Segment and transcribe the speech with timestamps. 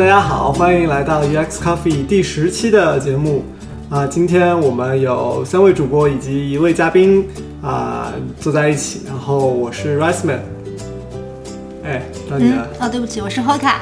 [0.00, 3.44] 大家好，欢迎来到 UX Coffee 第十期的节目
[3.90, 4.06] 啊！
[4.06, 7.28] 今天我们有三位主播以及一位嘉宾
[7.60, 10.38] 啊坐在一起，然后我是 Riceman，
[11.84, 12.66] 哎，到你了。
[12.80, 13.74] 哦，对不起，我是 Hoka。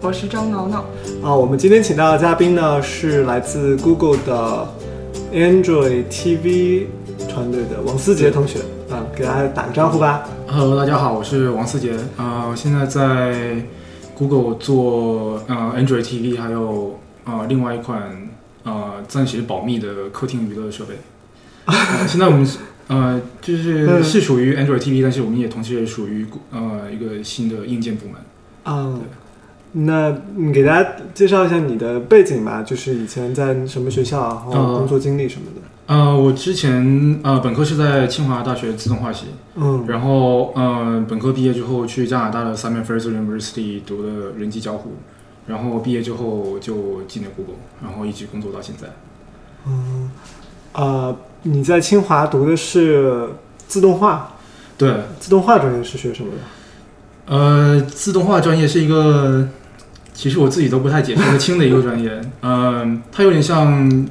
[0.00, 0.84] 我是张挠挠。
[1.20, 4.68] 啊，我们今天请到的嘉宾呢是来自 Google 的
[5.32, 6.84] Android TV
[7.28, 10.28] 团队的王思杰同学啊，给大家打个招呼吧。
[10.46, 13.60] Hello，大家好，我是王思杰，呃，我现在在
[14.20, 18.28] Google 做呃 Android TV，还有呃另外一款
[18.64, 20.96] 呃暂时保密的客厅娱乐设备。
[21.64, 28.16] 呃现在我们是呃就是嗯是属于 Android TV，但是我们也同时也属于呃一个新的硬件部门。
[28.66, 29.00] 嗯，
[29.72, 34.20] 那你给大家介绍一下你的背景吧，就是以前在什么学校，
[34.52, 35.62] 然后呃工作经历什么的。
[35.79, 44.92] 呃，我之前呃本科是在清华大学自动化系，嗯然后呃本科毕业之后去加拿大的 Simon Fraser University 读的人机交互，
[45.48, 48.88] 然后毕业之后就进了 Google，然后一直工作到现在。
[49.66, 50.10] 嗯，
[50.74, 53.28] 呃，你在清华读的是
[53.66, 54.34] 自动化，
[54.78, 57.34] 对，自动化专业是学什么的？
[57.36, 59.48] 呃，自动化专业是一个，
[60.14, 62.20] 其实我自己都不太解释得清的一个专业。
[62.42, 64.08] 嗯、它有点像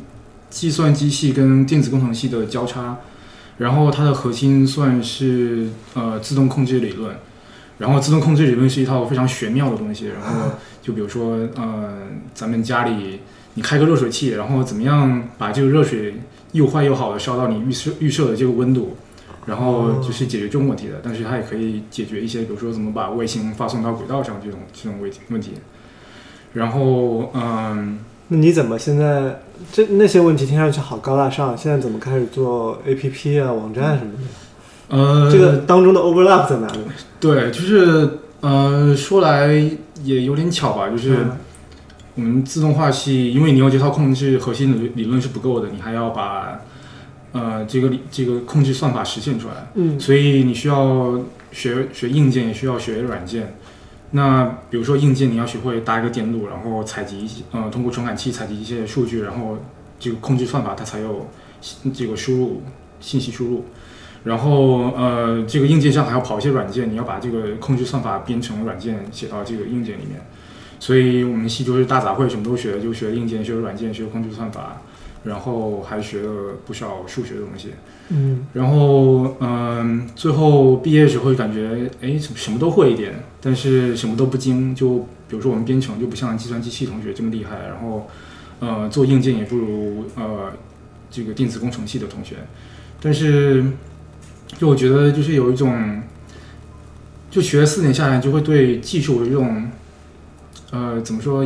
[0.49, 2.97] 计算机系跟电子工程系的交叉，
[3.57, 7.15] 然后它的核心算是呃自动控制理论。
[7.77, 10.07] 然后自动控制理论是一套非常玄妙的东西。
[10.07, 11.97] 然后就比如说，呃，
[12.33, 13.21] 咱们家里
[13.53, 16.15] 你开个热水器，然后怎么样把这个热水
[16.51, 18.97] 又坏又好的烧到你预设预设的这个温度，
[19.45, 20.99] 然后就是解决这种问题的。
[21.01, 25.51] 但是它也可以解决一些，比如说怎么把卫星发送到轨道上这种这种问题问题。
[26.51, 29.41] 然后，嗯，那你怎么现在
[29.71, 34.97] 这那些问题听上去好高大上，现在怎么开始做 APP 啊、网站什么的？
[34.97, 36.79] 呃，这个当中的 overlap 在哪里？
[37.19, 39.53] 对，就是呃，说来
[40.03, 41.31] 也有点巧吧，就是嗯
[42.15, 46.59] 我们自动化系，因为你有这套控制核心理理论是不够的，你还要把
[47.31, 51.19] 呃这个理这个控制算法实现出来，嗯所以你需要
[51.51, 53.55] 学学硬件，也需要学软件。
[54.11, 59.57] 那比如说硬件，你要学会搭一个电路，然后采集一些呃通过传感器采集一些数据，然后
[59.99, 61.27] 这个控制算法它才有
[61.93, 62.63] 这个输入
[62.99, 63.65] 信息输入。
[64.23, 70.19] 然后呃，这个硬件上还要跑一些软件，你要把这个控制算法编程软件写到这个硬件里面。
[70.79, 74.81] 所以我们系就是大杂烩，什么都学，就学硬件、学软件、学控制算法，
[75.29, 77.69] 然后还学了不少数学的东西。
[78.09, 84.73] 嗯然后嗯、最后毕业的时候就感觉哎什么什么都会一点，但是什么都不精。
[84.75, 88.09] 就比如说我们编程就不像计算机系同学这么厉害，然后
[88.59, 90.51] 呃做硬件也不如呃
[91.11, 92.35] 这个电子工程系的同学。
[92.99, 93.63] 但是
[94.57, 96.01] 就我觉得就是有一种，
[97.29, 99.69] 就学了四年下来，就会对技术有一种
[100.71, 101.45] 呃怎么说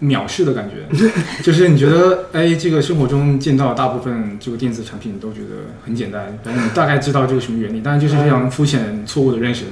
[0.00, 0.86] 藐视的感觉。
[1.42, 9.64] 就是你觉得，哎，这个生活中见到大部分这个电子产品都觉得很简单，反正你大概知道这个什么原理，但是就是非常肤浅、错误的认识。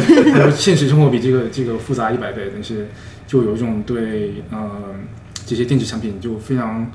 [0.54, 2.88] 现实生活比这个这个复杂一百倍，但是
[3.26, 4.70] 就有一种对呃
[5.46, 6.90] 这些电子产品就非常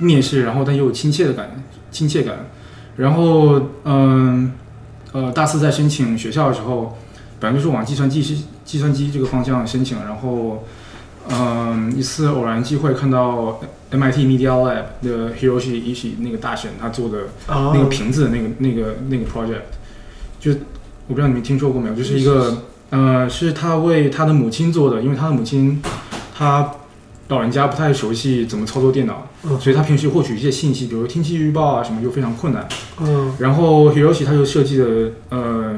[0.00, 2.46] 蔑视，然后但又有亲切的感亲切感。
[2.96, 4.52] 然后嗯
[5.12, 6.96] 呃大四在申请学校的时候，
[7.38, 10.64] 本来就是往计算机是计算机这个方向申请，然后。
[11.30, 19.62] 嗯，一次偶然机会看到 MIT Media Lab 的 Hiroshi Ishii 那个大神他做的啊那个瓶子的那个那个那个 project，
[20.40, 20.52] 就
[21.06, 25.82] 我不知道你们听说过没有，就是一个呃是他为他的母亲做的，因为他的母亲
[26.34, 26.72] 他
[27.28, 32.66] 老人家不太熟悉怎么操作电脑，嗯所以他平时获取一些信息，比如天气预报啊什么就非常困难。
[33.00, 35.74] 嗯然后 Hiroshi 他就设计了呃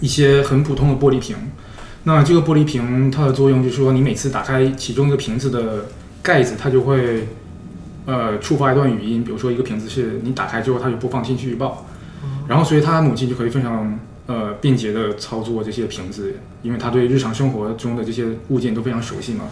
[0.00, 1.36] 一些很普通的玻璃瓶。
[2.04, 5.86] 那这个玻璃瓶它的作用就是说，你每次打开其中一个瓶子的
[6.22, 7.28] 盖子，它就会
[8.06, 11.86] 呃触发一段语音，比如说一个瓶子是你打开之后，它就播放天气预报，
[12.48, 19.44] 然后所以他母亲就可以非常呃便捷的操作这些瓶子，因为他对日常生活中的这些物件都非常熟悉嘛，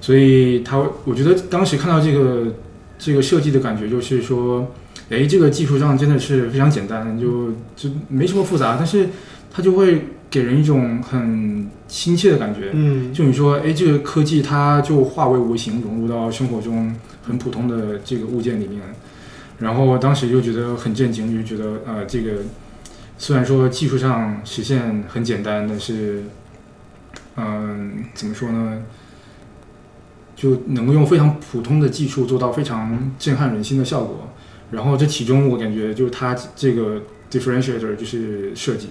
[0.00, 2.54] 所以他我觉得当时看到这个
[2.98, 4.70] 这个设计的感觉就是说。
[5.10, 9.10] 哎，这个技术上真的是非常简单，就就没什么复杂，但是
[9.50, 12.70] 它就会给人一种很亲切的感觉。
[12.72, 16.92] 嗯就你说，哎，这个科技它就化为无形，融入到生活中
[17.22, 18.80] 很普通的这个物件里面。
[19.58, 22.38] 然后当时就觉得很震惊，就觉得呃，这个
[23.18, 26.24] 虽然说技术上实现很简单，但是
[27.36, 28.82] 嗯、怎么说呢？
[30.34, 34.28] 就能够用非常普通的技术做到非常震撼人心的效果。
[34.72, 38.88] 然后这其中我感觉就是它这个 differentiator 就是设计，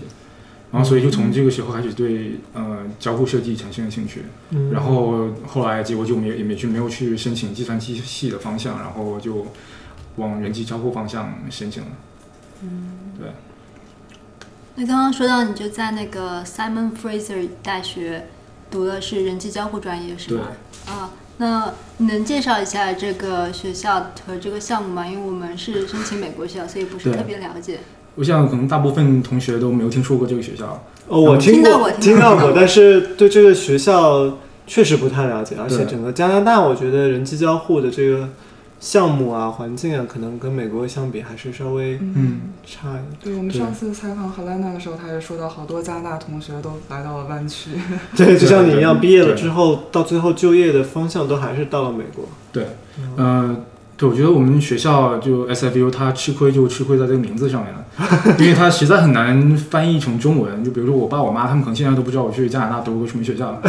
[0.71, 9.47] 然后所以就从这个时候开始对呃交互设计产生了兴趣，嗯然后后来结果就没也没去没有去申请计算机系的方向，然后就
[10.15, 11.89] 往人机交互方向申请了。
[12.63, 13.29] 嗯，对
[14.75, 18.27] 那刚刚说到你就在那个 Simon Fraser 大学
[18.69, 20.47] 读的是人机交互专业是对吗？，
[20.87, 25.05] 啊，那你能介绍一下这个学校和这个项目吗？
[25.05, 27.81] 因为我们是申请美国学校，所以不是特别了解。
[28.15, 30.83] 我想可能大部分同学都没有听说过这个学校。
[31.07, 34.37] 哦，我听到过听到过，但是对这个学校
[34.67, 38.29] 确实不太了解，而且整个加拿大，我觉得人机交互的这个
[38.79, 43.05] 项目啊、环境啊，可能跟美国相比还是稍微嗯，差一点。
[43.23, 47.71] 对我们上次采访 Helena 的时候，他也说到，好多加拿大同学都来到了湾区。
[48.15, 52.25] 对，就像你一样，毕业了之后，到最后就业的方向都还是到了美国。
[52.51, 52.67] 对，
[53.17, 53.55] 呃，
[54.01, 60.63] 对，我觉得我们学校就 SFU 它吃亏就吃亏在这个名字上面了，因为它实在很难翻译成中文。
[60.63, 63.61] 就比如说我爸我妈他们可能现在都不知道我去加拿大读过什么学校，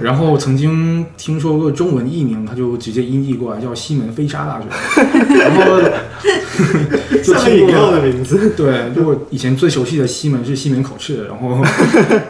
[0.00, 4.66] 然后曾经听说过中文译名，他就直接音译过来叫西门飞沙大学，
[5.38, 5.82] 然后
[7.22, 7.66] 就听饮。
[7.66, 8.54] 的名字。
[8.56, 11.62] 对，就我以前最熟悉的西门是西门口赤，然后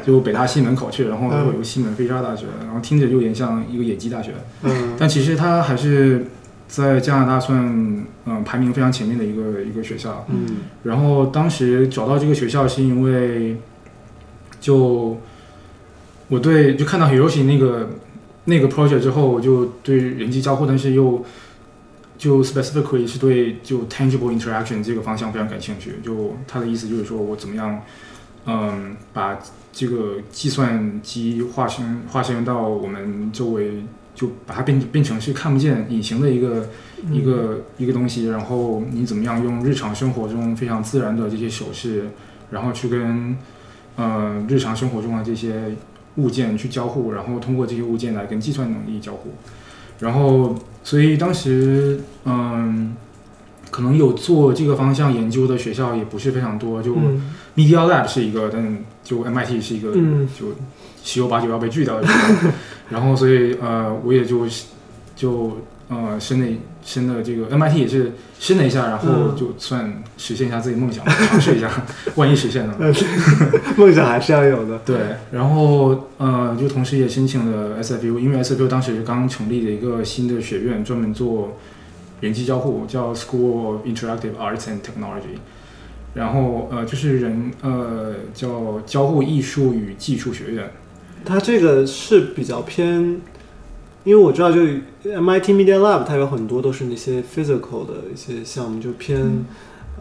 [0.05, 4.33] 就北大西门口赤，然后有个西门飞沙大学，然后听着就有点像一个野鸡大学。
[4.65, 6.27] 嗯但其实它还是
[6.67, 10.27] 在加拿大算嗯、呃排名非常前面的一个一个学校。
[10.29, 10.47] 嗯
[10.83, 13.57] 然后当时找到这个学校是因为
[14.61, 15.19] 就
[16.29, 17.91] 我对就看到 Hiroshi 那个
[18.45, 21.25] 那个 project 之后，我就对人机交互，但是又
[22.17, 25.97] 就 specifically 是对就 tangible interaction 这个方向非常感兴趣。
[26.03, 27.81] 就他的意思就是说我怎么样
[28.47, 29.39] 嗯把
[29.73, 33.83] 这个计算机化身化身到我们周围，
[34.15, 36.69] 就把它变变成是看不见隐形的一个
[37.11, 42.09] 一个一个东西，然后你怎么样用日常生活中非常自然的这些手势，
[42.51, 43.37] 然后去跟
[43.97, 45.75] 呃日常生活中的这些
[46.17, 49.31] 物件去交互，然后通过这些物件来跟计算能力交互，
[50.01, 52.97] 然后所以当时嗯。
[53.71, 57.33] 可能有做这个方向研究的学校也不是非常多，就嗯。
[57.57, 60.29] Media Lab 是一个，但就 MIT 是一个，嗯。
[60.29, 60.55] 就
[61.05, 62.51] 十有八九要被拒掉的学校。
[62.91, 64.47] 然后所以呃，我也就
[65.15, 65.59] 就
[65.89, 66.47] 呃申了
[66.85, 71.71] 申了这个 MIT 也是申了一下，然后嗯就算实现一下自己梦想，尝试一下，
[72.17, 72.77] 万一实现了。
[73.77, 74.79] 梦想还是要有的。
[74.85, 74.99] 对，
[75.33, 81.57] 然后呃，就同时也申请了 SFU，因为 SFU 当时刚成立了一个新的学院，专门做
[82.21, 85.39] 人机交互，叫 School of Interactive Arts and Technology。
[86.15, 90.71] 然后呃，就是人呃叫交互艺术与技术学院。
[91.25, 93.21] 它这个是比较偏，
[94.05, 99.45] 因为我知道，就 MIT Media Lab 它有很多都是那些 physical 的一些项目，就偏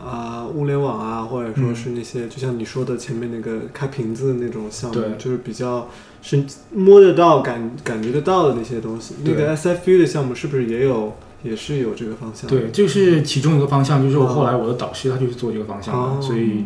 [0.04, 5.88] 啊、物联网啊，或者说是那些、就像你说的前面那个开瓶子的那种项目，就是比较
[6.22, 6.44] 是
[6.74, 9.16] 摸得到、感感觉得到的那些东西。
[9.24, 12.50] 那个 SFU 的项目是不是也有，也是有这个方向？
[12.50, 16.20] 对，就是其中一个方向，就是我后来我的导师他就是做这个方向的，哦。
[16.22, 16.66] 所以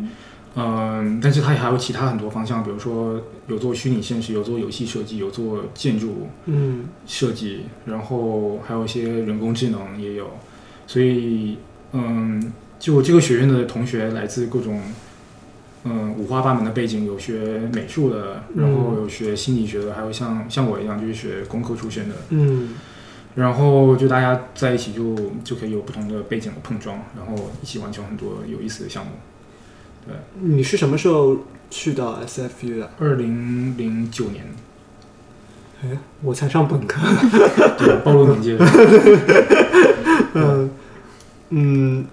[0.59, 10.31] 嗯、但是它也还有其他很多方向，比如说有做虚拟现实，有做游戏设计，有做建筑嗯设计，然后还有一些人工智能也有，
[10.87, 11.59] 所以
[11.93, 14.81] 嗯，就这个学院的同学来自各种。
[15.89, 22.73] 嗯，五花八门的背景，有学美术的，然后有学心理学的，还有像像我一样就是学工科出身的，嗯
[23.35, 25.15] 然后就大家在一起就
[25.45, 29.11] 就可以有不同的背景的碰撞，然后一起完成很多有意思的项目。
[30.41, 31.37] 你是什么时候
[31.69, 32.89] 去到 SFU 的？
[32.99, 34.45] 二零零九年，
[35.83, 37.01] 哎，我才上本科。
[37.77, 38.65] 对，暴露年纪了。
[40.33, 40.69] 嗯
[41.49, 42.05] 嗯，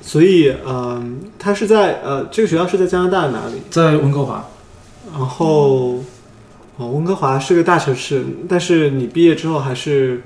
[0.00, 3.62] 所以嗯，他是在呃，这个学校是在加拿大哪里？
[3.70, 4.48] 在温哥华，
[5.12, 6.02] 然后
[6.76, 10.22] 哦，温哥华是个大城市，但是你毕业之后还是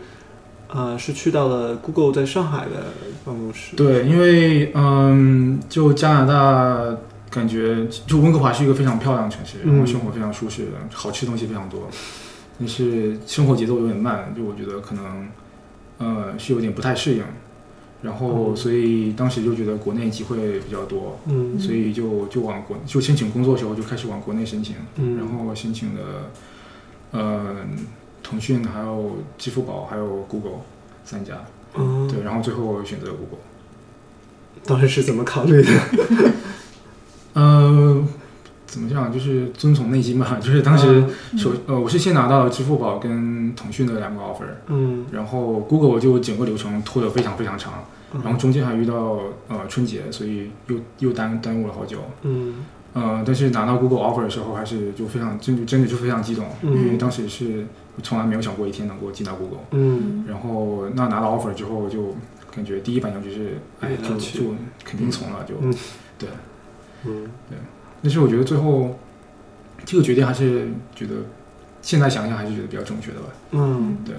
[0.73, 2.93] 呃，是去到了 Google 在上海的
[3.25, 3.77] 办公室。
[3.77, 6.97] 对，因为嗯，就加拿大
[7.29, 9.87] 感觉，就温哥华是一个非常漂亮的城市，然后嗯。
[9.87, 11.89] 生活非常舒适，好吃的东西非常多，
[12.59, 15.29] 但是生活节奏有点慢，就我觉得可能
[15.99, 17.25] 呃是有点不太适应。
[18.03, 18.57] 然后，嗯。
[18.57, 21.59] 所以当时就觉得国内机会比较多，嗯。
[21.59, 26.01] 所以就就往国就申请工作的时候就开始往国内申请，嗯，然后申请的
[27.11, 27.57] 呃
[28.23, 30.61] 腾讯、还有支付宝、还有 Google
[31.05, 31.35] 三家，
[31.75, 33.39] 嗯，对，然后最后选择了 Google。
[34.65, 35.71] 当时是怎么考虑的？
[37.33, 38.05] 呃，
[38.67, 39.13] 怎么讲？
[39.13, 40.39] 就是遵从内心吧。
[40.43, 51.99] 就是当时嗯首呃，我是先拿到了支付宝跟腾讯的两个 offer，嗯，然后 Google 就整个流程拖得非常非常长，嗯然后中间还遇到呃春节，所以又又耽耽误了好久。
[52.23, 57.65] 嗯呃，但是拿到 Google offer 的时候，还是就非常真的真的就非常激动，嗯因为当时是
[58.03, 59.61] 从来没有想过一天能够进到 Google。
[59.71, 60.25] 嗯。
[60.27, 62.15] 然后那拿到 offer 之后，就
[62.55, 64.55] 感觉第一反应就是，哎，就就
[64.85, 65.75] 肯定从了，就嗯。
[66.19, 66.29] 对。
[67.05, 67.31] 嗯。
[68.03, 68.99] 但是我觉得最后
[69.85, 71.15] 这个决定还是觉得
[71.83, 73.27] 现在想想还是觉得比较正确的吧。
[73.51, 73.99] 嗯。
[74.05, 74.15] 对。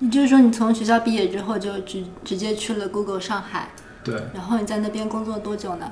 [0.00, 3.70] 也就是说，你从学校毕业之后就直直接去了 Google 上海，
[4.02, 5.90] 对，然后你在那边工作多久呢？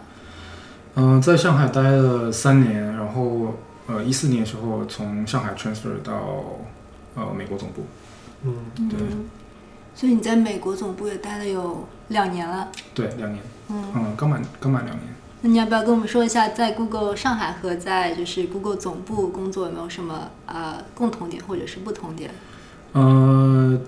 [0.96, 3.54] 嗯、在上海待了三年，然后
[3.86, 6.12] 呃一四年的时候从上海 transfer 到
[7.14, 7.84] 呃美国总部，
[8.44, 8.54] 嗯
[8.88, 9.24] 对嗯，
[9.94, 12.68] 所以你在美国总部也待了有两年了。
[12.94, 15.06] 对，两年，嗯，嗯，刚满刚满两年。
[15.42, 22.30] 那你要不要跟我们说一下，在 Google 上海和在就是 Google 总部工作有没有什么呃共同点或者是不同点？
[22.92, 23.80] 呃，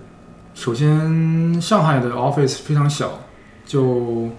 [0.55, 3.21] 首先上海的 office 非常小，
[3.65, 4.31] 就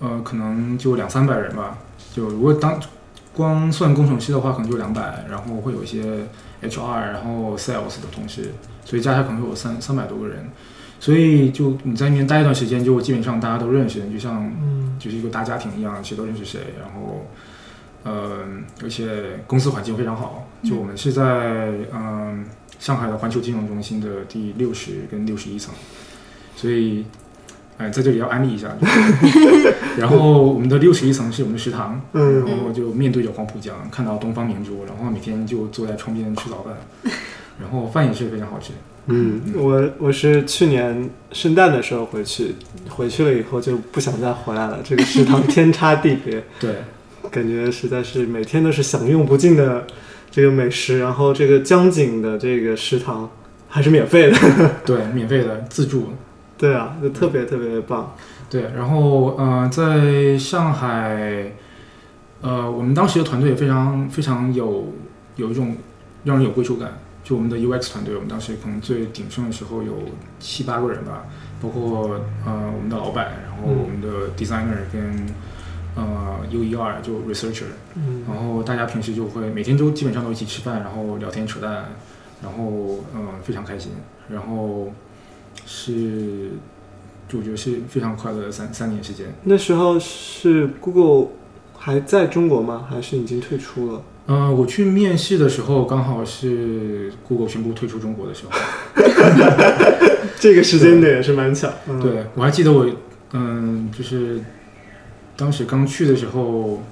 [0.00, 1.78] 呃可能就两三百人吧。
[2.12, 2.80] 就如果当
[3.34, 6.02] 光算工程师的话，可能就两百，然后会有一些
[6.62, 8.52] HR，然后 sales 的同事，
[8.84, 10.48] 所以加起来可能会有三三百多个人。
[11.00, 16.60] 所以就你在那边待一段时间，就基本上大家都认识，就像嗯就是一个大家庭一样，谁都认识谁。
[16.78, 17.26] 然后，
[18.04, 18.46] 呃，
[18.82, 20.46] 而且公司环境非常好。
[20.62, 22.44] 就我们是在嗯、
[22.78, 25.74] 上海的环球金融中心的第六十跟六十一层，
[26.54, 27.04] 所以，
[27.78, 28.68] 哎、在这里要安利一下。
[28.78, 28.86] 就
[29.60, 36.74] 是然后我们的六十一层是我们的食堂，嗯然后就面对着黄浦江，看到东方明珠，然后每天就坐在窗边吃早饭，
[37.60, 38.72] 然后饭也是非常好吃。
[39.06, 42.54] 嗯，我我是去年圣诞的时候回去，
[42.88, 44.78] 回去了以后就不想再回来了。
[44.84, 46.76] 这个食堂天差地别， 对，
[47.28, 49.84] 感觉实在是每天都是享用不尽的
[50.30, 53.28] 这个美食，然后这个江景的这个食堂
[53.68, 54.38] 还是免费的，
[54.86, 56.12] 对，免费的自助。
[56.62, 58.14] 对啊，就特别特别的棒。
[58.48, 61.50] 对，然后呃，在上海，
[62.40, 64.92] 呃，我们当时的团队也非常非常有
[65.34, 65.76] 有一种
[66.22, 67.00] 让人有归属感。
[67.24, 69.92] 就我们的 UX 团队，我们当时可能最鼎盛的时候有
[70.38, 71.24] 七八个人吧，
[71.60, 75.26] 包括呃我们的老板，然后我们的 designer 跟
[75.96, 81.86] 呃 UER 就 researcher，嗯然后大家平时就会每天都基本上都一起吃饭，然后聊天扯淡，
[82.40, 83.90] 然后嗯、呃非常开心，
[84.28, 84.92] 然后
[85.66, 86.50] 是
[87.28, 89.26] 就我觉得是非常快乐的三三年时间。
[89.44, 91.32] 那时候是 Google
[91.76, 92.86] 还在中国吗？
[92.90, 94.02] 还是已经退出了？
[94.26, 98.52] 嗯、我去面试的时候刚好是 Google 宣布退出中国的时候。
[100.38, 101.68] 这个时间点也是蛮巧。
[101.88, 102.88] 嗯、，对我还记得我
[103.32, 104.40] 嗯、就是
[105.36, 106.82] 当时刚去的时候，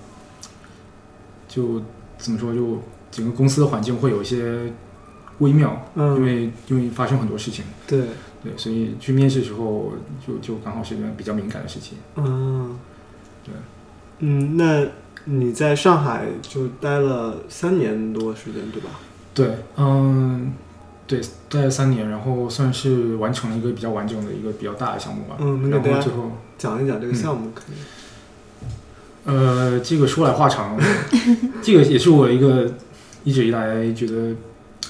[1.47, 1.83] 就
[2.17, 4.73] 怎么说就整个公司的环境会有一些
[5.39, 7.65] 微妙，因嗯，为因为发生很多事情。
[7.87, 8.01] 对，
[8.43, 9.93] 对，所以去面试的时候
[10.27, 11.99] 就就刚好是一件比较敏感的事情。
[12.17, 12.79] 嗯，
[13.45, 13.55] 对，
[14.21, 14.87] 嗯，那
[15.27, 18.91] 你在上海就待了三年多时间，对吧？
[19.35, 20.53] 对，嗯，
[21.07, 21.21] 对，
[21.51, 25.37] 待了三年，然后算是完成了一个比较完整的一个比较大的项目吧。
[25.39, 27.77] 嗯能给大家然后最后，讲一讲这个项目可以。
[29.23, 30.79] 呃，这个说来话长，
[31.63, 32.73] 这个也是我一个
[33.23, 34.35] 一直以来觉得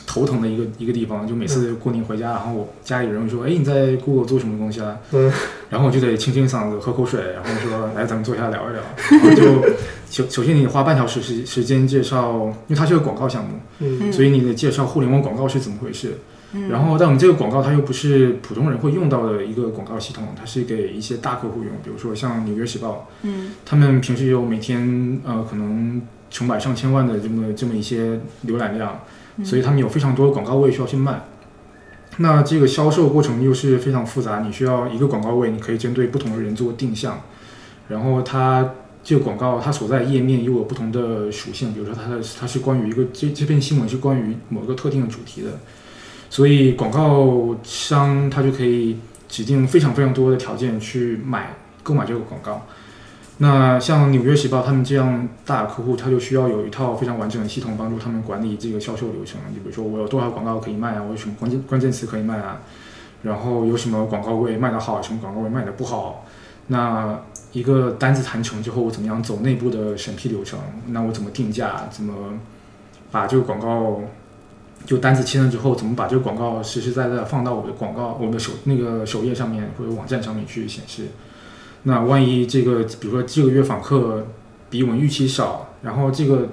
[0.07, 1.27] 头疼的一个一个地方。
[1.27, 5.33] 就每次过年回家，然后我家里人会说：“哎，你在 Google 做什么东西啊？”嗯，
[5.69, 9.69] 然后我就得清清嗓子，喝口水，然后说：“来，咱们坐下来聊一聊。” 然后就
[10.11, 12.33] 首首先你花半小时时时间介绍，
[12.67, 16.19] 因为它是个广告项目，嗯所以你得介绍互联网广告是怎么回事。
[16.53, 28.19] 嗯，然后，但我们这个广告它又不是普通人会用到的一个广告系统，它是给一些大客户用，比如说像《纽约时报》，嗯他们平时有每天呃可能成百上千万的这么这么一些
[28.49, 28.99] 浏览量，嗯
[29.45, 31.25] 所以他们有非常多的广告位需要去卖。
[32.19, 37.21] 那这个销售过程又是非常复杂，你需要一个广告位，你可以针对不同的人做定向，
[37.89, 45.59] 然后它这个广告它所在页面又有不同的属性，比如说它的它是关于一个这这篇新闻是关于某个特定的主题的，
[46.29, 52.67] 所以广告商他就可以指定非常非常多的条件去买购买这个广告。
[53.43, 59.41] 那像《纽约时报》他们这样大客户，他就需要有一套非常完整的系统帮助他们管理这个销售流程。
[59.55, 61.03] 就比如说，我有多少广告可以卖啊？
[61.03, 62.61] 我有什么关键关键词可以卖啊？
[63.23, 66.27] 然后有什么广告位卖得好，什么广告位卖得不好？
[66.67, 67.19] 那
[67.53, 70.59] 一个单子谈成之后，我怎么样走内部的审批流程？
[70.89, 71.89] 那我怎么定价？
[71.91, 72.13] 怎么
[73.11, 74.03] 把这个广告
[74.85, 81.07] 就单子签了之后，怎么把这个广告实实在在放到我的广告我的首那个首页上面或者网站上面去显示？
[81.85, 84.27] 那万一这个，比如说这个月访客
[84.69, 86.49] 比我们预期少，然后这个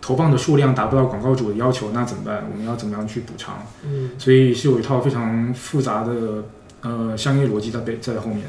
[0.00, 2.44] 投放的数量达不到广告主的要求，那怎么办？
[2.52, 3.64] 我们要怎么样去补偿？
[3.84, 6.44] 嗯所以是有一套非常复杂的
[6.82, 8.42] 呃商业逻辑在背在后面。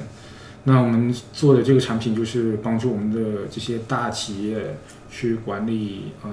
[0.63, 4.77] 那我们做的这个产品就是帮助我们的这些大企业
[5.09, 6.31] 去管理，嗯，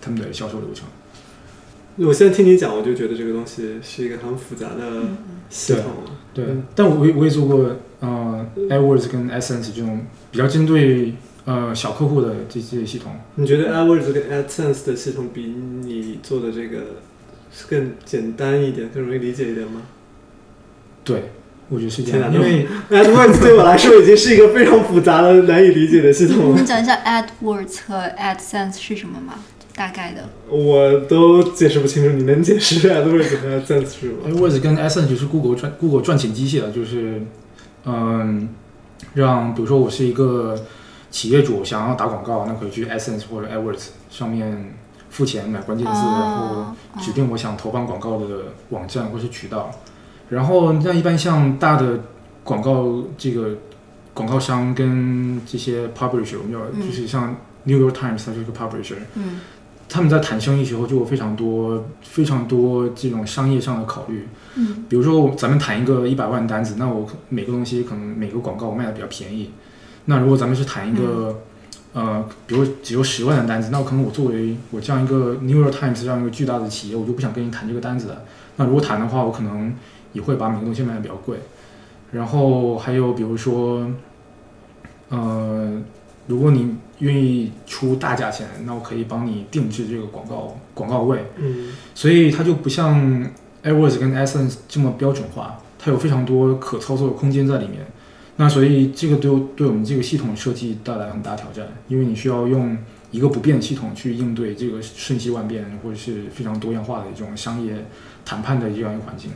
[0.00, 0.86] 他们的销售流程。
[1.96, 5.02] 我现在听你讲，我就觉得这个东西是一个很复杂的
[5.48, 5.84] 系统。
[6.34, 13.12] 对，嗯但我也我也做过，呃，AdWords 跟 Essence 这种比较针对呃小客户的这这些系统。
[13.36, 15.42] 你觉得 AdWords 跟 Essence 的系统比
[15.82, 16.78] 你做的这个
[17.52, 19.82] 是更简单一点，更容易理解一点吗
[21.04, 21.30] 对，
[21.68, 26.66] 我觉得是这样，因为？AdWords 对我来说已经是一个非常复杂的、难以理解的系统 了能。
[26.66, 29.34] 讲一下 AdWords 和 AdSense 是什么吗？
[29.74, 30.28] 大概的。
[30.48, 37.22] 我都解释不清楚，你能解释 AdWords 和 AdSense 是吗？AdWords 跟 Essence 就是 Google 赚 Google 赚钱机器了，就是
[37.86, 38.48] 嗯，
[39.14, 40.54] 让比如说我是一个
[41.10, 44.74] 企业主，想要打广告，那可以去 Essence 或者 AdWords 上面
[45.08, 48.26] 付钱买关键字，然后哦指定我想投放广告的
[48.70, 49.70] 网站或是渠道。
[50.28, 52.00] 然后那一般像大的
[52.42, 53.56] 广告这个
[54.12, 59.40] 广告商跟这些 publisher，我们叫嗯就是像 New York Times 它就是个 publisher，嗯
[59.88, 64.26] 他们在谈生意时候就有非常多非常多这种商业上的考虑。
[64.56, 69.50] 嗯比如说咱们谈一个一百万单子，那我可每个东西可能每个广告我卖的比较便宜。
[70.06, 71.40] 那如果咱们是谈一个、
[71.92, 78.22] 呃，比如只有十万的单子，那我可能我作为我这样一个 New York Times 这样一个巨大的企业，我就不想跟你谈这个单子了。
[78.56, 79.74] 那如果谈的话，我可能
[80.12, 81.38] 也会把每个东西卖的比较贵。
[82.12, 83.90] 然后还有比如说，
[85.08, 85.82] 呃，
[86.28, 91.24] 如果你愿意出大价钱，那我可以帮你定制这个广告广告位。
[91.36, 93.28] 嗯所以它就不像
[93.66, 97.86] AdWords 跟 Essence 这么标准化，它有非常多可操作的空间在里面。
[98.36, 102.76] 那所以这个对对我们这个系统设计带来很大挑战，因为你需要用
[103.10, 107.86] 一个不变系统去应对这个瞬息万变或者是非常多样化的一种商业
[108.24, 109.30] 谈判的这样一个环境。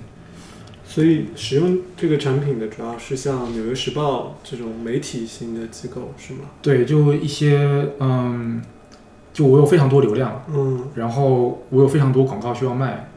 [0.84, 6.40] 所以使用这个产品的主要是像《纽约时报》这种媒体型的机构，是吗？
[6.60, 8.60] 对，就一些嗯，
[9.32, 13.09] 就我有非常多流量，嗯然后我有非常多广告需要卖，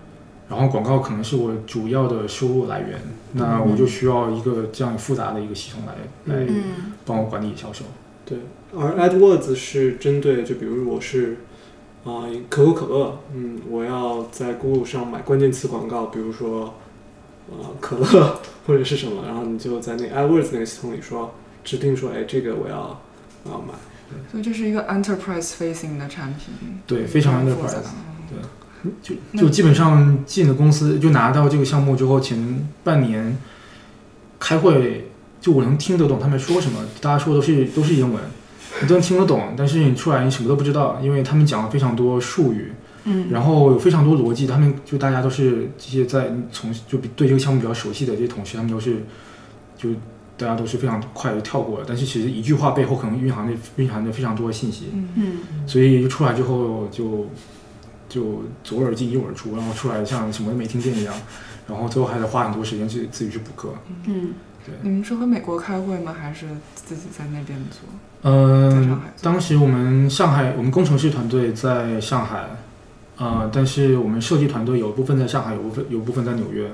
[0.50, 3.00] 然后广告可能是我主要的收入来源，
[3.34, 7.86] 那我就需要一个这样复杂的一个系统来来嗯帮我管理销售。
[8.26, 8.38] 对。
[8.76, 11.38] 而 AdWords 是针对，就比如我是
[12.04, 16.74] 啊、可口可乐，嗯，我要在 Google 上买关键词广告，比如说
[17.50, 23.00] 呃可乐 或者是什么，然后你就在那个 AdWords 那个系统里说指定说，哎，这个我要
[23.44, 23.74] 我要买。
[24.30, 27.84] 所以这是一个 enterprise facing 的产品，对非常复杂 enterprise
[29.02, 33.38] 就就基本上进了公司，就拿到这个项目之后，前半年
[34.40, 38.22] 开会，就我能听得懂他们说什么，大家说的都是都是英文，
[38.82, 42.74] 你都能听得懂，但是你出来你什么都不知道，因为他们讲了非常多术语，
[43.06, 43.28] 嗯。
[43.30, 49.04] 然后有非常多逻辑，他们就大家都是这些在从就比对这个项目比较熟悉的这些同事，他们都是
[49.78, 49.90] 就
[50.36, 55.38] 大家都是非常快就跳过了，但是其实一句话背后可能蕴含着蕴含着非常多的信息，嗯，嗯。
[55.68, 57.28] 所以出来之后就
[58.14, 61.16] 就左耳进右耳出，然后出来像什么都没听见一样，
[61.68, 63.74] 然后最后还得花很多时间去自己去补课。
[64.06, 64.34] 嗯
[64.66, 66.16] 对你们是和美国开会吗？
[66.18, 67.82] 还是自己在那边做？
[68.22, 72.48] 嗯当时我们上海，我们工程师团队在上海，
[73.18, 76.72] 呃，但是我们设计团队有部分在上海，有部分有部分在纽约。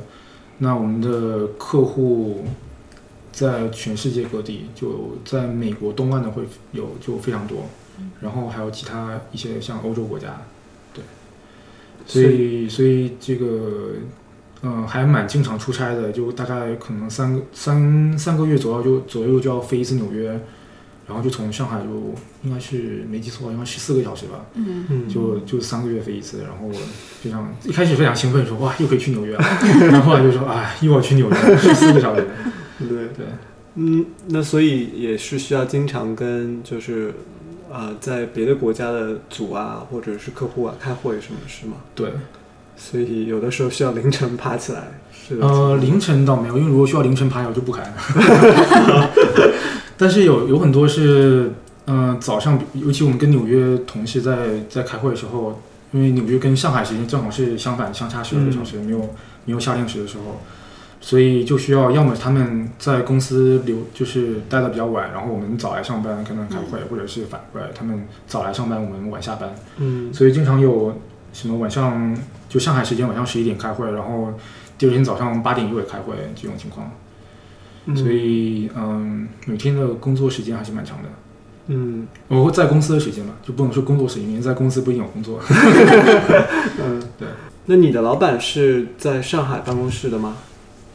[0.59, 2.45] 那我们的客户
[3.31, 7.63] 在全世界各地，就在美国东岸的会有就非常多，
[8.21, 10.58] 然后还有其他一些像欧洲国家，对，
[12.09, 13.91] 所以所以这个。
[14.61, 20.37] 嗯，还蛮经常出差的，就大概可能三个三三个月左右就左右就要飞一次纽约，
[21.07, 24.85] 然后就从上海就应该是没记错，应该十四个小时吧，嗯。
[24.89, 26.73] 嗯，就就三个月飞一次，然后我
[27.21, 29.41] 非常一开始非常兴奋，说哇又可以去纽约了，
[29.89, 32.27] 然后后来就说哎又要去纽约，十四个小时，
[32.79, 32.89] 对。
[32.89, 33.25] 对，
[33.75, 37.13] 嗯，那所以也是需要经常跟就是
[37.71, 41.73] 呃在别的国家的组啊或者是客户啊开会什么是吗？
[41.95, 42.11] 对，
[42.75, 44.99] 所以有的时候需要凌晨爬起来。
[45.11, 45.45] 是的。
[45.45, 47.93] 呃凌晨倒没有，因为如果需要凌晨爬，我就不开了，
[49.97, 51.51] 但是有有很多是
[51.85, 58.99] 嗯、呃早上，尤其我们跟纽约同事在在开会的时候，因为纽约跟上海时间正好是相反，相差十二个小时，没有
[59.45, 60.41] 没有夏令时的时候，
[61.01, 70.99] 所以就需要要么他们在公司留就是待的比较晚，然后我们早来上班跟他们开会，或者是反过来他们早来上班，我们晚下班，嗯所以经常有
[71.31, 72.17] 什么晚上
[72.49, 74.33] 就上海时间晚上十一点开会，然后
[74.77, 76.91] 第二天早上八点又得开会这种情况，
[77.85, 81.09] 嗯所以嗯每天的工作时间还是蛮长的。
[81.71, 85.39] 嗯我会在公司的时间吧，就不能说工作时间，因为在公司不一定有工作。
[86.83, 87.27] 嗯 对。
[87.67, 90.35] 那你的老板是在上海办公室的吗？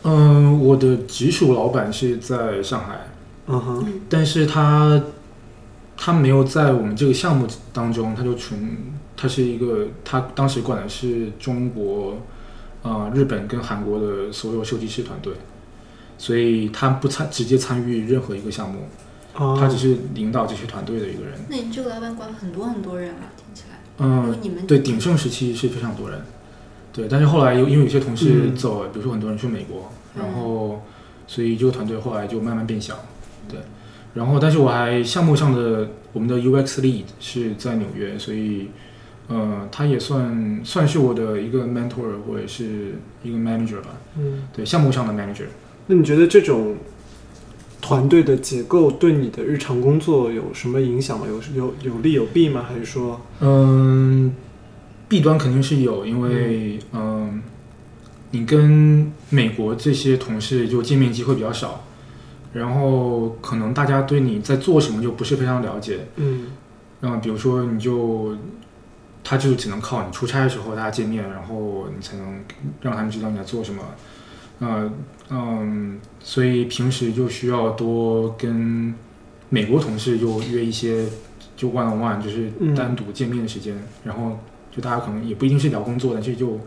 [0.04, 3.08] 嗯，我的直属老板是在上海，
[3.46, 5.02] 嗯哼，但是他
[5.96, 8.78] 他没有在我们这个项目当中，他就纯
[9.16, 12.18] 他是一个他当时管的是中国、
[12.82, 15.32] 呃日本跟韩国的所有设计师团队，
[16.18, 18.80] 所以他不参直接参与任何一个项目，
[19.36, 19.56] 哦。
[19.58, 21.32] 他只是领导这些团队的一个人。
[21.48, 23.78] 那你这个老板管很多很多人啊，听起来。
[23.96, 26.20] 嗯，你们对，鼎盛时期是非常多人，
[26.94, 30.80] 对，但是后来有因为有些同事嗯走了，比如说很多人去美国，嗯然后
[31.26, 32.94] 所以这个团队后来就慢慢变小，
[33.48, 33.59] 对，
[34.14, 38.68] 然后但是我还项目上的我们的 UX lead 是在纽约，所以
[39.26, 45.46] 呃，他也算算是我的一个 mentor 或者是一个 manager 吧，嗯，对，项目上的 manager。
[45.87, 46.76] 那你觉得这种
[47.80, 51.26] 团队的结构对你的日常工作有什么影响吗？
[51.26, 52.64] 有有有利有弊吗？
[52.68, 54.35] 还是说，嗯，
[55.08, 57.42] 弊端肯定是有，因为嗯，
[58.30, 61.84] 你跟美国这些同事就见面机会比较少，
[62.52, 66.06] 然后可能大家对你在做什么就不是非常了解。
[66.16, 66.46] 嗯
[67.00, 68.34] 然后比如说你就，
[69.22, 72.42] 他就只能靠你出差的时候大家见面，然后你才能
[72.80, 73.82] 让他们知道你在做什么。
[74.60, 74.90] 呃
[75.28, 78.94] 嗯，所以平时就需要多跟
[79.50, 81.04] 美国同事就约一些
[81.56, 84.38] 就 one on one，就是嗯单独见面的时间，然后
[84.74, 86.58] 就大家可能也不一定是聊工作，但是就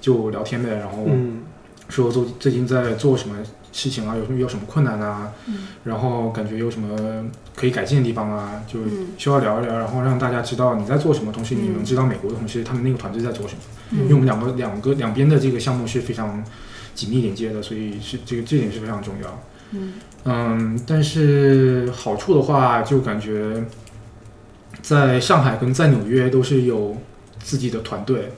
[0.00, 1.42] 就聊天呗，然后嗯。
[1.88, 3.34] 说做最近在做什么
[3.72, 5.66] 事情啊，有什么有什么困难啊，嗯。
[5.82, 9.08] 然后感觉有什么可以改进的地方啊，就嗯。
[9.18, 13.60] 需要聊一聊，然后让大家知道你在做什么，同时你也能嗯知道美国的同事他们那个团队在做什么。
[13.90, 14.02] 嗯。
[14.02, 16.44] 因为我们两个两个两边的这个项目是非常
[16.94, 19.42] 紧密连接的，所以是这个这点是非常重要。
[19.72, 19.94] 嗯。
[20.26, 23.64] 嗯，但是好处的话，就感觉
[24.80, 26.96] 在上海跟在纽约都是有
[27.40, 28.30] 自己的团队。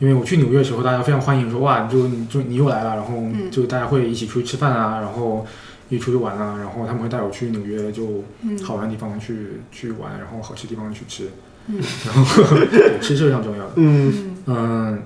[0.00, 3.50] 因为我去纽约的时候，大家非常欢迎，说哇，你就你就你又来了，然后嗯。
[3.50, 5.44] 就大家会一起出去吃饭啊，然后
[5.88, 8.56] 一起出去玩啊，然后他们会带我去纽约就嗯。
[8.62, 11.30] 好玩的地方去去玩，然后好吃的地方去吃，
[11.66, 11.80] 嗯。
[12.06, 13.72] 然后对 吃是非常重要的。
[13.74, 14.36] 嗯。
[14.46, 14.54] 嗯。
[14.54, 15.02] 嗯，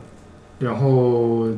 [0.59, 1.49] 然后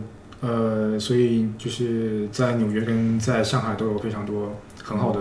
[0.41, 5.21] 呃，所以就是在纽约跟在上海都有非常多很好的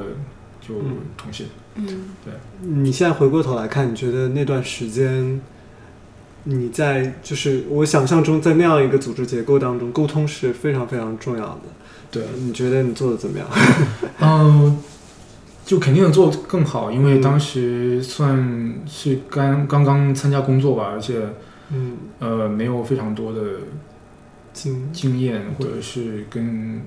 [0.62, 1.46] 就嗯同事。
[1.74, 1.88] 嗯。
[2.24, 2.34] 对。
[2.62, 5.42] 你现在回过头来看，你觉得那段时间
[6.46, 11.62] 你在就是我想象中在那样一个组织结构当中，沟通是非常非常重要的。
[12.12, 13.48] 对，你觉得你做的怎么样？
[14.20, 14.78] 嗯，
[15.66, 21.22] 就肯定能做得更好，因为嗯当时算是刚刚刚参加工作吧，而且
[21.72, 23.42] 嗯，呃没有非常多的
[24.52, 26.82] 经经验，或者是跟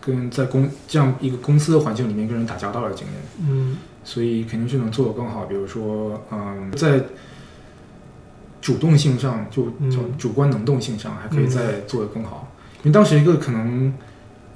[0.00, 3.16] 跟在公这样一个公司的环境里面跟人打交道的经验。
[3.48, 5.46] 嗯所以肯定是能做得更好。
[5.46, 7.02] 比如说，嗯，在
[8.64, 12.50] 主动性上，就嗯叫主观能动性上，还可以再做得更好。
[12.82, 13.92] 因为当时一个可能，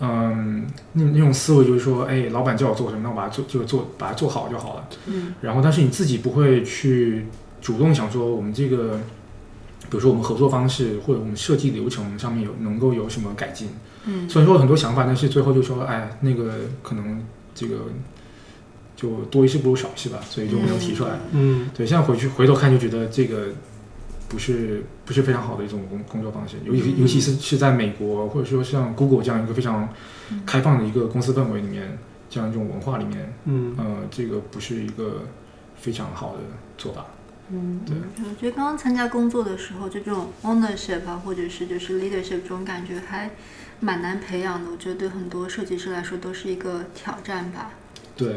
[0.00, 4.88] 嗯，那那种思维就是说，哎，老板叫我做什么，那我把它做就做把它做好就好了。
[5.08, 7.26] 嗯然后，但是你自己不会去
[7.60, 8.98] 主动想说，我们这个，
[9.90, 13.68] 比如说我们合作方式或者我们设计流程上面有能够有什么改进。
[14.06, 17.22] 嗯虽然说有很多想法，但是最后就说，哎，那个可能
[17.54, 17.76] 这个
[18.96, 21.10] 就多一事不如少一事吧，所以就没有提出来。
[21.32, 23.48] 嗯对，现在回去回头看就觉得这个
[24.28, 29.88] 不是不是非常好的一种工工作方式，尤其嗯尤其是是在美国或者说像 Google 这样一个非常
[30.44, 35.22] 开放的一个公司氛围里面，这样一种文化里面，嗯呃，这个不是一个
[35.76, 36.40] 非常好的
[36.76, 37.06] 做法。
[37.50, 43.30] 嗯，对我觉得刚刚参加工作的时候，就这种 ownership 啊，或者是就是 leadership 这种感觉还
[43.80, 44.70] 蛮难培养的。
[44.70, 47.70] 我觉得对很多设计师来说都是一个挑战吧。
[48.18, 48.36] 对，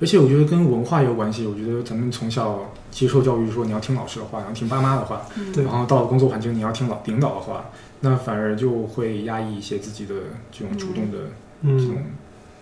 [0.00, 1.44] 而且我觉得跟文化也有关系。
[1.46, 5.52] 我觉得咱们从小接受教育说你要听老师的话，你要听爸妈的话，嗯。
[5.64, 7.66] 然后到了工作环境你要听老领导的话，
[8.00, 10.14] 那反而就会压抑一些自己的
[10.52, 11.18] 这种主动的
[11.60, 12.04] 这种、嗯，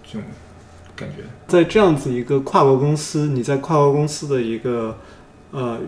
[0.03, 0.22] 这种
[0.96, 1.24] 感觉。
[1.46, 4.96] 在这样子一个跨国公司，你在跨国公司的一个
[5.50, 5.79] 呃，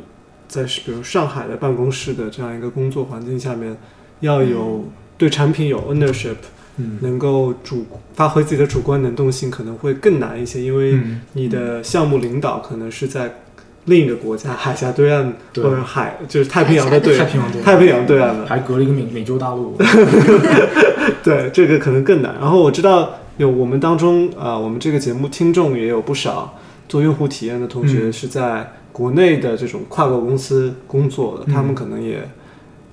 [0.46, 3.74] 在比如上海的办公室的这样一个工作环境下面，
[4.20, 4.84] 要有
[5.16, 6.36] 对产品有 ownership，
[6.76, 6.98] 嗯。
[7.00, 13.36] 能够主发挥自己的主观能动性，可能会更难一些，因为嗯，你的项目领导可能是在
[13.86, 15.62] 另一个国家海峡对岸对。
[15.62, 19.76] 或者海就是太平洋的对太平洋对太平洋对岸的，还隔了一个美美洲大陆。
[21.22, 22.34] 对，这个可能更难。
[22.40, 26.58] 然后我知道有我们当中啊、我们这个节目听众也有不少
[26.88, 28.12] 做用户体验的同学嗯。
[28.12, 31.54] 是在国内的这种跨国公司工作的，嗯。
[31.54, 32.28] 他们可能也、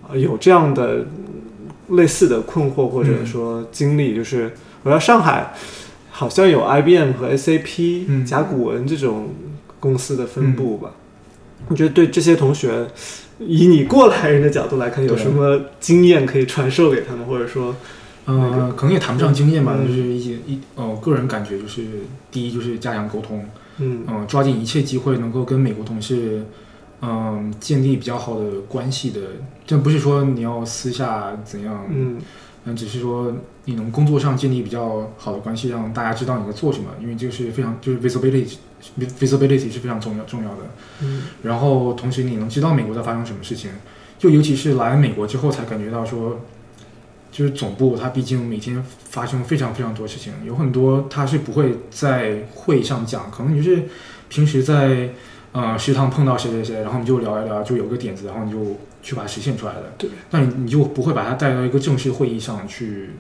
[0.10, 1.33] 呃有这样的嗯
[1.96, 3.26] 类似的困惑或者嗯。
[3.26, 4.52] 说经历，就是
[4.84, 5.54] 我在上海
[6.12, 8.26] 好像有 IBM 和 SAP、嗯。
[8.26, 9.30] 甲骨文这种
[9.80, 10.92] 公司的分布吧。
[11.70, 12.88] 你觉得对这些同学，
[13.40, 17.76] 以你过来人的角度来看，有什么经验可以传授给他们，或者说
[18.26, 19.88] 呃，可能也谈不上经验吧，嗯。
[19.88, 21.82] 就是一些一呃，个人感觉就是
[22.32, 23.46] 第一就是加强沟通，
[23.78, 24.04] 嗯。
[24.08, 26.46] 嗯、抓紧一切机会能够跟美国同事，
[27.06, 29.20] 嗯、建立比较好的关系的。
[29.66, 32.18] 这不是说你要私下怎样，嗯
[32.66, 33.34] 嗯，只是说
[33.66, 38.56] 你能工作上建立比较好的关系，让大家知道你在做什么，因为这个是非常就是 visibility
[38.98, 40.62] visibility 是非常重要重要的。
[41.02, 43.70] 嗯然后同时你能知道美国在发生什么事情，
[44.18, 46.40] 就尤其是来美国之后才感觉到说，
[47.32, 53.84] 就是总部它毕竟每天发生非常非常多事情，有很多它是不会在会上讲，可能你就是
[54.30, 55.10] 平时在
[55.54, 59.94] 呃食堂碰到谁谁谁，然后你就聊一聊，就有个点子，然后你就去把它实现出来的。
[59.98, 63.12] 对，那你你就不会把它带到一个正式会议上去。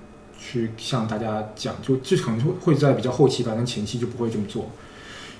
[0.46, 4.70] 去向大家讲，就这可能会会在比较后期吧，但前期就不会这么做。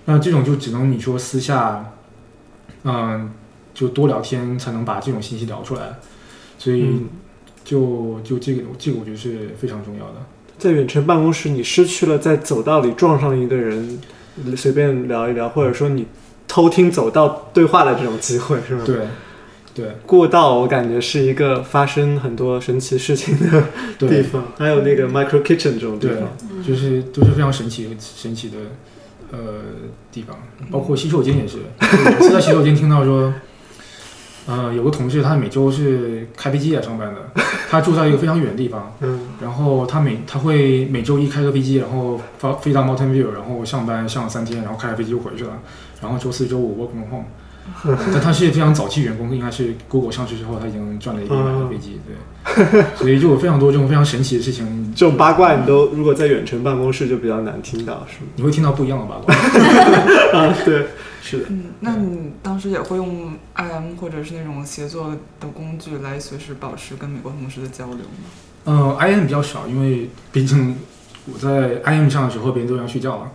[0.06, 1.92] 那这种就只能你说私下，
[2.86, 3.30] 嗯，
[3.74, 6.00] 就多聊天才能把这种信息聊出来，
[6.58, 7.10] 所以嗯，
[7.66, 10.26] 就就这个这个我觉得是非常重要的。
[10.58, 14.00] 在远程办公室，你失去了在走道里撞上一个人，
[14.56, 16.08] 随便聊一聊，或者说你
[16.48, 18.84] 偷听走道对话的这种机会，是吗？
[18.86, 18.98] 对，
[19.74, 23.64] 对过道我感觉是一个发生很多神奇事情的
[24.08, 28.58] 地方，还有那个 micro kitchen 这种地对方。，就是都是非常神奇神奇的
[29.32, 29.40] 呃
[30.12, 30.38] 地方，
[30.72, 31.58] 包括洗手间也是。
[31.80, 33.34] 就 是我是在洗手间听到说，
[34.46, 37.22] 呃，有个同事他每周是开飞机来上班的，
[37.70, 45.58] 他住在一个非常远的地方，嗯然后他每他会每周一开个飞机，然后发飞到 Mountain View，然后上班上了三天，然后开着飞机就回去了，
[46.02, 47.26] 然后周四周五 work from home。
[48.12, 58.32] 但他是非常早期员工，应该是 Google 上市之后，他已经赚了一笔买了飞机，对， 所以就有非常多这种非常神奇的事情，这种八卦你都如果在远程办公室就比较难听到，是吗？
[58.36, 59.34] 你会听到不一样的八卦。
[60.40, 60.88] 啊，对，
[61.22, 61.46] 是的。
[61.50, 68.30] 嗯，那你当时也会用 IM 或者是那种协作的工具来随时保持跟美国同事的交流吗？
[68.66, 70.76] 嗯，IM 比较少，因为毕竟
[71.26, 73.32] 我在 IM 上的时候，别人都要睡觉了，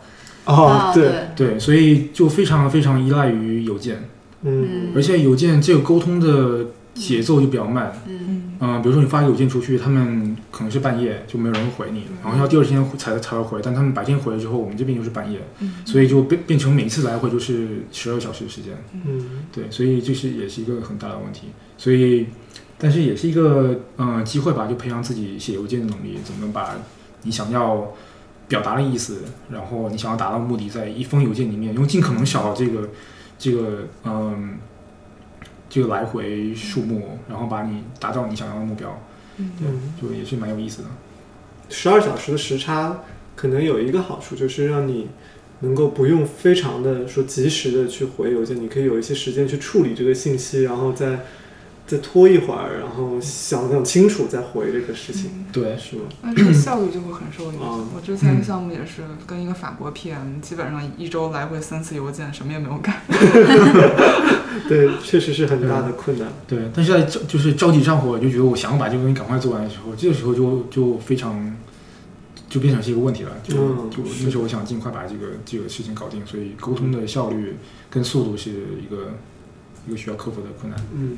[0.47, 4.09] 哦啊，对，对，所以就非常非常依赖于邮件，
[4.43, 4.93] 嗯。
[4.95, 7.93] 而且邮件这个沟通的节奏就比较慢。
[8.07, 8.19] 嗯。
[8.29, 8.45] 嗯。
[8.61, 15.75] 嗯、比如说你发邮件出去，他们可能是半夜就没有人回你，然后要第二天才才会回，但他们白天回了之后，我们这边又是半夜，嗯。
[15.85, 18.73] 所以就变变成每一次来回就是十二小时的时间。
[18.93, 19.45] 嗯。
[19.53, 22.27] 对，所以这是也是一个很大的问题，所以
[22.79, 26.77] 但是也是一个呃机会吧，就培养自己写邮件的能力，怎么把
[27.23, 27.93] 你想要
[28.49, 32.89] 表达的意思，然后你想要达到目的，在一封邮件里面用尽可能少的这个
[33.39, 34.59] 这个嗯、
[35.71, 39.01] 这个来回数目，然后把你达到你想要的目标，
[39.37, 40.89] 嗯嗯，就也是蛮有意思的。
[41.69, 43.05] 十二小时的时差
[43.37, 45.09] 可能有一个好处，就是让你
[45.61, 51.21] 能够不用非常的说及时的去回邮件，你可以有一些时间去处理这个信息，然后再
[51.89, 56.03] 再拖一会儿，然后想想清楚再回这个事情，嗯对，是吗？
[56.23, 57.89] 那这个效率就会很受影响嗯。
[57.97, 63.01] 我之前项目也是跟一个法国 PM，基本上一周来回三次邮件，什么也没有干。
[64.69, 66.29] 对，确实是很大的困难。
[66.47, 71.57] 对，但是在着就是着急上火，就觉得我想要把这个东西赶快做完的时候，这个时候就就非常
[72.51, 73.33] 就变成是一个问题了。
[73.43, 77.57] 就、嗯就是那时候我想尽快把这个这个事情搞定，所以沟通的效率
[77.89, 79.13] 跟速度是一个
[79.87, 80.79] 一个需要克服的困难。
[80.95, 81.17] 嗯，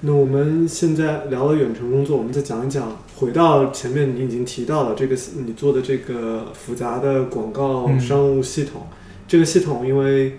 [0.00, 7.98] 那我们现在聊了远程工作，我们再讲一讲，回到前面你已经提到了这个你做的这个复杂的广告嗯。
[8.00, 8.86] 商务系统，
[9.26, 10.38] 这个系统因为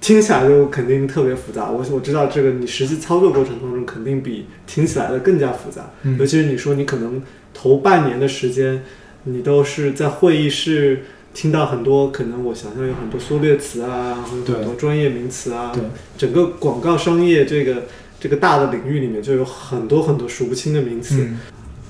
[0.00, 6.18] 听起来就肯定特别复杂，我我知道这个你实际操作过程当中肯定比听起来的更加复杂，嗯。
[6.18, 7.22] 尤其是你说你可能
[7.54, 8.82] 头半年的时间，
[9.24, 11.02] 你都是在会议室。
[11.34, 15.70] 听到很多可能我想象有很多缩略词啊，有很多专业名词啊，
[16.16, 17.82] 整个广告商业这个
[18.26, 21.22] 这个大的领域里面就有很多很多数不清的名词。
[21.22, 21.38] 嗯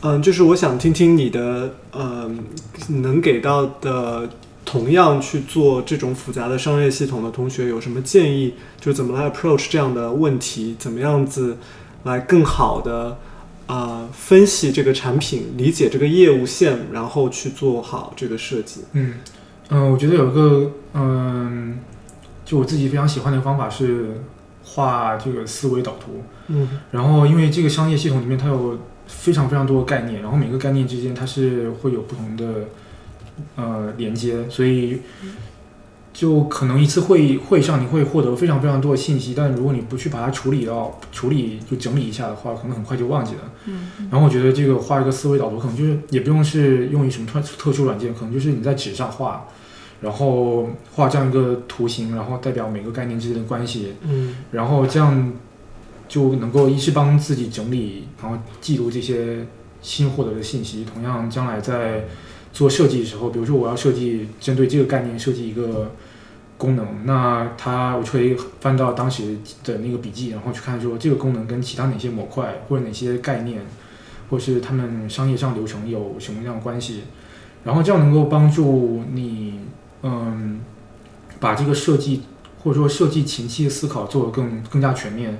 [0.02, 2.30] 嗯，就是我想听听你的，呃，
[2.88, 4.28] 能给到的
[4.62, 8.52] 同样去做这种复杂的商业系统的同学有什么建议？
[8.78, 11.56] 就怎么来 approach 这样的问题，怎么样子
[12.04, 13.16] 来更好的
[13.66, 18.82] 啊、分析这个产品，理解这个业务线，然后去做好这个设计。
[18.92, 19.14] 嗯，
[19.70, 21.78] 呃，我觉得有一个嗯、
[22.44, 24.20] 就我自己非常喜欢的方法是
[24.76, 26.22] 画这个思维导图。
[26.48, 32.68] 嗯然后因为这个商业系统里面它有非常非常多的概念，然后每个概念之间它是会有不同的
[33.56, 35.00] 呃连接，所以
[36.12, 43.40] 就可能一次会议会上你会获得非常非常多的信息，但如果你不去把它处理到处理就整理一下的话，可能很快就忘记了。
[43.66, 49.46] 嗯然后我觉得这个画一个思维导图，可能就是也不用是用于什么特特殊软件，可能就是你在纸上画，
[50.00, 54.36] 然后画这样一个图形，然后代表每个概念之间的关系，嗯。
[54.52, 55.32] 然后这样
[56.08, 59.46] 就能够一是帮自己整理，然后记录这些
[59.80, 62.04] 新获得的信息，同样将来在
[62.52, 65.92] 做设计的时候，比如说我要设计针对这个概念设计一个
[66.58, 73.60] 功能，那它我就可以翻到当时的那个笔记，然后去看说这个功能跟其他哪些模块或者哪些概念，
[74.30, 77.02] 或是他们商业上流程有什么样的关系，
[77.64, 79.60] 然后这样能够帮助你，
[80.06, 80.60] 嗯，
[81.40, 82.22] 把这个设计
[82.62, 85.30] 或者说设计前期的思考做得更更加全面，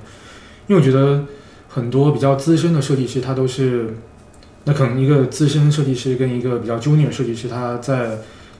[0.67, 1.25] 因为我觉得
[1.69, 3.95] 很多比较资深的设计师他都是。
[4.69, 8.17] 那可能一个资深设计师跟一个比较 junior 设计师，他在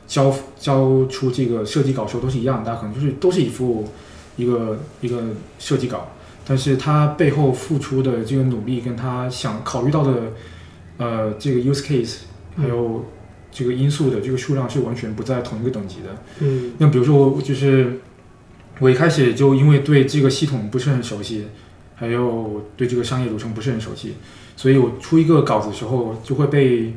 [0.08, 3.86] 交交出这个设计稿时候都是一样的，大家可能就是都是一副
[4.38, 5.22] 一个一个
[5.60, 6.08] 设计稿，
[6.46, 10.32] 但是他背后付出的这个努力跟他想考虑到的
[10.96, 12.20] 呃这个 use case
[12.56, 13.04] 还有
[13.58, 16.16] 这个因素的这个数量是完全不在同一个等级的。
[16.42, 18.02] 嗯那比如说我就是
[18.80, 21.46] 我一开始就因为对这个系统不是很熟悉，
[21.96, 24.14] 还有对这个商业流程不是很熟悉。
[24.56, 26.94] 所以我出一个稿子的时候，就会被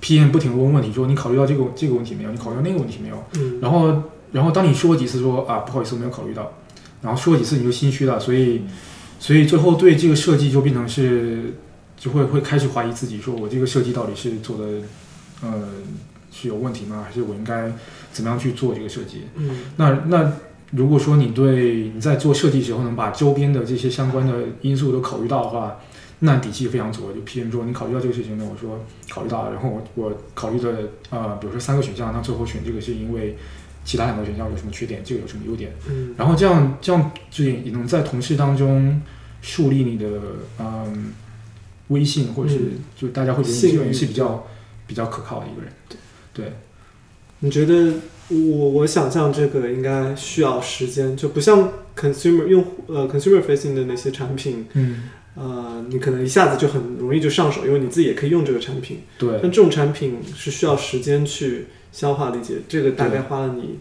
[0.00, 2.30] PM 不停的问问题，说你考虑到这个这个问题没有？
[2.30, 3.24] 你考虑到那个问题没有？
[3.34, 6.52] 嗯然后，然后当你说几次说啊不好意思我没有考虑到，
[7.02, 8.62] 然后说几次你就心虚了，所以，
[9.18, 11.54] 所以最后对这个设计就变成是
[11.96, 14.64] 就会会开始怀疑自己，说我这个设计到底是做的
[15.42, 15.68] 呃
[16.30, 17.04] 是有问题吗？
[17.06, 17.70] 还是我应该
[18.12, 19.22] 怎么样去做这个设计？
[19.36, 20.32] 嗯那那
[20.70, 25.78] 如果说你对你在做设计时候能把周边的这些相关的因素都考虑到的话，
[26.20, 27.12] 那底气非常足。
[27.12, 33.36] 就 PM 说你考虑到这个事情呢，我说考虑到了，然后我我考虑的呃，比如说三个选项，那最后选这个是因为
[33.84, 39.02] 其他两个选项有什么缺点，这个有什么优点，嗯然后这样这样就也也能在同事当中
[39.42, 40.06] 树立你的
[40.58, 41.12] 嗯
[41.88, 44.46] 威信，或者是嗯就大家会觉得你这个人是比较
[44.92, 45.72] 比较可靠的一个人。
[46.34, 46.52] 对，
[47.38, 47.94] 你觉得
[48.28, 59.00] 我我想象这个应该需要时间，就不像 consumer 用户呃 consumer facing 的那些产品，嗯，呃，你可能一下子就很容易就上手，因为你自己也可以用这个产品。
[59.16, 63.78] 对但，这种产品是需要时间去消化理解，这个大概花了你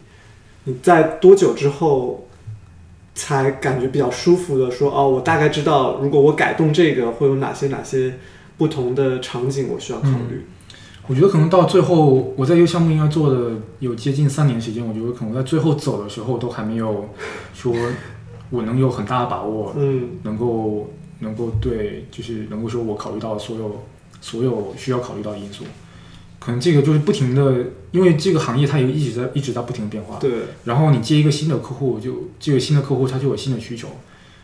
[0.63, 2.29] 你在多久之后
[3.13, 8.15] 才感觉比较舒服的说哦，我大概知道如果我改动这个会有哪些哪些
[8.57, 10.45] 不同的场景我需要考虑。
[11.07, 17.09] 我觉得可能到最后，我在这个项目应该做的有接近三年时间，我觉得可能在最后走的时候都还没有
[17.53, 17.73] 说
[18.49, 23.83] 我能有很大的把握，嗯能够能够对，就是能够说我考虑到所有
[24.21, 25.65] 所有需要考虑到的因素。
[26.39, 30.17] 可能这个就是不停的，因为这个行业它也一直在一直在不停的变化。
[30.17, 30.31] 对，
[30.63, 33.87] 然后你接一个新的客户，就这个新的客户他就有新的需求，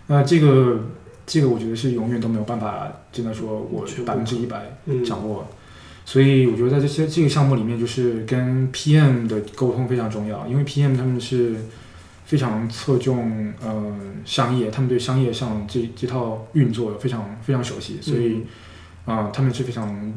[0.07, 0.81] 那这个
[1.25, 5.47] 这个我觉得是永远都没有办法真的说我百分之一百嗯掌握。
[6.07, 11.57] 所以我觉得在这些这个项目里面，就是跟 PM 的沟通非常重要，因为 PM 他们是
[12.23, 13.93] 非常侧重呃
[14.23, 18.43] 商业，他们对商业上这这套运作非常非常熟悉，所以
[19.03, 20.13] 啊、他们是非常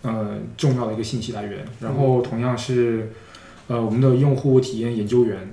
[0.00, 1.62] 呃重要的一个信息来源。
[1.78, 3.12] 然后同样是
[3.66, 5.52] 呃我们的用户体验研究员，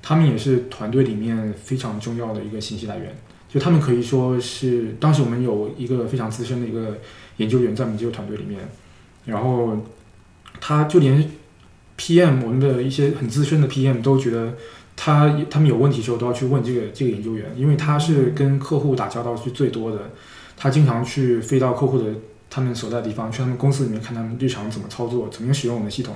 [0.00, 3.12] 他们也是团队里面非常重要的一个信息来源。
[3.48, 6.98] 就他们可以说是当时我们有一个非常资深的一个
[7.38, 8.60] 研究员在我们这个团队里面，
[9.26, 9.78] 然后
[10.60, 11.30] 他就连
[11.98, 14.54] PM 我们的一些很资深的 PM 都觉得
[14.96, 20.10] 他他们有问题的时候都要去问这个这个研究员，因为他是跟客户打交道是最多的，
[20.56, 22.14] 他经常去飞到客户的
[22.50, 26.14] 他们所在的地方，去他们公司里面看他们日常怎么操作，怎么使用我们的系统，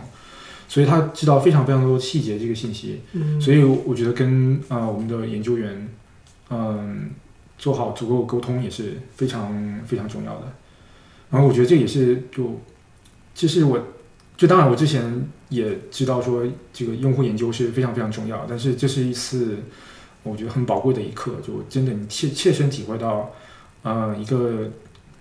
[0.68, 5.88] 所以他知道非常非常多细节这个信息，嗯所以我觉得跟呃我们的研究员
[6.50, 7.10] 嗯
[7.58, 10.52] 做好足够的沟通也是非常非常重要的。
[11.30, 12.60] 然后我觉得这也是就，
[13.38, 13.81] 这是我，
[14.37, 19.59] 就当然我之前也知道说这个用户研究是非常非常重要，但是这是一次
[20.24, 23.33] 我觉得很宝贵的一课，就真的你切切身体会到，
[23.83, 24.68] 呃，一个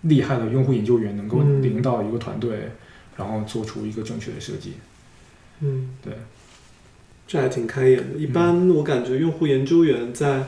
[0.01, 2.71] 厉害的用户研究员能够嗯领导一个团队，
[3.17, 4.73] 然后做出一个正确的设计。
[5.59, 6.13] 嗯，对，
[7.27, 8.17] 这还挺开眼的。
[8.17, 10.45] 一般我感觉用户研究员在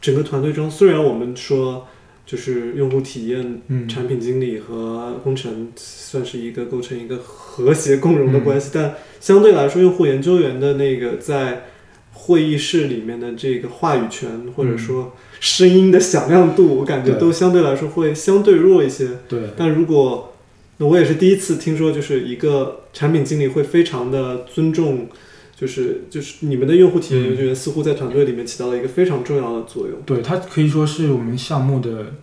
[0.00, 1.86] 整个团队中，虽然我们说
[2.24, 11.64] 就是用户体验嗯，产品经理和工程算是一个构成一个和谐共荣的关系，但相对来说，用户研究员的那个在
[12.12, 19.18] 会议室里面的这个话语权，或者说声音的响亮度，我感觉都相对来说会相对弱一些。
[19.28, 20.34] 对，但如果
[20.78, 25.08] 那我也是第一次听说，就是一个产品经理会非常的尊重。
[25.54, 32.14] 就是就是你们的用户体验研究员似乎在团队里面起到了一个非常重要的作用对，他可以说是我们项目的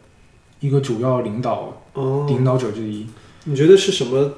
[0.59, 2.25] 一个主要领导哦。
[2.27, 3.07] 领导者之一。
[3.45, 4.33] 你觉得是什么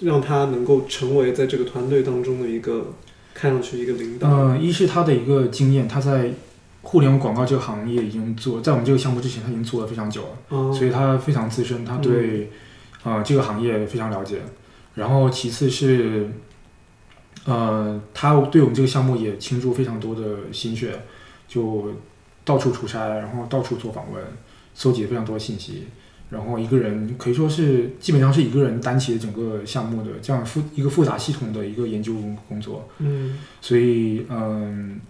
[0.00, 2.92] 让他能够成为在这个团队当中的一个
[3.34, 4.28] 看上去一个领导？
[4.28, 6.32] 嗯，一是他的一个经验，他在
[6.82, 12.50] 互联网广告这个行业已经做，在我们这个项目之前他已经做了非常久了，哦，所以他非常资深，他对、
[13.02, 14.42] 呃这个行业非常了解，
[14.94, 16.30] 然后其次是，
[17.44, 21.02] 呃，他对我们这个项目也倾注非常多的心血，
[21.46, 21.92] 就
[22.44, 24.22] 到处出差，然后到处做访问，
[24.74, 25.88] 搜集非常多的信息，
[26.30, 32.14] 然后一个人可以说是基本上是一个人担起了整个项目的这样复一个复杂系统的一个研究
[32.48, 35.00] 工作，嗯所以嗯，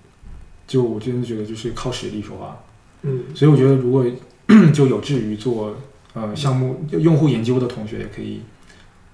[0.66, 2.60] 就我真的觉得就是靠实力说话。
[3.02, 4.04] 嗯所以我觉得，如果
[4.74, 5.76] 就有志于做
[6.14, 8.40] 呃项目用户研究的同学，也可以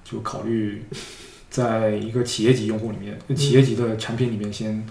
[0.05, 0.83] 就考虑
[1.51, 4.87] 在一个企业级用户里面、企业级的产品里面先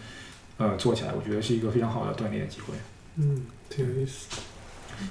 [0.58, 2.74] 呃做起来，我觉得是一个非常好的锻炼的机会。
[3.16, 4.28] 嗯，挺有意思。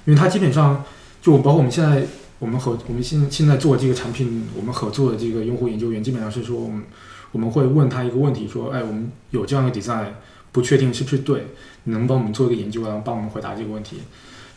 [0.05, 0.85] 因为它基本上
[1.21, 2.03] 就包括我们现在
[2.37, 6.83] 我们合我们现现在做这个产品，我们合作的这个用户研究员，基本上是说我们
[7.31, 10.09] 我们会问他一个问题，说，哎，我们有这样的 design，
[10.51, 11.47] 不确定是不是对，
[11.85, 13.97] 你能帮我们做一个研究，然后帮我们回答这个问题。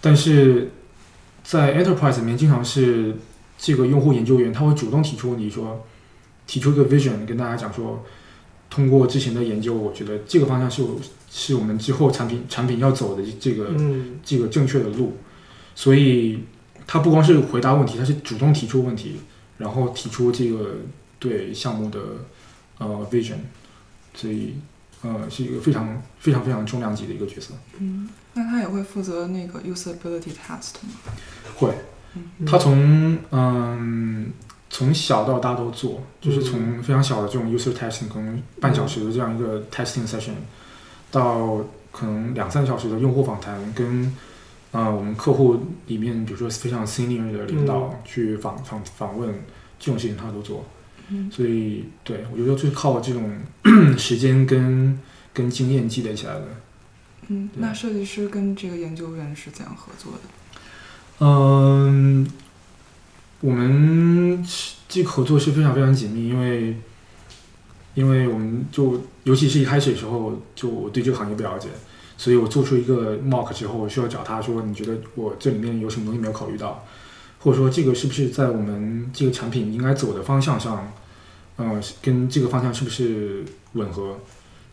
[0.01, 0.71] 但是
[1.43, 3.17] 在 enterprise 里面，经常是
[3.57, 5.87] 这个用户研究员他会主动提出问题，说
[6.53, 8.05] 提出一个 vision，跟大家讲说，
[8.69, 11.01] 通过之前的研究，我觉得这个方向是我
[11.31, 14.21] 是我们之后产品产品要走的这个嗯。
[14.23, 15.17] 这个正确的路，
[15.75, 16.45] 所以
[16.87, 19.19] 他不光是回答问题，他是主动提出问题，
[19.57, 20.77] 然后提出这个
[21.19, 21.99] 对项目的
[22.77, 23.37] 呃 vision，
[24.15, 24.57] 所以
[25.01, 27.55] 呃是一个非常非常非常重量级的一个角色。
[27.79, 30.93] 嗯，那他也会负责那个 usability test 吗？
[31.57, 31.75] 会，
[32.15, 32.45] 嗯。
[32.45, 34.31] 他从嗯
[34.75, 40.33] 从小到大都做，就是嗯从非常小的这种 user testing，可能半小时的这样一个 testing session，
[41.11, 41.63] 到
[41.93, 44.11] 可能两三小时的用户访谈，跟
[44.71, 45.59] 呃我们客户
[45.89, 49.29] 里面，比如说非常 senior 的领导去访访访问，
[49.79, 50.65] 这种事情他都做。
[51.11, 53.31] 嗯所以对我觉得就是靠这种
[53.99, 54.99] 时间跟
[55.35, 56.49] 跟经验积累起来的。
[57.29, 60.19] 嗯，那设计师跟这个研究员是怎样合作的？
[61.19, 62.27] 嗯，
[63.43, 64.43] 我们
[64.89, 66.77] 这合作是非常非常紧密，因为
[67.95, 71.69] 因为我们就尤其是一开始的时候，就我对这个行业不了解，
[72.17, 76.87] 所以我做出一个 mock 之后，我需要找他说，你觉得我这里面有什么东西没有考虑到，
[77.41, 80.93] 或者说这个是不是在我们这个产品应该走的方向上，
[81.59, 84.19] 嗯，跟这个方向是不是吻合？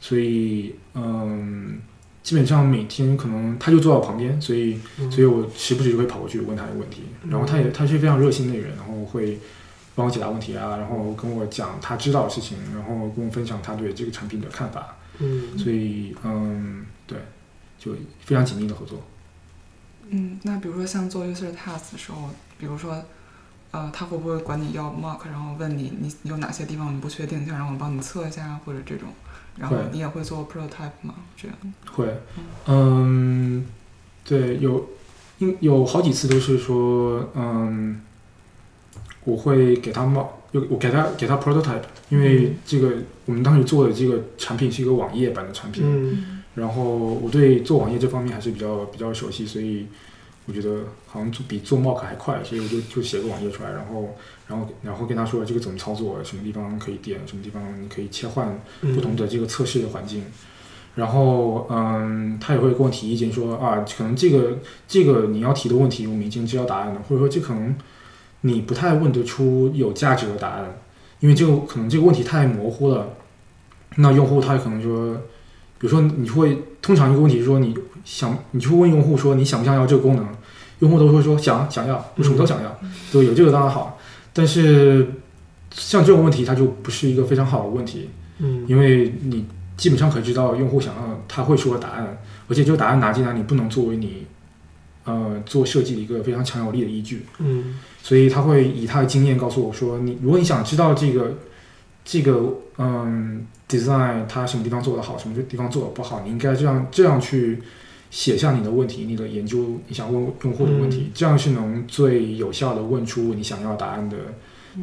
[0.01, 1.78] 所以，嗯，
[2.22, 4.80] 基本上每天可能他就坐在我旁边，所以。
[4.99, 5.09] 嗯。
[5.11, 9.39] 所以我时不时就会跑过去问他一个问题，然后他也他是非常热心的人，然后会
[9.95, 15.57] 帮我解答问题啊，然后跟我讲他知道的事情，然后跟我分享他对这个产品的看法，嗯。
[15.57, 17.17] 所以嗯，对，
[17.80, 19.01] 就非常紧密的合作。
[20.09, 23.03] 嗯，那比如说像做 user task 的时候，比如说，
[23.72, 29.09] 呃，他会不会管你要 mark，然后问你你有哪些地方你不确定，想让我帮你测一下，或者这种，
[29.60, 31.16] 然后你也会做 prototype 吗？
[31.36, 31.57] 这样？
[31.91, 32.07] 会，
[32.68, 33.66] 嗯，
[34.24, 34.89] 对，有，
[35.39, 38.01] 因有好几次都是说，嗯，
[39.26, 42.93] 我会给他冒，就我给他给他 prototype，因为这个
[43.26, 46.36] 我们当时做的这个产品是一个网页版的产品，嗯。
[46.55, 49.86] 然后我对做网页这方面还是比较比较熟悉，所以
[50.50, 54.16] 我觉得好像做比做 mock 还快，所以我就就写个网页出来，然后
[54.47, 60.24] 然后然后跟他说这个怎么操作，什么地方可以点，什么地方你可以切换不同的这个测试的环境。
[60.95, 67.76] 然后，嗯，他也会跟我提意见说啊，可能这个这个你要提的问题我们已经知道答案了，或者说这可能
[68.41, 70.80] 你不太问得出有价值的答案，
[71.20, 73.14] 因为这个可能这个问题太模糊了。
[73.97, 75.14] 那用户他可能说，
[75.78, 77.74] 比如说你会通常一个问题说你
[78.04, 80.28] 想你去问用户说你想不想要这个功能，
[80.80, 82.80] 用户都会说想想要，我什么都想要，
[83.11, 83.99] 对，有这个当然好。
[84.34, 85.07] 但是
[85.71, 88.09] 像这种问题，它就不是一个非常好的问题，
[88.39, 88.65] 嗯。
[88.67, 92.17] 因为你基本上可以知道用户想要他会说的答案，
[92.47, 94.25] 而且这个答案拿进来，你不能作为你
[95.03, 97.80] 呃做设计的一个非常强有力的依据，嗯。
[98.01, 101.38] 所以他会以他的经验告诉我说，你如果你想知道这个
[102.05, 107.61] 这个嗯 design 它什么地方做得好，什么地方做得不好，你应该这样这样去
[108.10, 114.18] 写下你的问题，你的研究你想问用户的问题，这样是能最有效的问出你想要答案的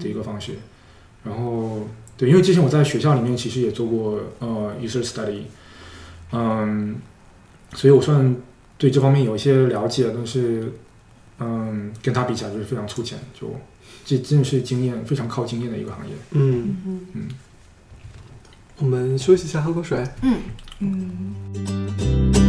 [0.01, 0.53] 的一个方式。
[1.25, 5.43] 然后对，因为之前我在学校里面其实也做过呃 user study，
[6.33, 6.97] 嗯，
[7.75, 8.37] 所以我算
[8.79, 10.73] 对这方面有一些了解，但是
[11.41, 13.55] 嗯，跟他比起来就是非常粗浅，就
[14.05, 16.15] 这真的是经验非常靠经验的一个行业。
[16.31, 16.77] 嗯，
[17.13, 17.29] 嗯，
[18.79, 20.03] 我们休息一下，喝口水。
[20.23, 20.39] 嗯，
[20.79, 22.46] 嗯，嗯，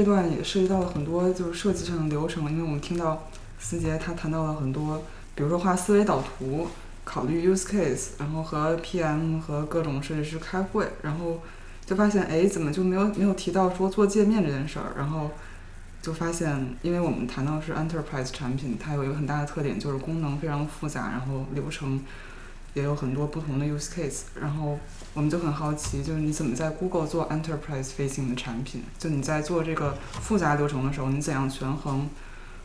[0.00, 3.28] 这段也涉及到了很多就是设计上的流程，因为我们听到
[3.58, 5.02] 思杰他谈到了很多，
[5.34, 6.68] 比如说画思维导图、
[7.04, 11.42] 考虑 use case，然后和 PM 和各种设计师开会，然后
[11.84, 14.94] 就发现哎，怎么就没有没有提到说做界面这件事儿？
[14.96, 15.32] 然后
[16.00, 22.00] 就发现，因为我们谈到是 enterprise 产品，它有一个很大的特点，就是功能非常复杂，然后流程
[22.74, 24.22] 也有很多不同的 use case。
[24.40, 24.78] 然后
[25.14, 28.82] 我们就很好奇，就是你怎么在 Google 做 enterprise facing 的产品？
[28.98, 32.08] 就你在做这个复杂流程的时候，你怎样权衡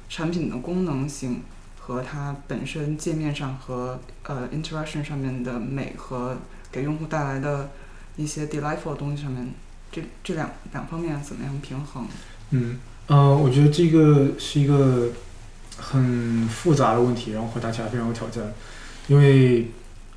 [0.10, 1.41] 产品的功能性
[1.80, 6.38] 和它本身界面上和呃 interaction 上面的美和
[6.72, 7.70] 给用户带来的
[8.16, 9.51] 一些 delightful 的东西上面，
[9.91, 12.06] 这这两两方面怎么样平衡？
[12.51, 15.10] 嗯，呃，我觉得这个是一个
[15.78, 18.53] 很复杂的问题，然后回答起来非常有挑战，
[19.08, 19.68] 因为，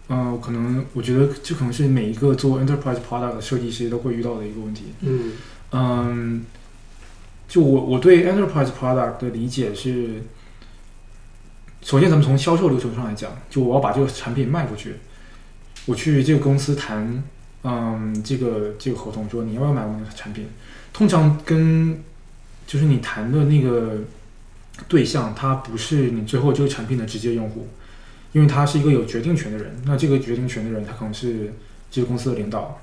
[0.08, 4.84] 呃，可能我觉得这可能是每一个做 enterprise product 的设计师都会遇到的一个问题。
[5.00, 5.32] 嗯
[5.70, 6.44] 嗯，
[7.46, 10.22] 就我我对 enterprise product 的理解是，
[11.82, 14.94] 首先咱们从销售流程上来讲，就我要把这个产品卖出去，
[15.84, 17.22] 我去这个公司谈，
[17.64, 20.46] 嗯，这个这个合同，说你要不要买我们的产品，
[20.92, 22.02] 通常跟
[22.66, 23.98] 就是你谈的那个
[24.88, 27.68] 对象，他不是你最后这个产品的直接用户，
[28.32, 31.52] 因为他是一个有决定权的人，那这个决定权的人，他可能是
[31.90, 32.80] 这个公司的领导，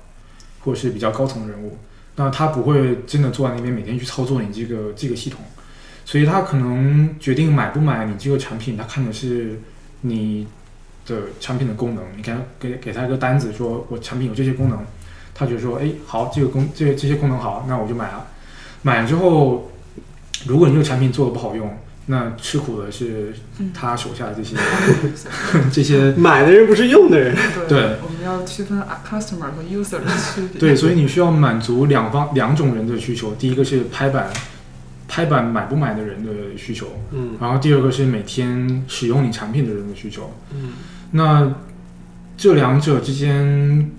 [0.60, 1.78] 或者是比较高层的人物。
[2.16, 5.40] 那他不会真的坐在那边每天去操作你这个这个系统，
[6.04, 9.60] 所以他可能决定买不买你这个产品，他看的是
[10.00, 10.46] 你
[11.06, 12.02] 的产品的功能。
[12.16, 14.78] 你给他给给他一个单子，说我产品有这些功能，
[15.34, 18.26] 他就说，哎，好，这个功这这些功能好，那我就买了。
[18.80, 19.70] 买了之后，
[20.46, 21.70] 如果你这个产品做的不好用，
[22.08, 23.34] 那吃苦的是
[23.74, 24.56] 他手下的这些
[25.72, 27.36] 这些 买的人不是用的人。
[27.68, 30.60] 对我们要区分 customer 和 user 的区别。
[30.60, 34.30] 对，所以你需要满足两方两种人的需求，第一个是拍板
[35.08, 40.32] 拍板买不买的人的需求，嗯然后第二个是每天使用你产品的人的需求。
[40.54, 40.72] 嗯
[41.12, 41.54] 那
[42.36, 43.90] 这两者之间，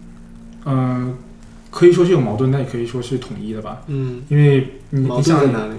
[0.63, 1.13] 呃，
[1.71, 3.81] 可以说是有矛盾，但也可以说是统一的吧。
[3.87, 5.73] 嗯，因为你矛盾在哪里？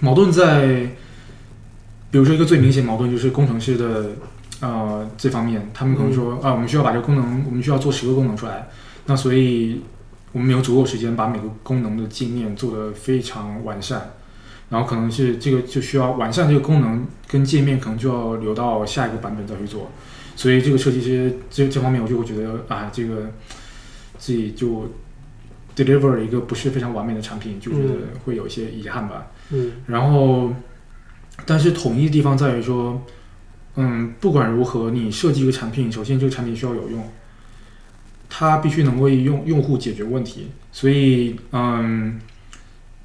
[0.00, 0.90] 矛盾在，
[2.10, 4.10] 比如说一个最明显矛盾就是工程师的
[4.60, 8.68] 呃这方面，他们可能说、啊，我们需要把这个功能，我们需要做十个功能出来，
[9.06, 9.82] 那所以
[10.32, 14.12] 我们没有足够时间把每个功能的界面做得非常完善，
[14.70, 19.90] 然后可能是这个就需要完善这个功能跟界面，可能就要留到下一个版本再去做，
[20.36, 23.30] 所以这个设计师这这方面我就会觉得啊，这个
[24.18, 24.90] 自己就
[25.76, 27.94] deliver 了一个不是非常完美的产品，就觉得
[28.24, 29.28] 会有一些遗憾吧。
[29.50, 29.72] 嗯。
[29.86, 30.52] 然后，
[31.46, 33.02] 但是统一的地方在于说，
[33.76, 37.02] 嗯，不管如何，你设计一个产品，首先这个产品需要有用，
[38.28, 40.48] 它必须能为用用户解决问题。
[40.72, 42.20] 所以，嗯，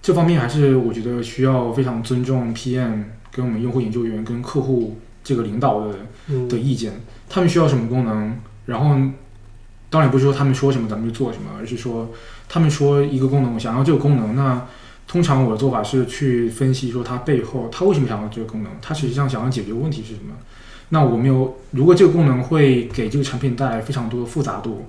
[0.01, 5.95] 这方面还是我觉得需要非常尊重 PM 跟我们用户研究员跟客户这个领导的
[6.27, 6.93] 嗯的意见，
[7.29, 8.95] 他们需要什么功能，然后
[9.89, 12.11] 当然不是说他们说什么咱们就做什么，而是说
[12.49, 14.67] 他们说一个功能，我想要这个功能，那
[15.07, 20.35] 通常我的做法是去分析说它背后它为什么想要这个功能，它实际上想要解决问题是什么。
[20.89, 24.85] 那我没有，如果这个功能会给这个产品带来非常多的复杂度，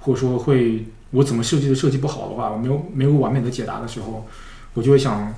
[0.00, 4.26] 或者说会我怎么设计的设计不好的话，我没有没有完美的解答的时候，
[4.74, 5.32] 我就会想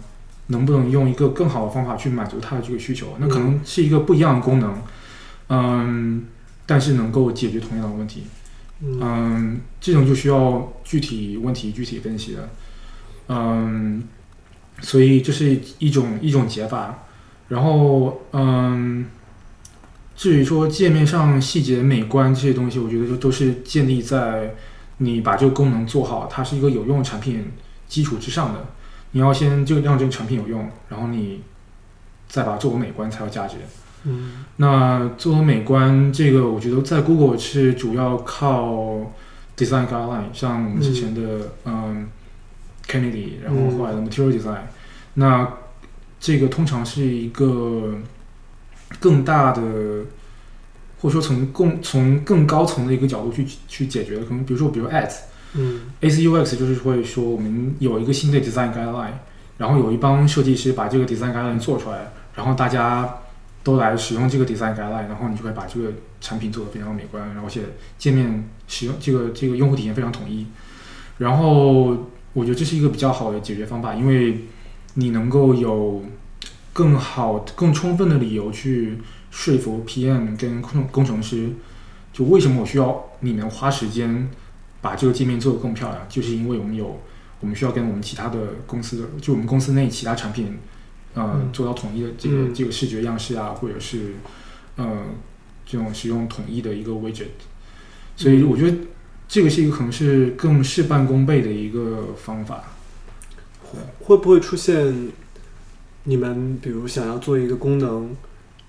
[0.46, 3.08] 能不能用一个更好的方法去满足他的这个需求。
[3.18, 4.74] 那可能是一个不一样的功能，
[5.48, 6.24] 嗯，
[6.64, 8.22] 但是能够解决同样的问题。
[8.80, 12.48] 嗯，这种就需要具体问题具体分析的，
[13.28, 14.02] 嗯，
[14.80, 17.02] 所以这是一种一种解法。
[17.48, 19.06] 然后，嗯，
[20.16, 24.54] 至于说界面上细节、美观这些东西，我觉得就都是建立在
[24.98, 27.52] 你把这个功能做好，它是一个有用的产品
[27.86, 28.66] 基础之上的。
[29.12, 31.42] 你要先这个让这个产品有用，然后你
[32.28, 33.56] 再把它做个美观才有价值。
[34.04, 39.12] 嗯那做成美观这个，我觉得在 Google 是主要靠
[39.56, 42.08] design guideline，像我们之前的嗯
[42.88, 44.62] Kennedy，然后后来的 Material Design，、
[45.14, 45.52] 那
[46.20, 47.94] 这个通常是一个
[49.00, 49.60] 更大的，
[51.00, 55.16] 或者说从更从更高层的一个角度去去解决的，可能比如说比如 Ads。
[55.58, 59.12] 嗯 ACUX 就是会说我们有一个新的 design guideline，
[59.56, 63.20] 然后有一帮设计师把这个 design guideline 做出来，然后大家
[63.62, 67.62] 都来使用这个 design guideline，然后你就会把这个产品做得非常美观，然后而且
[67.96, 70.46] 界面使用这个这个用户体验非常统一。
[71.18, 74.44] 然后我觉得这是一个比较好的解决方法，因为
[74.92, 76.04] 你能够有
[76.74, 78.98] 更好、更充分的理由去
[79.30, 81.48] 说服 PM 跟工工程师，
[82.12, 84.28] 就为什么我需要你们花时间
[84.82, 87.00] 把这个界面做得更漂亮，就是因为我们有
[87.40, 90.58] 我们需要跟我们其他的公司的，就我们公司内其他产品，
[91.14, 94.16] 呃，嗯做到统一的这个、嗯这个视觉样式啊，或者是
[94.76, 95.04] 呃
[95.64, 97.28] 这种使用统一的一个 widget。
[98.14, 98.76] 所以我觉得
[99.28, 102.64] 这个是一个可能是更事半功倍的一个方法。
[104.00, 105.08] 会不会出现
[106.04, 108.10] 你们比如想要做一个功能，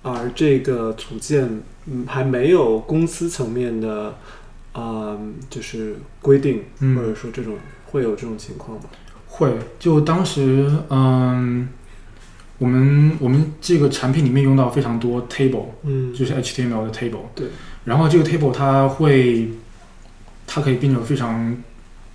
[0.01, 4.15] 而这个组件嗯还没有公司层面的
[4.73, 5.17] 啊、
[5.49, 7.55] 就是规定，嗯或者说这种
[7.85, 8.83] 会有这种情况吗？
[9.27, 11.67] 会，就当时，嗯，
[12.57, 17.25] 我们我们这个产品里面用到非常多 table，嗯，就是 HTML 的 table。
[17.35, 17.47] 对。
[17.85, 19.49] 然后这个 table 它会，
[20.47, 21.55] 它可以变得非常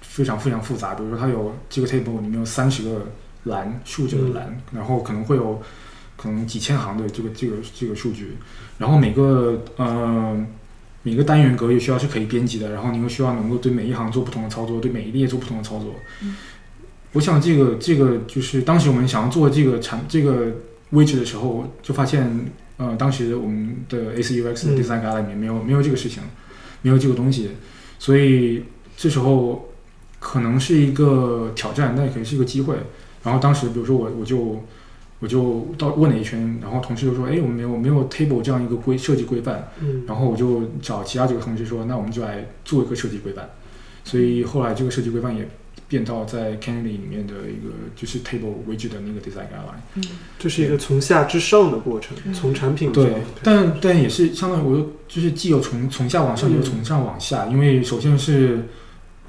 [0.01, 0.95] 非常非常复杂。
[0.97, 3.07] 比如说，它有这个 table 里面有三十个
[3.45, 5.63] 栏，数字的栏，然后可能会有
[6.17, 8.37] 可能几千行的这个这个这个数据，
[8.79, 10.45] 然后每个呃
[11.03, 15.95] 每个单元格也需要是可以编辑的，然后你又需要能够对每一行做不同的操作，对每一列做不同的操作。
[17.13, 20.47] 我想这个这个就是当时我们想要做这个产这个
[20.91, 26.23] 位置的时候，就发现呃当时我们的 ACUX design guide 里面没有、没有这个事情，
[26.81, 27.51] 没有这个东西，
[28.03, 28.65] 所以
[28.97, 29.69] 这时候
[30.19, 32.75] 可能是一个挑战，但也可以是一个机会。
[33.23, 34.61] 然后当时比如说我我就
[35.21, 43.49] 我就到问了一圈，然后同事就说，哎，我们没有没有 table 这样一个规设计规范，嗯，然后我就找其他几个同事说，那我们就来做一个设计规范。
[44.03, 45.49] 所以后来这个设计规范也
[45.93, 49.83] 变到在 Candy 里面的一个就是 table 为止的那个 design guideline。
[49.97, 50.03] 嗯。
[50.39, 52.33] 这是一个从下至上的过程，嗯。
[52.33, 58.67] 从产品对，但但也是相当于我又就是既有从从下往上，也有从上往下，因为首先是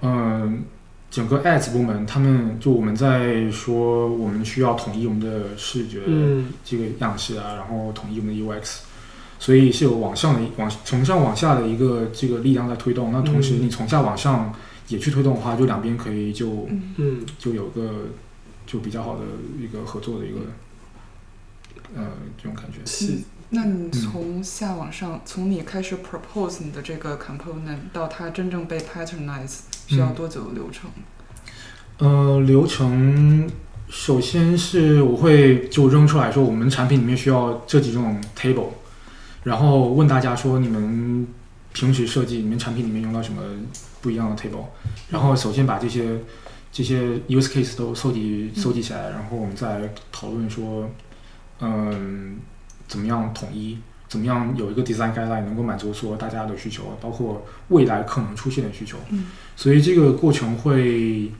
[0.01, 0.63] 嗯、
[1.11, 6.47] 整个 ads 部门，他们就我们在说我们需要统一我们的视觉嗯。
[6.63, 8.77] 这个样式啊，然后统一我们的 UX，
[9.37, 13.11] 所以是有往上的往从上往下的一个这个力量在推动。
[13.11, 13.63] 那同时嗯。
[13.63, 14.53] 你从下往上
[14.87, 16.93] 也去推动的话，就两边可以就嗯。
[16.97, 17.25] 嗯。
[17.37, 18.07] 就有个
[18.65, 19.23] 就比较好的
[19.59, 20.39] 一个合作的一个
[21.95, 22.07] 呃
[22.37, 22.79] 这种感觉。
[22.85, 23.19] 是。
[23.55, 30.89] 那你从下往上，从你开始 propose 你的这个 component 到它真正被 patternize，需要多久的流程？
[31.99, 33.47] 呃，流程
[33.87, 38.69] 首先是我会就扔出来说，我们产品里面需要这几种 table，
[39.43, 41.27] 然后问大家说你们
[41.73, 43.43] 平时设计你们产品里面用到什么
[44.03, 44.65] 不一样的 table，
[45.09, 46.19] 然后首先把这些
[46.71, 50.87] 这些 use case 都收集收集起来，然后我们再讨论说，
[51.59, 52.37] 嗯，
[52.87, 53.79] 怎么样统一。
[54.09, 58.95] 怎么样有一个 design guideline 能够满足所有大家的需求，包括未来可能出现的需求。
[59.09, 59.25] 嗯
[59.55, 61.31] 所以这个过程会，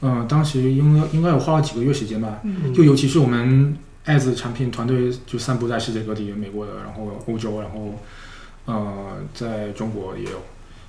[0.00, 2.40] 呃，当时应该应该有花了几个月时间吧。
[2.42, 7.94] 嗯就尤其是我们 Ads 产品团队就散布在世界各地，美国的，然后欧洲，然后
[8.66, 10.42] 呃，在中国也有，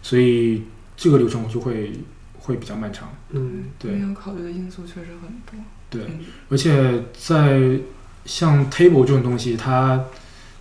[0.06, 0.62] 所以
[0.96, 1.92] 这个流程就会
[2.38, 3.10] 会比较漫长。
[3.32, 5.66] 嗯对要考虑的因素确实很多。
[5.90, 7.80] 对，嗯而且在
[8.24, 10.06] 像 Table 这种东西，它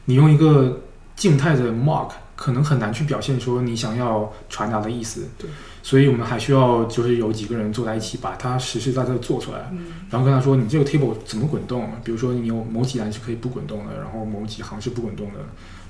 [0.06, 0.80] 你用一个
[1.14, 5.28] 静态的 Mark 可能很难去表现说你想要传达的意思。
[5.36, 5.50] 对，
[5.82, 9.68] 所以我们还需要就是有几个人坐在一起，把它实实在在地做出来。
[9.72, 9.78] 嗯
[10.08, 11.90] 然后跟他说，你这个 table 怎么滚动？
[12.02, 15.40] 比如说你有某几栏是可以不滚动的，然后某几行是不滚动的，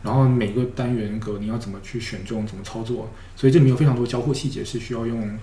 [0.05, 3.11] 然后每个单元格你要怎么去选中，怎么操作？
[3.35, 5.37] 所以这里面有非常多交互细节是需要用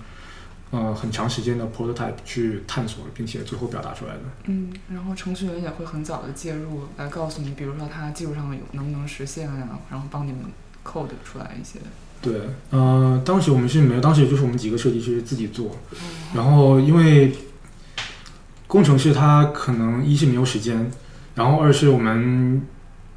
[0.70, 4.20] 呃很长时间的 prototype 去探索，并且最后表达出来的。
[4.44, 10.42] 嗯，然后程序员也会很早的介入，来告诉你，比如说它技术上有能不能实现呀、然后帮你们
[10.84, 11.80] code 出来一些。
[12.22, 12.40] 对，
[12.70, 15.76] 呃，当时我们是没有，当时也就是我们几个设计师自己做，哦
[16.34, 17.32] 然后因为
[18.68, 20.88] 工程师他可能一是没有时间，
[21.34, 22.62] 然后二是我们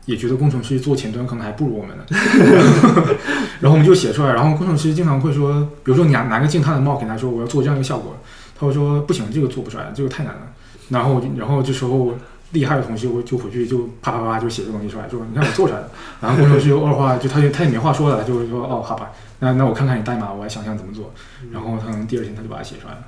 [0.06, 2.06] 也觉得工程师做前端可能还不如我们呢，
[3.60, 8.16] 然后我们就写出来，然后工程师经常会说，比如说你拿拿个静态的帽给他说我要做这样一个效果，
[8.58, 10.42] 他会说不行，这个做不出来，这个太难了，
[10.90, 12.16] 然后然后这时候。
[12.52, 15.92] 厉害的同事，我就回去就啪啪啪就写这东西出来，说你看我做出来了。
[16.22, 21.12] 然后工程师又二话，就他就他也没话说了，就会说哦好吧，那那我看看你代码，我来想想怎么做。
[21.52, 23.00] 然后他可能第二天他就把它写出来了。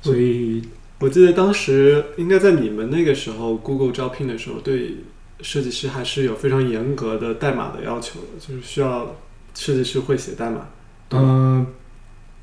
[0.00, 0.62] 所以
[1.00, 4.98] 我记得当时应该在你们那个时候，Google 招聘的时候，对
[5.40, 9.16] 设计师还是有非常严格的代码的要求的，就是需要
[9.54, 10.66] 设计师会写代码。
[11.10, 11.66] 嗯呃，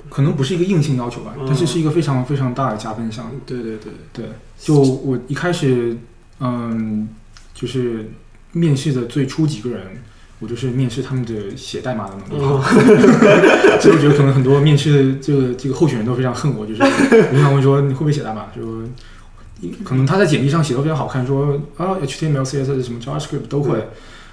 [0.09, 3.31] 可能不是一个硬性要求吧，嗯但是是一个非常非常大的加分项。
[3.45, 4.25] 对对对，对，
[4.57, 5.97] 就我一开始，
[6.39, 7.07] 嗯，
[7.53, 8.09] 就是
[8.53, 10.01] 面试的最初几个人，
[10.39, 12.43] 我就是面试他们的写代码的能力。
[12.43, 12.61] 哦
[13.81, 18.61] 所以我觉得可能很多面试的这个这个候选人都非常恨我，就是 我经常问说你会不会写代码，就
[19.83, 23.77] 可能他在简历上写的非常好看，说啊 HTML、CSS 什么 JavaScript 都会，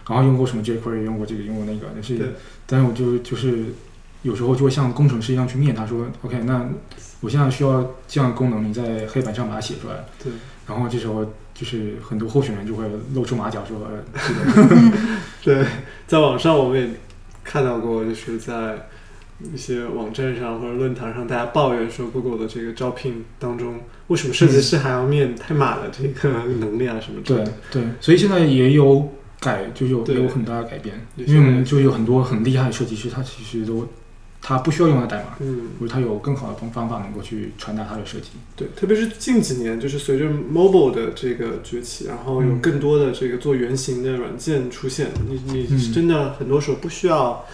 [0.08, 2.34] 然后用过什么 jQuery，用过这个用过那个，但是
[2.66, 3.66] 但是我就就是
[4.22, 6.68] 有时候就会像工程师一样去面他说 OK，那
[7.20, 10.32] 我现在需要这样的功能，你在黑板上把它写出来，对，
[10.66, 14.86] 然后这时候就是很多候选人就会露出马脚说，呃，这个
[15.62, 15.66] 对，
[16.06, 16.88] 在网上我们也
[17.44, 18.88] 看到过，就是在
[19.52, 27.52] 一些网站上或者论坛上，大家抱怨说 Google 的这个招聘当中，为什么设计师还要面太马的这个 能力啊什么之类对的？
[27.70, 33.88] 对，所以现在也有改，就是有有很大的改变，因为我们就有很多很厉害的设计师，他其实都
[34.44, 38.30] 他不需要用到代码，嗯，或者他有更好的方方法能够去传达他的设计。
[38.56, 47.44] 对，特别是近几年，就是随着 mobile 的这个崛起，然后有嗯更多的这个做原型的软件出现，你你嗯真的很多时候不需要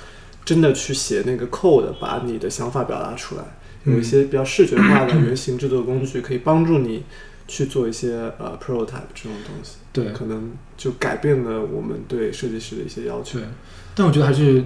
[0.48, 3.42] 真的去写那个 code，把你的想法表达出来。
[3.84, 7.04] 有一嗯些比较视觉化的原型制作工具，可以帮助你
[7.46, 13.38] 去做一些呃 prototype 这种东西，对可能就改变了我们对设计师的一些要求。
[13.38, 13.46] 对，
[13.94, 14.64] 但我觉得还是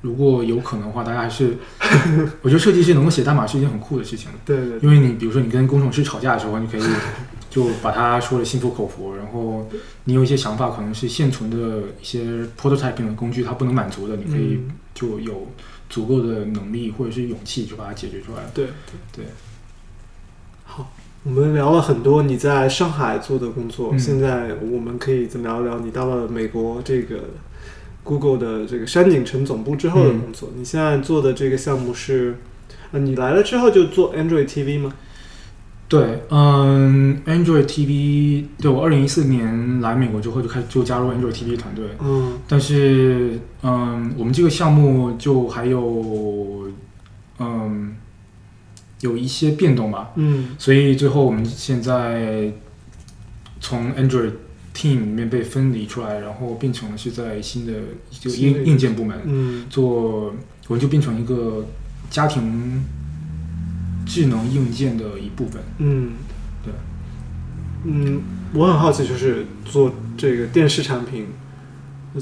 [0.00, 1.58] 如果有可能的话，大家还是，
[2.40, 4.30] 我觉得设计师能够写代码是一件很酷的事情。
[4.46, 6.82] 对对对因为你比如说你跟工程师吵架的时候，你可以
[7.50, 9.68] 就把他说的心服口服，然后
[10.04, 12.22] 你有一些想法可能是现存的一些
[12.60, 15.46] prototyping 的工具它不能满足的，你可以嗯就有
[15.88, 18.42] 足够的能力或者是勇气去把它解决出来。
[18.52, 18.72] 对对
[19.12, 19.24] 对。
[20.64, 20.90] 好，
[21.22, 27.30] 我们聊了很多你在上海做的工作，嗯现在我们可以再聊一聊你到了美国这个
[28.02, 30.50] Google 的这个山景城总部之后的工作。
[30.56, 32.36] 你现在做的这个项目是，
[32.90, 34.94] 呃，你来了之后就做 Android TV 吗？
[35.88, 42.38] 对，嗯，Android TV，对我二零一四年来美国之后就开始就加入 Android TV 团队，嗯。
[42.46, 46.70] 但是嗯，我们这个项目就还有
[47.38, 47.96] 嗯
[49.00, 50.50] 有一些变动吧，嗯。
[50.58, 52.52] 所以最后我们现在
[53.58, 54.32] 从 Android
[54.74, 57.72] Team 里面被分离出来，然后变成了是在新的
[58.10, 59.64] 就硬硬件部门嗯。
[59.70, 60.34] 做，
[60.66, 61.64] 我们就变成一个
[62.10, 62.84] 家庭
[64.08, 65.62] 智能硬件的一部分。
[65.78, 66.12] 嗯，
[66.64, 66.72] 对。
[67.84, 68.20] 嗯，
[68.54, 71.26] 我很好奇，就是做这个电视产品，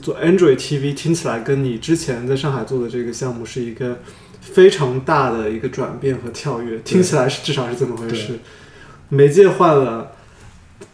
[0.03, 4.01] 做 Android TV，听起来跟你之前在上海做的这个项目是一个
[4.41, 8.41] 非常大的一个转变和跳跃，听起来是至少是这么回事。
[9.09, 10.12] 媒介换了，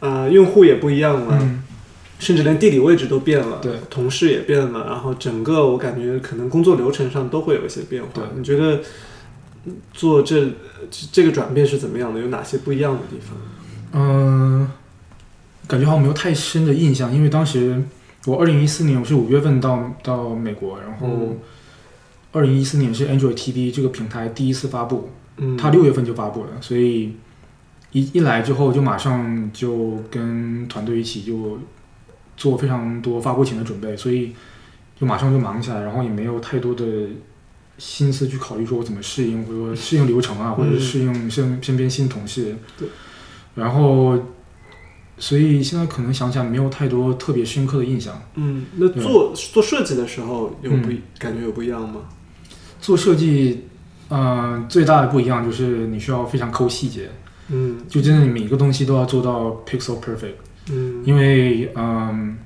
[0.00, 1.64] 呃，用户也不一样了，嗯，
[2.18, 8.24] 甚至连地理位置都变了，对同事也变了，然后整个我感觉可能工作流程上都会有一些变化对。
[8.36, 8.80] 你觉得
[9.92, 10.46] 做这
[10.90, 12.20] 这这个转变是怎么样的？
[12.20, 13.36] 有哪些不一样的地方？
[13.92, 14.70] 嗯，
[15.68, 17.82] 感觉好像没有太深的印象，因为当时
[18.26, 21.38] 我二零一四年我是五月份到到美国，然后嗯
[22.32, 27.14] 二零一四年是 Android TV 这个平台第一次发布，嗯，它六月份就发布了，所以
[27.92, 31.58] 一一来之后就马上就跟团队一起就
[32.36, 34.32] 做非常多发布前的准备，所以
[34.98, 36.84] 就马上就忙起来，然后也没有太多的
[37.84, 42.54] 心思去考虑说我怎么适应，或者说适应流程啊，或者适应身身边新同事。
[42.78, 42.86] 对。
[43.56, 44.16] 然后，
[45.18, 48.22] 所以现在可能想想没有太多特别深刻的印象。
[48.36, 52.02] 嗯，那做做设计的时候有不、嗯感觉有不一样吗？
[52.80, 53.64] 做设计，
[54.10, 57.10] 嗯、最大的不一样就是你需要非常抠细节，
[57.48, 60.36] 嗯就真的你每个东西都要做到 pixel perfect。
[60.70, 62.36] 嗯，因为嗯，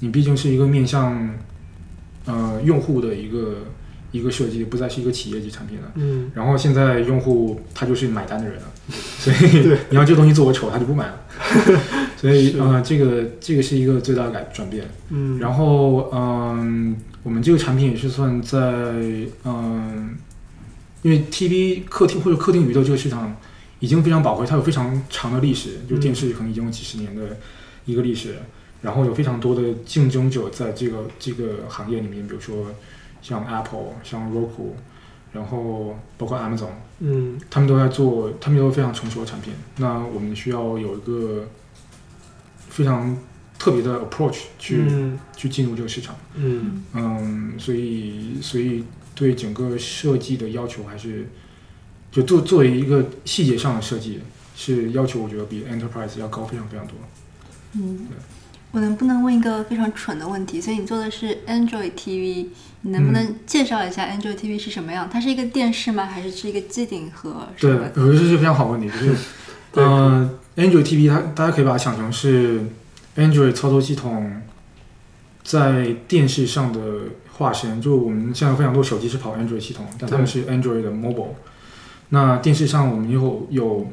[0.00, 1.30] 你毕竟是一个面向
[2.24, 3.58] 呃用户的一个
[4.12, 5.90] 一个设计，不再是一个企业级产品了。
[5.96, 6.30] 嗯。
[6.34, 8.64] 然后现在用户他就是买单的人了，
[9.18, 9.78] 所以对。
[9.90, 11.20] 你要这个东西做我丑，他就不买了。
[12.16, 12.60] 所以是。
[12.60, 14.88] 呃，这个这个是一个最大的改转变。
[15.10, 18.58] 嗯，然后嗯，我们这个产品也是算在
[19.44, 20.14] 嗯，
[21.02, 23.36] 因为 TV 客厅或者客厅娱乐这个市场
[23.80, 27.36] 已经非常宝贵，它有非常长的历史，就电视可能已经有几十年的
[27.84, 28.36] 一个历史，
[28.82, 32.66] 然后有非常多的竞争者在这个这个行业里面，比如说
[33.22, 34.72] 像 Apple、像 Roku，
[35.32, 36.68] 然后包括 Amazon，
[36.98, 39.54] 嗯他们都在做，他们都有非常成熟的产品。
[39.76, 41.48] 那我们需要有一个
[42.68, 43.16] 非常
[43.58, 46.14] 特别的 approach 去、嗯去进入这个市场。
[46.34, 51.28] 嗯嗯，所以所以对整个设计的要求还是，
[52.10, 54.20] 就作作为一个细节上的设计，
[54.54, 56.96] 是要求我觉得比 enterprise 要高非常非常多。
[57.74, 58.06] 嗯，
[58.72, 60.60] 我能不能问一个非常蠢的问题？
[60.60, 62.46] 所以你做的是 Android TV，
[62.80, 65.08] 你能不能介绍一下 Android TV 是什么样？
[65.12, 66.06] 它是一个电视吗？
[66.06, 67.46] 还是是一个机顶盒？
[67.60, 69.16] 对么，我觉得这是非常好问题，就是
[69.72, 72.62] 对 呃，Android TV 它大家可以把它想成是
[73.16, 74.40] Android 操作系统
[75.44, 76.80] 在电视上的
[77.34, 77.80] 化身。
[77.80, 81.34] 就我们现在非常多手机是跑 Android 系统，但他们是 Android 的 mobile。
[82.08, 83.92] 那电视上我们有有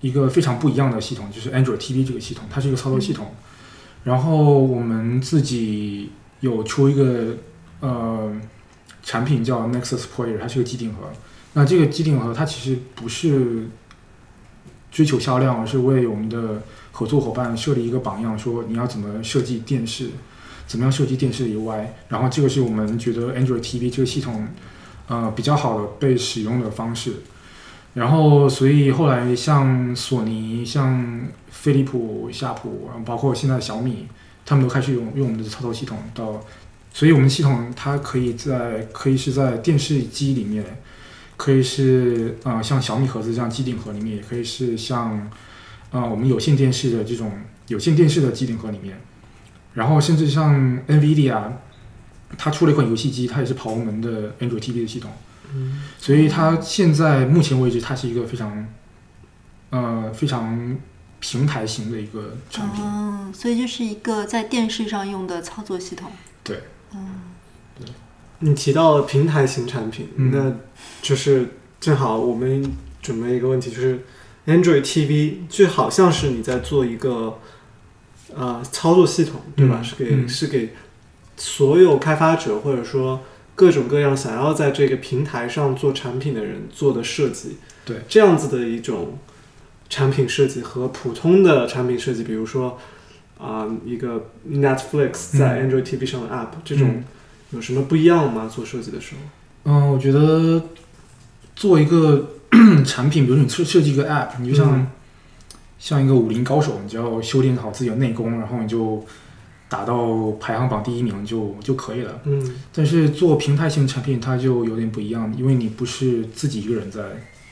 [0.00, 3.34] 一个非常不一样的系统，就是 Android TV 这个系统，它是一个操作系统。
[4.06, 7.38] 然后我们自己有出一个
[7.80, 8.32] 呃
[9.02, 11.10] 产品叫 Nexus Player，它是个机顶盒。
[11.54, 13.68] 那这个机顶盒它其实不是
[14.92, 20.10] 追求销量，而是为我们的合作伙伴设立一个榜样，说你要怎么设计电视，
[20.68, 21.86] 怎么样设计电视的 UI。
[22.08, 24.46] 然后这个是我们觉得 Android TV 这个系统，
[25.08, 27.14] 呃比较好的被使用的方式。
[27.96, 34.06] 然后，所以后来像索尼、像飞利浦、夏普，然后包括现在小米，
[34.44, 36.44] 他们都开始用用我们的操作系统到，
[36.92, 40.62] 所以我们系统它可以在可以是在电视机里面，
[41.38, 45.30] 可以是呃像小米盒子这样机顶盒里面，也可以是像
[45.90, 47.32] 呃我们有线电视的这种
[47.68, 49.00] 有线电视的机顶盒里面，
[49.72, 50.54] 然后甚至像
[50.86, 51.44] NVIDIA，
[52.36, 55.10] 它出了一款游戏机，它也是跑我们的 Android TV 的系统。
[55.54, 58.66] 嗯所以它现在目前为止，它是一个非常，
[59.70, 60.76] 呃，非常
[61.20, 62.84] 平台型的一个产品。
[62.84, 66.10] 嗯，所以就是一个在电视上用的操作系统。
[66.44, 66.62] 对，
[66.94, 67.20] 嗯，
[67.78, 67.88] 对
[68.40, 70.56] 你提到了平台型产品，嗯那
[71.02, 72.70] 就是正好我们
[73.02, 74.04] 准备一个问题，就是
[74.46, 77.38] Android TV 就好像是你在做一个
[78.34, 79.80] 呃操作系统，对吧？
[79.80, 80.74] 嗯是给、嗯是给
[81.38, 83.22] 所有开发者或者说
[83.56, 87.56] 各种各样想要在这个平台上做产品的人做的设计。
[87.84, 89.18] 对，这样子的一种
[89.88, 92.78] 产品设计和普通的产品设计，比如说
[93.38, 97.02] 啊、一个 Netflix 在嗯 Android TV 上的 App、这种
[97.50, 98.48] 有什么不一样吗？
[98.48, 99.72] 做设计的时候？
[99.72, 100.62] 嗯、我觉得
[101.56, 102.30] 做一个
[102.86, 104.86] 产品，比如你设设计一个 App，你就像、嗯
[105.78, 109.04] 像一个武林高手，你就要修炼好自己的内功，然后你就
[109.68, 112.20] 打到排行榜第一名就就可以了。
[112.24, 112.54] 嗯。
[112.72, 117.02] 但是做平台型产品，它就有点不一样，因为你不是自己一个人在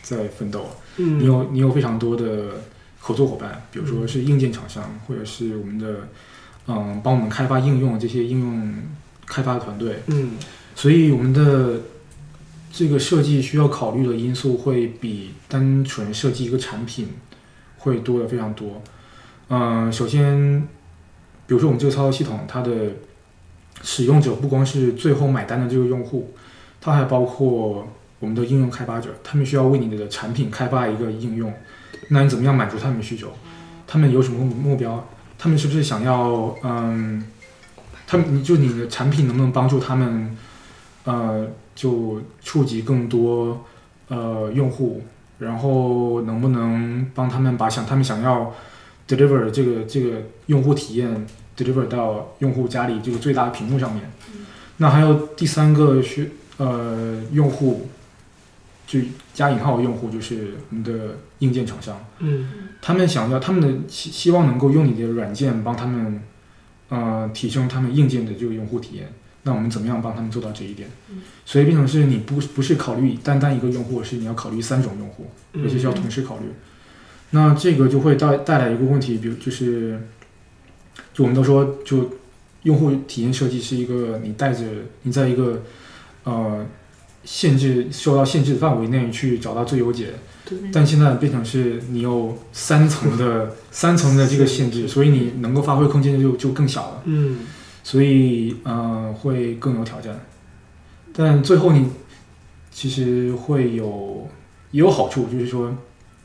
[0.02, 2.62] 在奋斗，嗯，你有你有非常多的
[2.98, 6.08] 合作伙伴，比如说是硬件厂商，或者是我们的
[6.66, 8.74] 嗯帮我们开发应用这些应用
[9.26, 10.32] 开发团队，嗯。
[10.76, 11.80] 所以我们的
[12.72, 17.08] 这个设计需要考虑的因素会比单纯设计一个产品
[17.78, 18.82] 会多的非常多。
[19.48, 20.66] 嗯、首先，
[21.46, 22.72] 比如说我们这个操作系统，它的
[23.82, 26.34] 使用者不光是最后买单的这个用户，
[26.80, 27.86] 它还包括
[28.20, 31.52] 我们的应用开发者，他们需要为你的产品开发一个应用，
[32.08, 33.32] 那你怎么样满足他们的需求？
[33.86, 35.06] 他们有什么目标？
[35.38, 37.24] 他们是不是想要嗯？
[38.06, 40.36] 他们，你就你的产品能不能帮助他们，
[41.04, 43.64] 呃，就触及更多
[44.08, 45.02] 呃用户，
[45.38, 48.52] 然后能不能帮他们把想他们想要
[49.08, 51.26] deliver 这个这个用户体验
[51.56, 54.10] deliver 到用户家里这个最大的屏幕上面？
[54.78, 57.88] 那还有第三个是呃用户，
[58.86, 59.00] 就
[59.32, 62.04] 加引号的用户就是我们的硬件厂商。
[62.18, 62.48] 嗯
[62.80, 66.22] 他们想要他们的希希望能够用你的软件帮他们，
[66.88, 69.12] 呃，提升他们硬件的这个用户体验。
[69.44, 70.88] 那我们怎么样帮他们做到这一点？
[71.46, 76.46] 所以变成是你不不是考虑单单一个用户，是你要考虑三种用户，而且是要同时考虑。
[77.34, 79.98] 那这个就会带带来一个问题，比如就是，
[81.12, 82.08] 就我们都说，就
[82.62, 84.64] 用户体验设计是一个你带着
[85.02, 85.62] 你在一个
[86.22, 86.64] 呃
[87.24, 90.14] 限制受到限制的范围内去找到最优解。
[90.70, 97.38] 但现在变成是你有三层的 三层的这个限制，所以你能够发挥空间就就更小了，嗯
[97.82, 100.20] 所以呃会更有挑战。
[101.14, 101.88] 但最后你
[102.70, 104.28] 其实会有
[104.70, 105.74] 也有好处，就是说，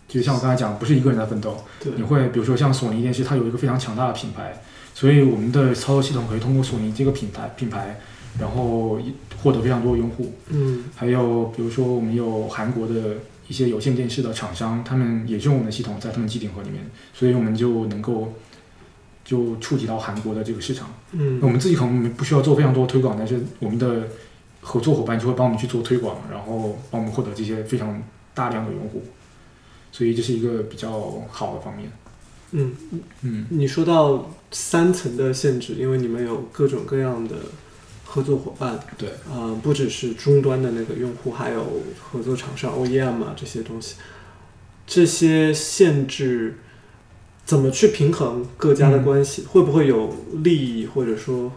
[0.09, 1.93] 就像我刚才讲，不是一个人在奋斗，对。
[1.95, 4.61] 你会比如说像索尼电视，它有一个非常强大的品牌，
[4.93, 7.99] 所以我们的操作系统可以通过索尼这个品牌品牌，
[8.39, 8.99] 然后
[9.41, 10.33] 获得非常多的用户。
[10.49, 10.85] 嗯。
[10.95, 16.83] 还有比如说我们有韩国的一些有线电视的厂商，他们也用我们的系统在他们机顶盒里面，
[17.13, 18.33] 所以我们就能够
[19.23, 20.89] 就触及到韩国的这个市场。
[21.11, 24.07] 那我嗯们自己可能不需要做非常多的推广，但是我们的
[24.61, 28.01] 合作伙伴就会帮我们去做推广，然后帮我们获得这些非常
[28.33, 29.03] 大量的用户，
[29.91, 30.89] 所以这是一个比较
[31.29, 31.91] 好的方面。
[32.51, 32.73] 嗯，
[33.21, 37.35] 嗯，你说到三层的限制，因为你们有各种各样的
[38.05, 43.95] 合作伙伴，对，呃，不只是终端的那个用户，还有合作厂商 OEM 啊这些东西，
[44.87, 46.57] 这些限制
[47.45, 49.43] 怎么去平衡各家的关系？
[49.43, 51.51] 会不会有利益或者说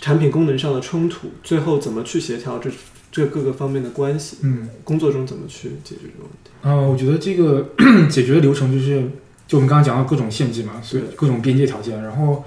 [0.00, 1.28] 产品功能上的冲突？
[1.44, 2.68] 最后怎么去协调这
[3.14, 4.38] 这各个方面的关系？
[4.42, 4.68] 嗯。
[4.82, 6.50] 工作中怎么去解决这个问题？
[6.62, 7.70] 呃，我觉得这个
[8.10, 9.08] 解决的流程就是，
[9.46, 12.42] 就我们刚刚讲到各种限制嘛，所以对各种边界条件，然后，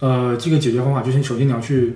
[0.00, 1.94] 呃，这个解决方法就是，首先你要去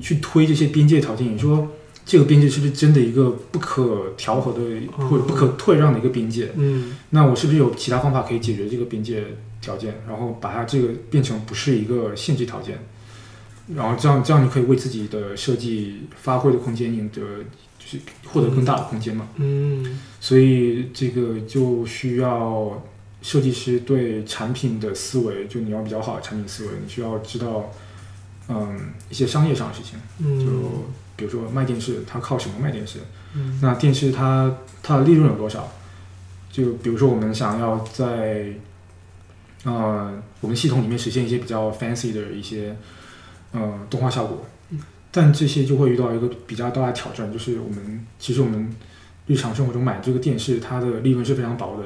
[0.00, 1.68] 去推这些边界条件，你说
[2.06, 4.60] 这个边界是不是真的一个不可调和的
[5.08, 6.50] 或者不可退让的一个边界？
[6.56, 9.22] 嗯那我是不是有其他方法可以解决这个边界
[9.60, 12.78] 条件，然后把它这个变成不是一个限制条件？
[13.74, 17.20] 然后这样这样你可以为自己的设计发挥的空间赢得
[17.78, 19.28] 就是获得更大的空间嘛？
[19.36, 22.82] 嗯所以这个就需要
[23.22, 27.70] 设计师对产品的思维，就你要比较好的产品思维，你需要知道，
[28.48, 30.46] 嗯一些商业上的事情，嗯，就
[31.16, 32.98] 比如说卖电视，它靠什么卖电视？
[33.34, 35.70] 嗯那电视它它的利润有多少？
[36.50, 38.52] 就比如说我们想要在
[39.64, 42.76] 呃我们系统里面实现一些比较 fancy 的一些
[43.52, 44.44] 呃动画效果，
[45.10, 48.74] 但这些就会遇到一个比较大的挑战，就是我们其实我们
[49.26, 51.84] 日常生活中买这个电视，它的利润是非常薄的，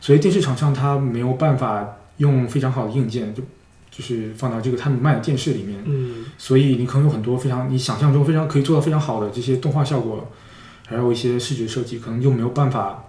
[0.00, 3.42] 所以电视厂商它没有办法用非常好的硬件就
[3.90, 6.26] 就是放到这个他们卖的电视里面，嗯。
[6.36, 10.30] 所以你可能有很多非常你想象中非常可以做到非常好的这些动画效果，
[10.86, 13.04] 还有一些视觉设计，可能就没有办法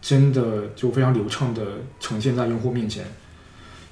[0.00, 1.62] 真的就非常流畅的
[1.98, 3.04] 呈现在用户面前，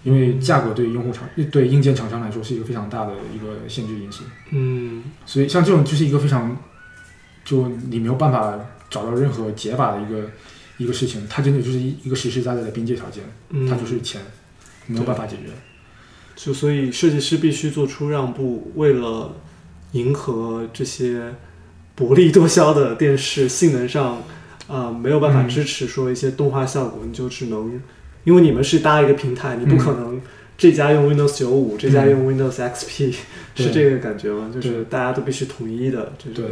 [0.05, 4.25] 因为价格对于用户厂对硬件厂商来说是一个非常大的一个限制因素。
[4.51, 6.57] 嗯所以像这种就是一个非常
[7.45, 8.59] 就你没有办法
[8.91, 10.31] 找到任何解法的一个
[10.77, 14.21] 一个事情，它真的就是一一个实实在在的边界条件，嗯，它就是钱，
[14.87, 15.45] 没有办法解决。
[16.37, 19.35] 就所以设计师必须做出让步，为了
[19.93, 21.35] 迎合这些
[21.97, 24.23] 薄利多销的电视性能上，
[24.69, 27.83] 啊、没有办法嗯支持说一些动画效果，你就只能，
[28.29, 30.21] 因为你们是搭一个平台，你不可能
[30.59, 33.15] 这家用 Windows 九五，这家用 Windows XP，、
[33.55, 33.65] 对。
[33.65, 34.51] 是这个感觉吗？
[34.53, 36.45] 就是大家都必须统一的，这对。
[36.45, 36.51] 个，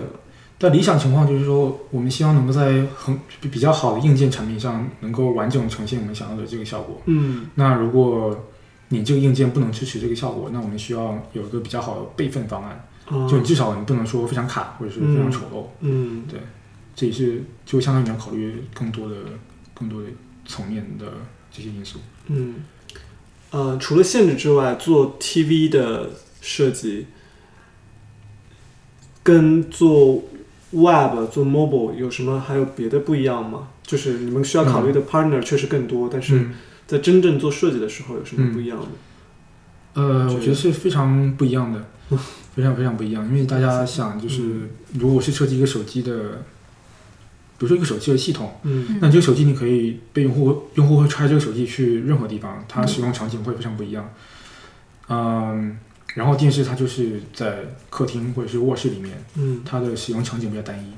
[0.56, 7.02] 但理想情况就是说，我们希望能够在很比比较好的硬件产品上，能够完整呈现我们想要的这个效果。
[7.04, 7.48] 嗯。
[7.56, 8.46] 那如果
[8.88, 13.28] 你这个硬件不能支持这个效果，那我们需要有一个比较好的备份方案，哦。
[13.30, 15.40] 就你至少你不能说非常卡或者是非常丑。
[15.52, 15.66] 陋。
[15.80, 16.24] 嗯。
[16.26, 16.40] 对。
[16.94, 19.16] 这也是就相当于你要考虑更多的、
[19.74, 20.08] 更多的
[20.46, 21.04] 层面的
[21.56, 22.00] 这些因素。
[22.26, 22.56] 嗯，
[23.50, 27.06] 呃，除了限制之外，做 TV 的设计
[29.22, 30.24] 跟做
[30.72, 33.68] Web、做 Mobile 有什么还有别的不一样吗？
[33.82, 36.54] 就是你们需要考虑的 partner 确实更多，但是嗯，
[36.86, 38.86] 在真正做设计的时候有什么不一样的？
[39.94, 41.84] 呃，我觉得是非常不一样的，
[42.54, 43.24] 非常非常不一样。
[43.28, 46.42] 因为大家想，就是如果我是设计一个手机的，
[47.58, 54.12] 比如说一个手机的系统，嗯那这个手机你可以被用户用户会揣这个手机去任何地方，它使用场景会非常不一样。
[55.08, 55.78] 嗯，
[56.14, 60.92] 然后电视它就是在客厅或者是卧室里面，嗯它的使用场景比较单一，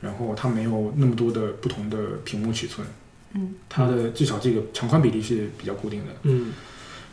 [0.00, 2.86] 然后它没有那么多的不同的屏幕尺寸，
[3.34, 6.06] 嗯它的至少这个长宽比例是比较固定的。
[6.22, 6.52] 嗯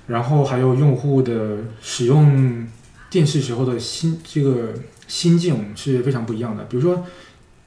[0.07, 2.65] 然后还有用户的使用
[3.09, 4.73] 电视时候的心这个
[5.05, 6.63] 心境是非常不一样的。
[6.63, 7.05] 比如说，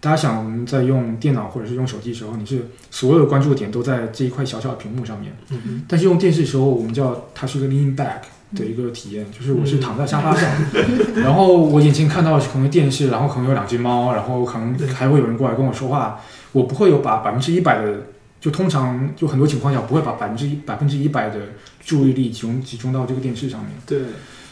[0.01, 8.23] 大家想我们在用电脑或者是用手机的时候，你是所有的关注点都在这一块小小的屏幕上面，嗯但是用电视的时候，我们叫它是一个 lean back
[8.57, 10.51] 的一个体验，就是我是躺在沙发上，
[11.23, 16.19] 然后我眼前看到的是可能电视，然后可能有两只猫，然后可能还会有人过来跟我说话，
[16.53, 18.07] 我不会有把百分之一百的，
[18.41, 21.41] 就通常就很多情况下不会把百分之一百分之一百的
[21.85, 24.01] 注意力集中集中到这个电视上面，对，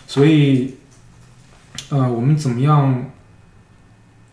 [0.06, 0.74] 所以，
[1.88, 3.10] 呃，我们怎么样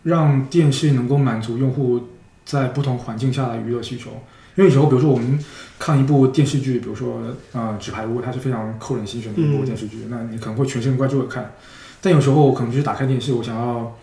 [0.06, 2.00] 让电视能够满足用户
[2.46, 4.12] 在不同环境下的娱乐需求？
[4.56, 5.38] 因为有时候，比如说我们
[5.80, 7.22] 看一部电视剧，比如说
[7.54, 11.54] 呃《纸牌屋》，它是非常扣人心弦的一部嗯电视剧，那你可能会全神贯注的看。
[12.02, 13.98] 但有时候我可能就是打开电视，我想要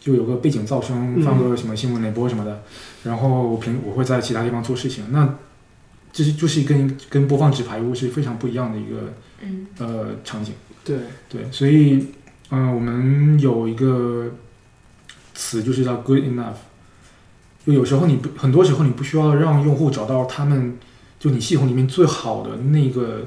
[0.00, 2.62] 就有个背景噪声，嗯放个什么新闻联播什么的，
[3.04, 5.36] 然后我平我会在其他地方做事情，那
[6.12, 10.52] 这是就是跟跟播放《纸牌屋》是非常不一样的一个嗯呃场景。
[10.84, 12.08] 对，对，所以，
[12.50, 14.30] 嗯、我们有一个
[15.36, 16.56] 词就是叫 good enough。
[17.64, 20.76] 就有时候你不，很多时候你不需要让用户找到他们
[21.20, 23.26] 就你系统里面最好的那个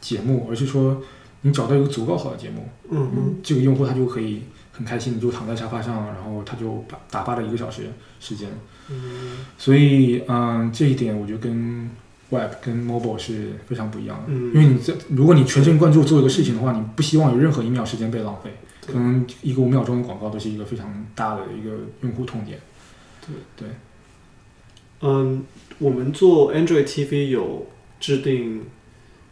[0.00, 1.02] 节目，而是说
[1.42, 4.42] 你找到一个足够好的节目，嗯嗯这个用户他就可以
[4.72, 7.90] 很开心的就躺在沙发上，然后他就打打发了一个小时
[8.20, 8.48] 时间。
[8.88, 11.90] 嗯所以，嗯，这一点我觉得跟
[12.30, 14.24] Web 跟 Mobile 是非常不一样的。
[14.28, 18.54] 嗯，因为你这，如果你全神贯注做一个事情的话，你不希望有任何一秒时间被浪费。
[18.90, 22.58] 对可能一个五秒钟的广告都是一个非常大的一个用户痛点。
[23.26, 23.68] 对对
[25.02, 25.42] 嗯，
[25.78, 27.66] 我们做 Android TV 有
[27.98, 28.64] 制定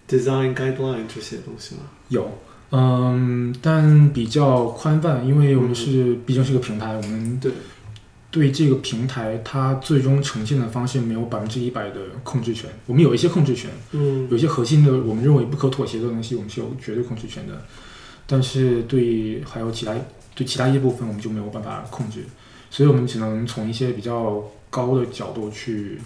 [0.08, 1.82] design guideline 这些东西吗？
[2.08, 2.30] 有，
[2.70, 7.52] 嗯，但比较宽泛，因为我们是、毕竟是个平台，我们对，
[8.30, 12.70] 对这个平台它最终呈现的方式没有百分之一百的控制权。
[12.86, 17.62] 我们有一些控制权，嗯有一些核心的我们认为不可妥协的东西，我们是有绝对控制权的。
[18.28, 19.96] 但是对还有其他
[20.34, 22.24] 对其他一部分，我们就没有办法控制，
[22.70, 25.98] 所以我们只能从一些比较高的角度去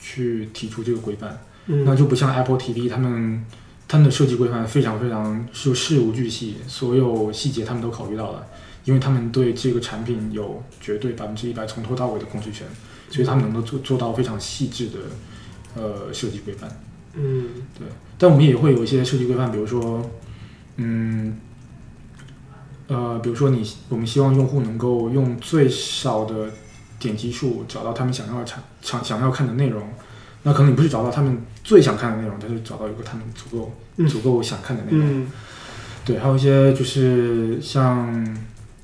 [0.00, 1.38] 去提出这个规范。
[1.66, 3.42] 嗯，那就不像 Apple TV 他们
[3.86, 8.46] 他们的设计规范非常非常就事无巨细，所有细节他们都考虑到了，
[8.84, 12.66] 因为他们对这个产品有绝对百分之一百从头到尾的控制权，
[13.08, 14.98] 所以他们能够做做到非常细致的
[15.76, 16.68] 呃设计规范。
[17.14, 17.46] 嗯
[17.78, 17.86] 对
[18.18, 20.10] 但我们也会有一些设计规范，比如说，
[20.76, 21.38] 嗯，
[22.88, 26.50] 呃，比如说你我们希望用户能够用最少的
[26.98, 29.88] 点击数找到他们想要产想想要看的内容，
[30.42, 35.22] 那可能你不是找到他们最想看的内容，但是找到一个他们足够嗯足够想看的内容。
[35.22, 35.26] 嗯
[36.06, 38.36] 对，还有一些就是像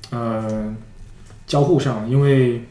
[0.09, 0.75] 呃
[1.45, 2.65] 交互上，因为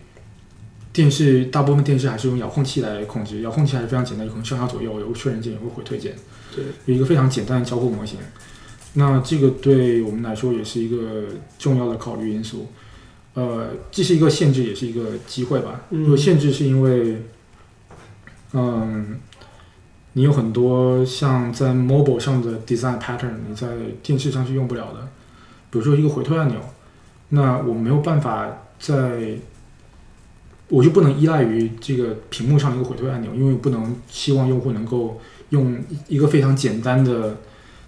[0.93, 6.17] 电视大部分电视还是用遥控器来控制，遥控器还是非常简单，有可能上下左右，有个确认键，有个回退键，
[6.53, 8.19] 对，有一个非常简单的交互模型。
[8.95, 11.27] 那这个对我们来说也是一个
[11.59, 12.67] 重要的考虑因素。
[13.35, 15.83] 呃，这是一个限制，也是一个机会吧。
[15.91, 17.23] 嗯有限制是因为，
[18.53, 19.21] 嗯，
[20.15, 23.69] 你有很多像在 mobile 上的 design pattern，你在
[24.03, 25.09] 电视上是用不了的。
[25.71, 26.59] 比如说一个回退按钮，
[27.29, 29.39] 那我没有办法在，
[30.69, 35.21] 我就不能依赖于这个屏幕上的一个回退按钮，因为不能希望用户能够
[35.51, 35.79] 用
[36.09, 37.37] 一个非常简单的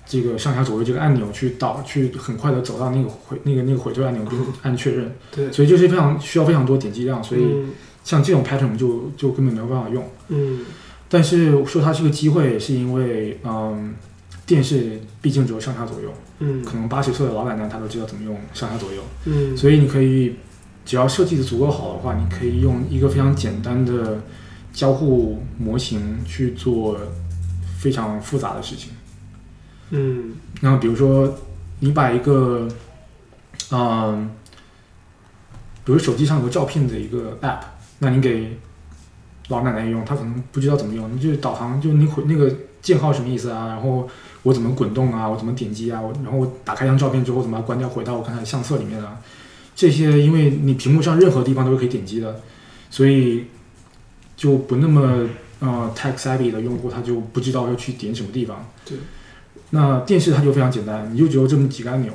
[0.06, 5.12] 这个上下左右这个按钮去导，去很快的走到那个回那个那个回退按钮并按确认。
[5.34, 7.70] 对，所以就是非常需要非常多点击量，所以嗯
[8.04, 10.04] 像这种 pattern 我们就就根本没有办法用。
[10.28, 10.60] 嗯
[11.08, 13.94] 但是说它是个机会，是因为嗯，
[14.46, 20.36] 电视毕竟只有上下左右，嗯可能八十岁的老奶奶她都知道怎么用上下左右，嗯，所以你可以
[20.84, 24.22] 只要设计的足够好的话，你可以用一个非常简单的
[24.72, 26.98] 交互模型去做
[27.78, 28.90] 非常复杂的事情。
[29.94, 30.32] 嗯
[30.62, 31.38] 然后比如说，
[31.80, 32.66] 你把一个，
[33.70, 34.30] 嗯，
[35.84, 37.60] 比如手机上有个照片的一个 app，
[37.98, 38.56] 那你给
[39.48, 44.08] 老奶奶用，她可能不知道怎么用，你就导航，就你回那个键号什么意思啊，然后
[44.44, 49.20] 我怎么滚动啊，我怎么点击啊，我然后我打开一张照片之后怎么关掉，回到我刚才相册里面啊，
[49.74, 52.40] 这些因为你屏幕上任何地方都是可以点击的，
[52.88, 53.46] 所以
[54.36, 55.28] 就不那么
[55.60, 58.64] 呃 tech savvy 的用户他就不知道要去点什么地方。
[58.86, 58.96] 对。
[59.74, 62.12] 那电视它就非常简单，你就只有这么几个按钮，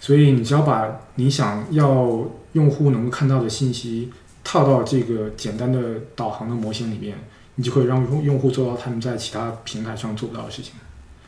[0.00, 4.10] 所以你只要把你想要用户能够看到的信息
[4.42, 7.18] 套到这个简单的导航的模型里面，
[7.56, 10.72] 你就可以让用用户做到他们在其他平台上做不到的事情。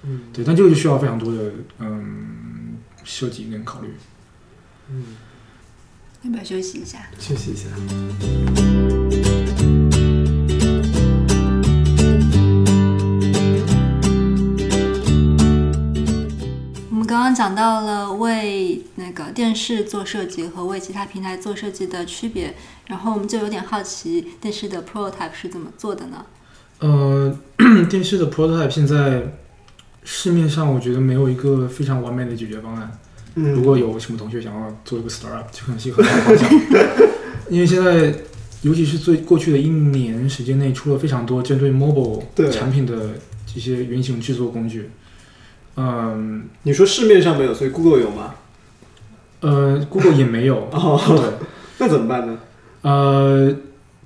[0.03, 3.89] 嗯对，但这个就需要非常多的嗯设计跟考虑。
[4.89, 5.05] 嗯，
[6.23, 7.07] 要不要休息一下？
[7.19, 7.69] 休息一下。
[17.37, 22.55] 讲到了为那个电视做设计和为其他平台做设计的区别，
[22.87, 26.25] 然后我们就有点好奇电视的 prototype 是怎么做的呢？
[26.79, 27.39] 呃，
[27.91, 29.35] 电视的 prototype 现在
[30.03, 32.91] 市面上我觉得没有一个非常完美的解决方案。
[33.35, 36.61] 嗯，如果有什么同学想要做一个 startup，就可能是一个很好的方向。
[37.51, 38.15] 因为现在，
[38.63, 43.11] 尤其是最过去的一年时间内，出了非常多针对 mobile 对产品的
[43.47, 44.89] 这些原型制作工具。
[45.77, 48.35] 嗯，你说市面上没有，所以 Google 有吗？
[49.41, 50.69] 呃，Google 也没有。
[50.73, 51.47] 哦，对，
[51.79, 52.39] 那怎么办呢？
[52.83, 53.55] 呃，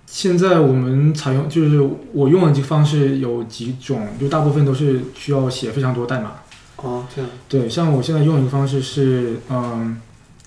[0.06, 1.80] 现在我们采用就是
[2.12, 6.32] 我用的这个方式有几种，就大部分都是需要写非常多代码。
[6.76, 10.00] 哦，这样，对，像我现在用一个方式是，嗯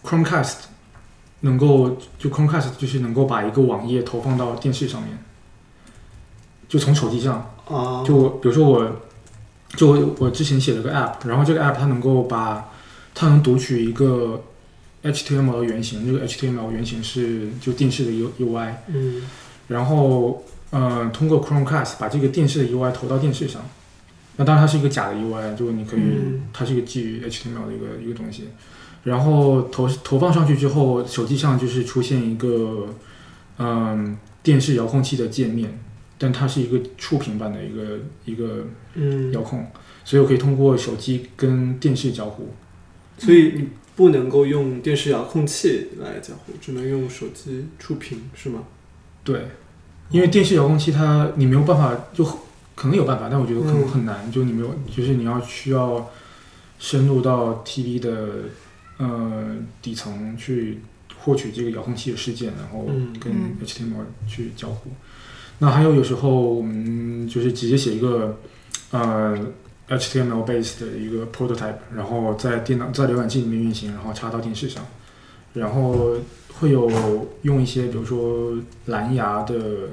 [0.03, 0.55] ，Chromecast
[1.41, 5.17] 能够就 Chromecast 就是能够把一个网页投放到电视上面，
[6.67, 8.83] 就从手机上，啊，就比如说我，
[9.75, 12.69] 就我我之前写了个 app，然后这个 app 它能够把
[13.15, 14.43] 它能读取一个
[15.03, 19.23] HTML 的原型，这个 HTML 原型是就电视的 U UI，嗯
[19.67, 23.61] 然后呃通过 Chromecast 把这个电视的 UI 投到电视上。
[24.35, 28.49] 那当然它是一个假的 UI，就是你可以，嗯它是一个基于 HTML 的一个一个东西。
[29.03, 32.87] 然后投投放上去之后，手机上就是出现一个
[33.59, 35.77] 嗯电视遥控器的界面，
[36.23, 39.67] 但它是一个触屏版的一个一个嗯，遥控，
[40.05, 42.53] 所以我可以通过手机跟电视交互。
[43.17, 43.67] 所以你
[43.97, 48.63] 不能够用电视遥控器来交互，只能用手机触屏，是吗？
[49.21, 49.47] 对，
[50.11, 52.23] 因为电视遥控器它你没有办法，就
[52.73, 54.31] 可能有办法，但我觉得可能嗯很难。
[54.31, 56.09] 就你没有，就是你要需要
[56.79, 58.29] 深入到 TV 的
[58.97, 60.79] 呃底层去
[61.19, 64.89] 获取这个遥控器的事件，然后嗯跟嗯 HTML 去交互。
[65.59, 68.37] 那还有有时候我们就是直接写一个
[68.91, 69.37] 呃
[69.87, 74.85] HTML based 的一个 prototype，然后在电脑在浏览器里面运行，然后插到电视上，
[75.53, 76.15] 然后
[76.53, 78.57] 会有用一些比如说
[78.87, 79.89] 蓝牙的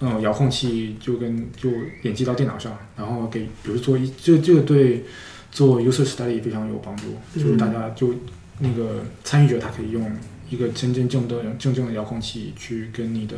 [0.00, 1.70] 嗯遥控器，就跟就
[2.02, 5.04] 连接到电脑上，然后给比如做一这这个对
[5.50, 7.04] 做 user study 非常有帮助，
[7.34, 8.14] 就是大家就
[8.58, 10.10] 那个参与者他可以用
[10.50, 13.36] 一个真真正的正正的遥控器去跟你的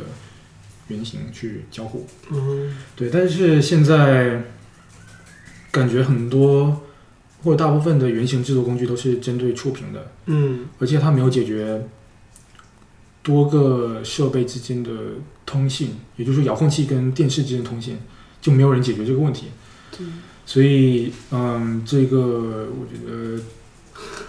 [0.91, 2.05] 原型去交互。
[2.31, 4.43] 嗯对，但是现在
[5.71, 6.83] 感觉很多
[7.43, 11.87] 或者大部分的原型制作工具都是针对触屏的，嗯而且它没有解决
[13.23, 14.91] 多个设备之间的
[15.45, 17.97] 通信，也就是说遥控器跟电视之间的通信，
[18.41, 19.47] 就没有人解决这个问题。
[20.45, 23.39] 所以，嗯，这个我觉得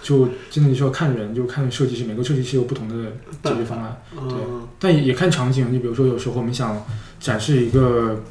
[0.03, 4.03] 就真的就要看人，就看设计师，每个设计师有不同的解决方案。
[4.13, 4.37] 对
[4.77, 6.85] 但也也看场景，就比如说有时候我们想
[7.21, 8.21] 展示一个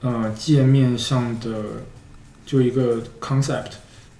[0.00, 1.64] 呃界面上的
[2.44, 3.72] 就一个 concept，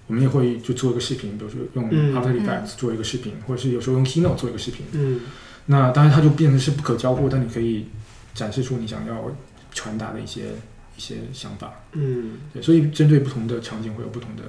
[0.07, 4.87] 我们也会就做一个视频，比如说用嗯 After Effects 做一个视频，或者是有时候用 Keynote 做一个视频。
[4.93, 5.21] 嗯
[5.67, 7.87] 那当然它就变成是不可交互，但你可以
[8.35, 9.31] 展示出你想要
[9.71, 10.55] 传达的一些
[10.97, 11.75] 一些想法。
[11.93, 14.43] 嗯对，所以针对不同的场景会有不同的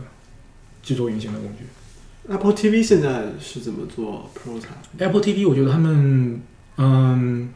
[0.81, 1.65] 制作原型的工具。
[2.27, 6.41] ，Apple TV 现在是怎么做 prototype？Apple TV 我觉得他们
[6.77, 7.49] 嗯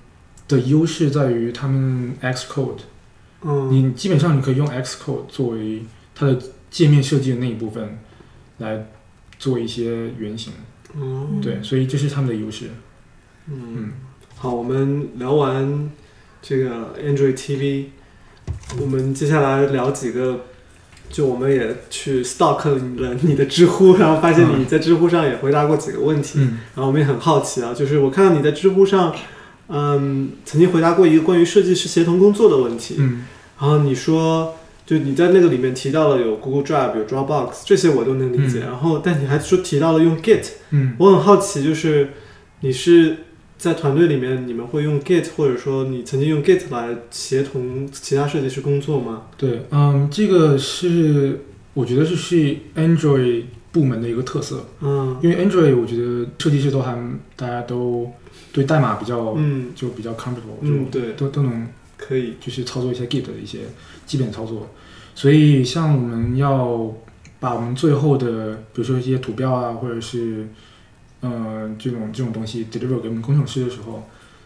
[0.47, 2.79] 的优势在于他们 Xcode。
[3.47, 5.83] 嗯你基本上你可以用 Xcode 作为
[6.15, 6.39] 它的
[6.71, 7.99] 界面设计的那一部分
[8.57, 8.87] 来
[9.37, 10.53] 做一些原型，
[10.95, 12.69] 嗯对，所以这是他们的优势。
[13.47, 13.91] 嗯，
[14.35, 15.91] 好，我们聊完
[16.41, 17.85] 这个 Android TV，
[18.79, 20.45] 我们接下来聊几个，
[21.15, 22.67] 就我们也去 stalk
[22.97, 26.59] 了你的知乎，然后发现你在知乎上也回答过几个问题，嗯。
[26.75, 29.15] 然后我们也很好奇啊，就是我看到你在知乎上，
[29.69, 33.23] 嗯，曾经回答过一个关于设计师协同工作的问题，嗯。
[33.57, 34.55] 然后你说，
[34.85, 38.67] 就你在那个里面提到了有 Google Drive、有 Dropbox 这些我都能理解，嗯。
[38.67, 40.95] 然后但你还说提到了用 Git，嗯。
[40.97, 42.09] 我很好奇，就是
[42.59, 43.19] 你是
[43.65, 49.23] 在团队里面，你们会用 Git，或者说你曾经用 Git 来协同其他设计师工作吗？
[49.35, 51.41] 对，嗯，这个是
[51.73, 56.95] 我觉得是是 Android 部门的一个特色，嗯因为 Android 我觉得设计师都还
[57.35, 58.11] 大家都
[58.53, 61.67] 对代码比较、嗯就比较 comfortable，嗯，就对，都都能
[61.97, 63.61] 可以，就是操作一些 Git 的一些
[64.05, 64.69] 基本操作。
[65.15, 66.93] 所以像我们要
[67.39, 70.47] 把我们最后的，比如说一些图标啊，或者是
[71.21, 74.03] 呃这种这种东西 deliver 给我们工程师的时候，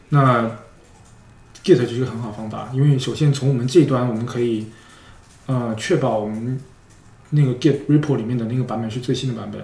[0.10, 0.44] 那
[1.64, 4.68] Git 就是一个很好方法，因为首先从我们这一端我们可以
[5.48, 6.60] 呃确保我们
[7.32, 9.62] 那个 Git repo 里面的那个版本是最新的版本。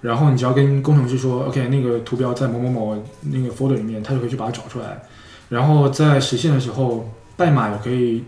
[0.00, 5.02] 然后你只要跟工程师说，OK，那个图标在某某某那个 folder 里面，他就可以去把它找出来。
[5.48, 8.24] 然后在实现的时候，代码也可以，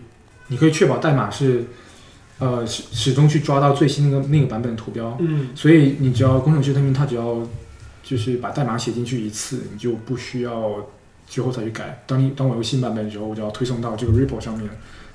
[0.47, 1.65] 你可以确保代码是，
[2.39, 5.15] 呃，始始终去抓到最新那个那个版本的图标。
[5.19, 7.37] 嗯所以你只要工程师他们他只要
[8.11, 10.85] 就是把代码写进去一次，你就不需要
[11.29, 12.03] 之后再去改。
[12.05, 14.69] 当你当我有新版本的时候，我就要推送到这个 repo 上面，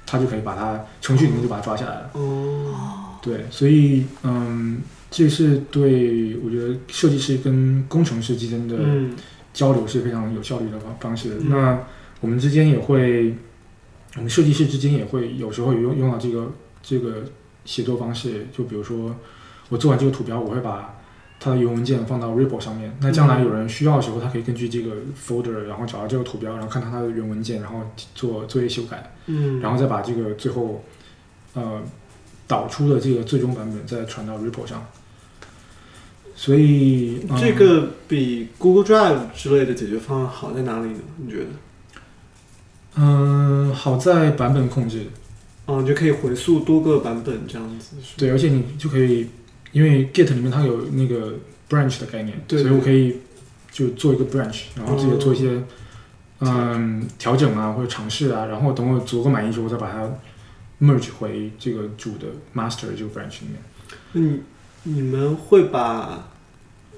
[0.07, 2.11] 它就可以把它程序里面就把它抓下来了。
[2.15, 9.15] 哦，对，所以嗯，这是对我觉得设计师跟工程师之间的嗯
[9.53, 11.37] 交流是非常有效率的方方式。
[11.41, 11.79] 嗯那
[12.23, 13.35] 我们之间也会，
[14.15, 16.51] 我们设计师之间也会有时候有用用到这个
[16.83, 17.25] 这个
[17.67, 18.47] 协作方式。
[18.57, 19.15] 就比如说，
[19.69, 20.95] 我做完这个图标，我会把
[21.39, 22.97] 它的原文件放到 repo 上面。
[23.01, 27.81] 那将来有人需要的时候，他可以根据这个 folder，然后找到这个图标，然后看到它的原文件，然后
[28.15, 29.15] 做做一些修改。
[29.27, 30.85] 嗯，然后再把这个最后
[31.55, 31.81] 呃
[32.47, 34.87] 导出的这个最终版本再传到 repo 上。
[36.39, 41.01] 所以、嗯这个比 Google Drive 之类的解决方案好在哪里呢？
[41.17, 41.47] 你觉得？
[42.97, 45.07] 嗯、好在版本控制，
[45.65, 49.29] 哦，你就可以回溯多个版本这样子，对，而且你就可以，
[49.77, 51.35] 因为 Git 里面它有那个
[51.69, 53.19] branch 的概念，对所以我可以
[53.71, 55.63] 就做一个 branch，然后自己做一些、
[56.41, 60.11] 嗯调整啊或者尝试啊，然后等我足够满意之后我再把它
[60.81, 63.61] merge 回这个主的 master 这个 branch 里面。
[64.13, 64.41] 那你
[64.85, 66.31] 你们会把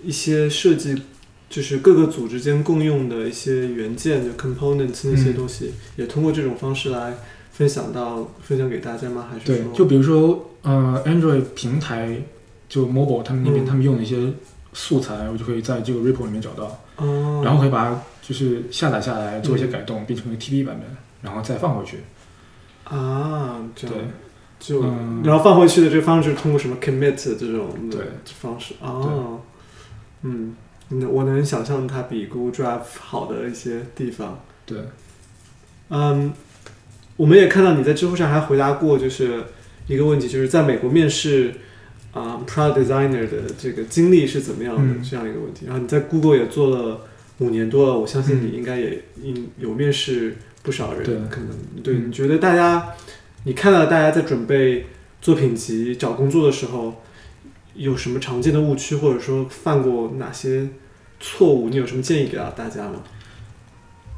[0.05, 1.03] 一些设计，
[1.51, 7.15] 就是各个组之间共用的一些元件，就 components 那些嗯东西，也通过这种方式来
[7.51, 9.27] 分享到分享给大家吗？
[9.29, 12.23] 还是说，对就比如说呃，Android 平台
[12.69, 13.66] 就 mobile 他们那边、嗯。
[13.66, 14.32] 他们用的一些
[14.73, 16.65] 素材，我就可以在这个 repo 里面找到，
[16.97, 20.89] 哦，然后可以把它就是下载下来做一些改动，变成一个 TV 版本，
[21.23, 21.99] 然后再放回去。
[22.85, 23.97] 啊，这样。
[23.97, 24.05] 对，
[24.61, 25.23] 就、嗯。
[25.24, 28.07] 然后放回去的这个方式，通过什么 commit 这种的对。
[28.40, 29.40] 方式哦，
[30.23, 30.55] 嗯，
[30.89, 34.40] 那我能想象它比 Google Drive 好的一些地方。
[34.66, 34.78] 对，
[35.89, 36.32] 嗯，
[37.16, 39.45] 我们也看到你在知乎上还回答过，就是
[39.86, 41.55] 一个问题，就是在美国面试
[42.19, 45.66] 啊、product designer 的这个经历是怎么样的、嗯这样一个问题。
[45.66, 47.01] 然后你在 Google 也做了
[47.39, 51.95] 五年多了，我相信嗯你应该也应有面试不少人，对可能对。
[51.95, 52.95] 嗯你觉得大家，
[53.45, 54.86] 你看到大家在准备
[55.20, 57.03] 作品集、找工作的时候，
[57.74, 60.69] 有什么常见的误区，或者说犯过哪些
[61.20, 61.69] 错误？
[61.69, 63.03] 你有什么建议给到大家吗？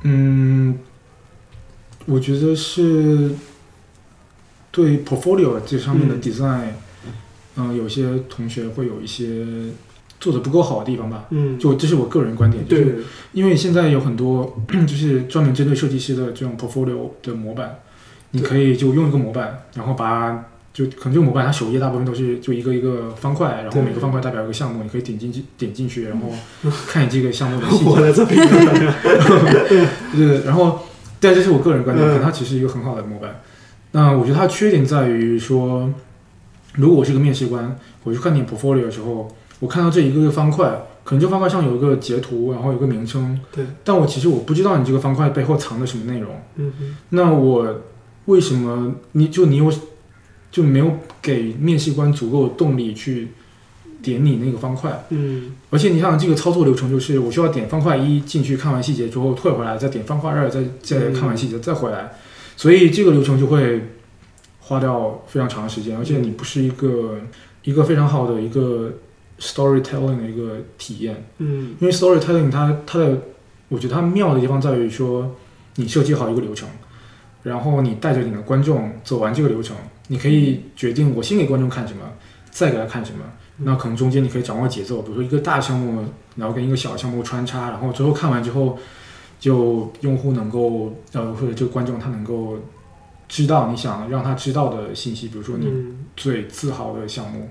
[0.02, 0.78] 嗯，
[2.06, 3.30] 我觉得是
[4.70, 6.74] 对 portfolio 这上面的嗯 design，嗯、
[7.74, 9.44] 有些同学会有一些
[10.18, 11.26] 做的不够好的地方吧。
[11.30, 12.94] 嗯，就这是我个人观点，就是对，
[13.32, 14.56] 因为现在有很多
[14.86, 17.78] 就是专门针对设计师的这种 portfolio 的模板，
[18.32, 26.28] 你可以就用一个模板，然后把就可能这个模板它首页大部分都是就一个一个方块，然后每个方块代表一个项目，你可以点进去点进去，然后
[26.86, 27.90] 看你这个项目的 细节。
[27.90, 28.36] 我的作品，
[30.16, 30.80] 对，然后
[31.18, 33.40] 但这是我个人观点，嗯可能它其实一个很好的模板。
[33.92, 35.92] 那我觉得它的缺点在于说，
[36.74, 46.30] 如果我是一个面试官，我去看你 portfolio 的时候，我看到这一个个方块，可能这方块上有一个截图，然后有个名称，对，但我其实我不知道你这个方块背后藏的什么内容。
[46.56, 47.82] 嗯哼，那我
[48.26, 49.72] 为什么你就你有
[50.50, 53.28] 就没有给面试官足够的动力去
[54.02, 55.04] 点你那个方块？
[55.10, 55.52] 嗯。
[55.70, 62.12] 而且你想这个操作流程就是，我需要点方块一进去看完细节之后退回来，再点方块二再再看完细节再回来，
[62.56, 63.82] 所以这个流程就会
[64.70, 67.18] 花掉非常长的时间，而且你不是一个
[67.64, 68.92] 一个非常好的一个
[69.40, 71.74] storytelling 的一个体验，嗯。
[71.80, 73.18] 因为 storytelling 它它的
[73.68, 75.34] 我觉得它妙的地方在于说，
[75.74, 76.68] 你设计好一个流程，
[77.42, 79.76] 然后你带着你的观众走完这个流程，
[80.06, 82.04] 你可以决定我先给观众看什么，
[82.52, 83.24] 再给他看什么。
[83.62, 86.04] 那可能中间你可以掌握节奏，比如说一个大项目，
[86.36, 88.78] 然后跟一个小项目穿插，然后最后看完之后，
[89.40, 92.56] 就用户能够呃或者这个观众他能够
[93.30, 97.48] 知道你想让他知道的信息，比如说你嗯最自豪的项目，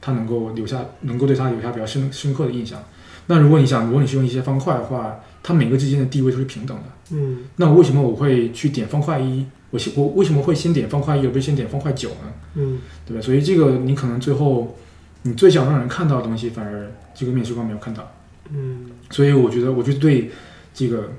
[0.00, 2.82] 他能够留下，能够对他留下比较深深刻的印象。
[3.26, 6.84] 那如果你想，如果你是用一些方块的话，它每个之间的地位都是平等的。
[7.12, 9.46] 嗯那为什么我会去点方块一？
[9.70, 12.32] 我先我为什么会先点方块一，而不是先点方块九呢？
[12.56, 13.22] 嗯对吧？
[13.22, 14.76] 所以这个你可能最后
[15.22, 18.10] 你最想让人看到的东西，反而这个面试官没有看到。
[18.50, 20.30] 嗯所以我觉得，我就对
[20.74, 21.10] 这个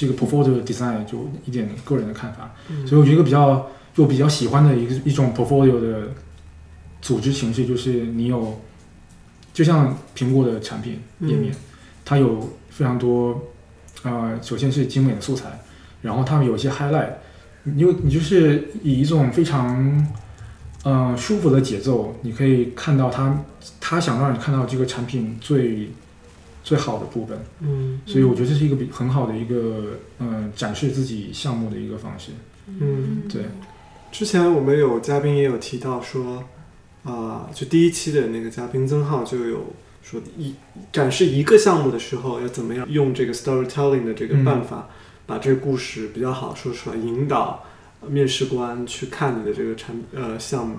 [0.00, 2.54] 这个 portfolio design 就一点个人的看法。
[2.70, 6.08] 嗯，所以我觉得一个比较就比较喜欢的一个一种 portfolio 的
[7.02, 8.58] 组织形式，就是你有，
[9.52, 11.54] 就像苹果的产品页面，
[12.02, 13.42] 它有非常多，
[14.02, 15.60] 呃，首先是精美的素材，
[16.00, 17.10] 然后他们有一些 highlight，
[17.64, 20.08] 你就你就是以一种非常，
[20.82, 23.44] 呃，舒服的节奏，你可以看到他
[23.78, 25.90] 他想让你看到这个产品最
[26.62, 27.38] 最好的部分。
[27.60, 32.32] 嗯所以我觉得这是一个比很好的一个嗯、展示自己项目的一个方式。
[32.66, 33.42] 嗯对，
[34.12, 36.44] 之前我们有嘉宾也有提到说，
[37.04, 40.54] 啊、就第一期的那个嘉宾曾浩就有说一
[40.92, 44.88] 展示一个项目的时候要怎么样用这个 storytelling 的这个办法，
[45.26, 47.64] 把这个故事比较好说出来，引导
[48.06, 50.76] 面试官去看你的这个产呃项目。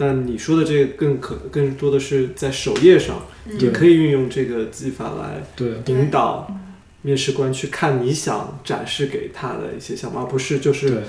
[0.00, 3.60] 但你说的这个更可更多的是在首页上，嗯。
[3.60, 6.50] 也可以运用这个技法来对，引导
[7.02, 11.02] 面试官去看你想展示给他的一些项目，而不是就是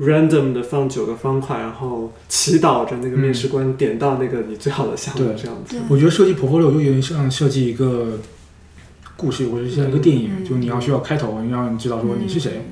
[0.00, 5.34] ，random 的放九个方块，然后祈祷着那个面试官点到那个你最好的项目对。
[5.36, 5.76] 这样子。
[5.90, 8.18] 我觉得设计 portfolio 就有点像设计一个
[9.14, 10.44] 故事，或者是像一个电影，嗯。
[10.44, 12.62] 就你要需要开头，你让你知道说你是谁，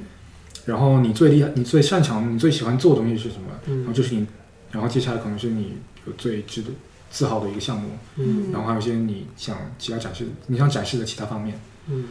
[0.64, 4.26] 然后你最厉害、你最擅长、你最喜欢做的东西是什么，然后就是你，
[4.70, 6.70] 然后接下来可能是你有最值得
[7.10, 11.58] 自豪的一个项目，嗯然后还有一些你想其他展示、你想展示的其他方面。
[11.92, 12.04] 嗯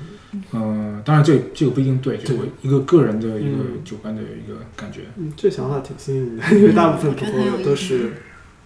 [0.51, 5.03] 嗯、当然这这个不一定对，就是我一个个人的一个嗯主观的一个感觉。
[5.15, 8.13] 嗯，这想法挺新颖的，因为大部分我觉得很有 portfolio 意思都是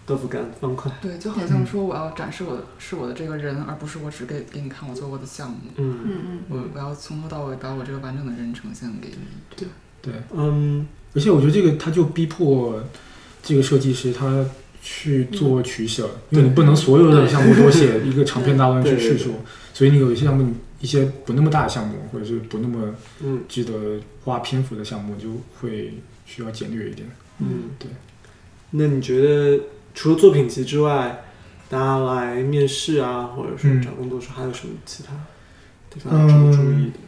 [0.07, 0.91] 豆腐干方块。
[1.03, 5.57] 对，就好像说我要展示我的是我的这个人，而不是我只给给你看我做过的项目。
[5.75, 9.67] 嗯嗯嗯我我要从头到尾把我这个完整的人呈现给你。
[10.01, 12.81] 对，嗯而且我觉得这个他就逼迫
[13.43, 14.43] 这个设计师他
[14.81, 19.35] 去做取舍，因为你不能所有的项目都写一个长篇大论 去叙述，
[19.73, 23.43] 所以你有一些项目一些不那么大的项目，或者是不那么嗯。
[23.47, 25.29] 值得花篇幅的项目，就
[25.59, 25.93] 会
[26.25, 27.07] 需要简略一点。
[27.39, 27.89] 嗯，对。
[28.71, 29.59] 那你觉得
[29.93, 31.23] 除了作品集之外，
[31.69, 33.81] 大家来面试啊，或者说嗯。
[33.81, 35.13] 找工作时候，还有什么其他
[35.89, 36.99] 地方值得注意的？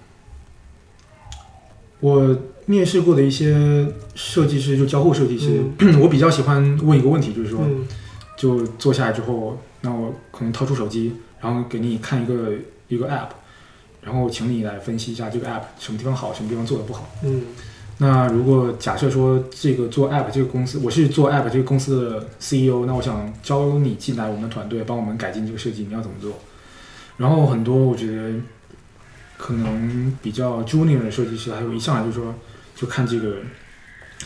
[2.02, 5.64] 我面试过的一些设计师，就交互设计师，
[6.02, 7.86] 我比较喜欢问一个问题，就是说，嗯
[8.38, 12.52] 就坐下来之后，那我可能掏出手机，然后给你看一个
[12.90, 13.30] 一个 app，
[14.02, 17.10] 然后请你来分析一下这个 app 什么地方好，什么地方做的不好。
[17.24, 17.42] 嗯
[17.98, 26.34] 那如果假设说这个做 app 这个公司，我是做 app 这个公司的 CEO，那我想招你进来我们的团队，帮我们改进这个设计，你要怎么做？
[27.16, 28.34] 然后很多我觉得
[29.38, 32.36] 可能比较 junior 的设计师，还有一上来就说
[32.76, 33.38] 就看这个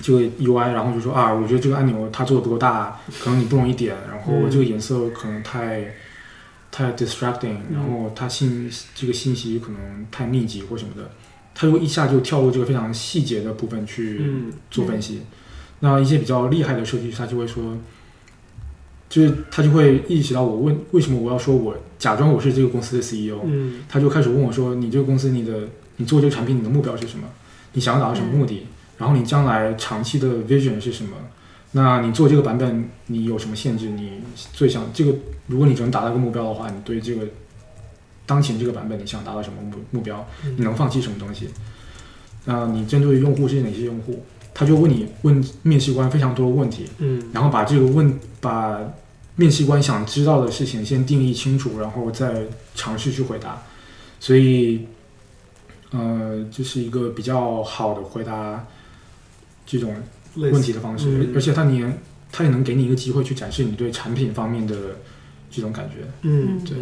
[0.02, 5.94] 这个 UI，然后就说啊，我觉得这个按钮它做的不够大，可能你不容易点，然后这个颜色可能太
[6.72, 11.12] 太 distracting，然后它信这个信息可能太密集或什么的，
[11.54, 15.22] 他就一下就跳过这个非常细节的部分去嗯做分析。
[15.82, 17.78] 那一些比较厉害的设计师，他就会说，
[19.10, 25.68] 就是他就会意识到我问为什么我要说我假装我是这个公司的 CEO，嗯他就开始问我说你这个公司你的
[25.98, 27.28] 你做这个产品你的目标是什么？
[27.74, 28.68] 你想要达到什么目的？
[28.98, 31.16] 然后你将来长期的 vision 是什么？
[31.72, 33.90] 那你做这个版本你有什么限制？
[33.90, 34.22] 你
[34.54, 35.14] 最想这个
[35.48, 37.28] 如果你只能达到一个目标的话，你对这个
[38.26, 40.28] 当前这个版本你想达到什么目目标？
[40.58, 41.50] 你能放弃什么东西？
[42.46, 44.24] 那你针对用户是哪些用户？
[44.54, 48.80] 他就问你问面试官非常多的问题，嗯然后把这个问把
[49.36, 52.44] 面试官想知道的事情先定义清楚，然后再
[52.76, 53.62] 尝试去回答。
[54.20, 54.86] 所以，
[55.92, 58.66] 呃，这是一个比较好的回答
[59.66, 59.96] 这种
[60.36, 62.00] 类问题的方式，嗯而且它也
[62.32, 64.76] 它也能给你一个机会去展示你对产品方面的
[65.50, 66.08] 这种感觉。
[66.22, 66.78] 嗯对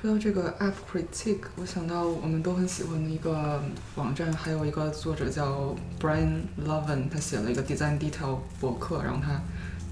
[0.00, 3.60] 说到这个 App Critique，我想到我们都很喜欢的一个
[3.96, 9.42] 网站，还有一个作者叫 Brian Lovin，他写了一个 Design Detail 博客，然后他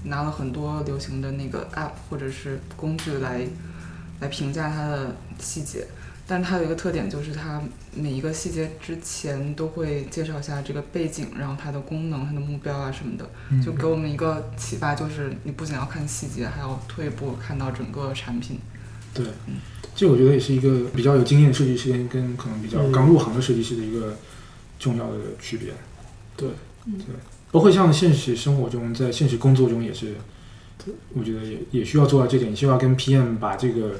[0.05, 3.45] 拿了很多流行的那个 App 或者是工具来
[4.21, 5.85] 来评价它的细节。
[6.27, 7.61] 但它有一个特点，就是它
[7.95, 13.29] 每一个细节之前都会介绍一下这个背景，然后它的功能、它的目标啊什么的，
[13.63, 18.59] 就给我们一个启发，就是你不仅要看细节，还要退一步看到整个产品。
[19.13, 19.25] 对，
[19.95, 24.17] 这我觉得也是一个比较有经验的设计师跟可能比较嗯刚入行的设计师的一个
[24.77, 25.69] 重要的区别。
[26.35, 26.49] 对，
[26.85, 27.15] 嗯对，
[27.51, 30.15] 包括像现实生活中，在现实工作中也是，
[31.13, 33.99] 我觉得也也需要做到这点，需要跟 PM 把这个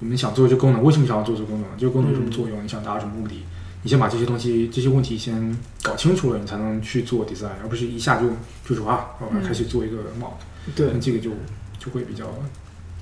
[0.00, 3.34] 我们想做这个功能，为什么想要做这个功能，这个功能有什么作用，你想达到什么目的，
[3.82, 8.28] 你先把这些东西、这些问题先搞清楚了，你才能去做 design，而不是一下就
[8.68, 10.32] 就说啊，我要开始做一个 mock，、
[10.74, 10.88] 对。
[10.92, 11.30] 那这个就
[11.78, 12.24] 就会比较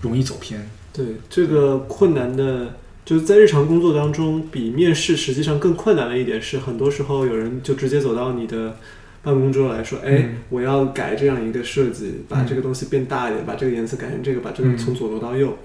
[0.00, 0.68] 容易走偏。
[0.92, 2.74] 对，这个困难的，
[3.04, 8.76] 就是在日常工作当中，比面试实际上更困难的一点是，很多时候有人就直接走到你的
[9.22, 14.76] 办公桌来说，哎嗯，我要改这样一个设计，把嗯这个东西变大一点，把这个颜色改成这个，把这个嗯。
[14.76, 15.56] 从左挪到右，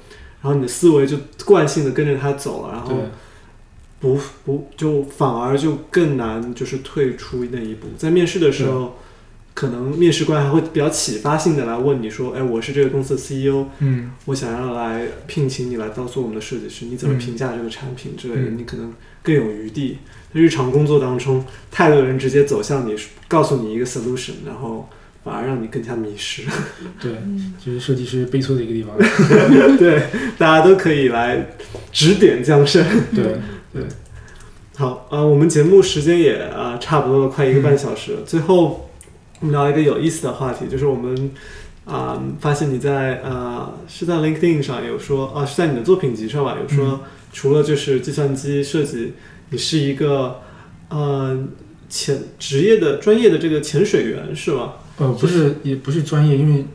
[0.41, 2.95] 然后你的思维就惯性的跟着他走了，然后，
[3.99, 7.87] 不不就反而就更难，就是退出那一步。
[7.97, 8.95] 在面试的时候，
[9.53, 18.41] 可能面试官还会比较启发性的来问你说，哎，我是这个公司的 CEO，嗯我想要来聘请你来当做我们的设计师，你怎么嗯评价这个产品之类的？
[18.51, 18.93] 嗯你可能
[19.23, 19.97] 更有余地。
[20.33, 22.95] 日常工作当中，太多人直接走向你，
[23.27, 24.87] 告诉你一个 solution，然后
[25.27, 26.43] 反而让你更加迷失。
[27.01, 27.11] 对，
[27.63, 28.95] 就是设计师悲催的一个地方。
[29.77, 30.03] 对，
[30.37, 31.45] 大家都可以来
[31.91, 32.85] 指点江山。
[33.13, 33.35] 对
[33.73, 33.83] 对，
[34.77, 38.21] 好，呃，我们节目时间也呃差不多了，快一个半小时了。
[38.25, 38.89] 最后，
[39.41, 41.31] 我们聊一个有意思的话题，就是我们
[41.83, 47.01] 啊、发现你在呃是在 LinkedIn 上有说啊、是在你的作品集上吧，有说、
[47.33, 49.11] 除了就是计算机设计，
[49.49, 50.39] 你是一个
[50.87, 51.45] 呃
[51.89, 54.73] 潜职业的专业的这个潜水员是吗？
[54.97, 56.65] 呃，不是，也不是专业，因为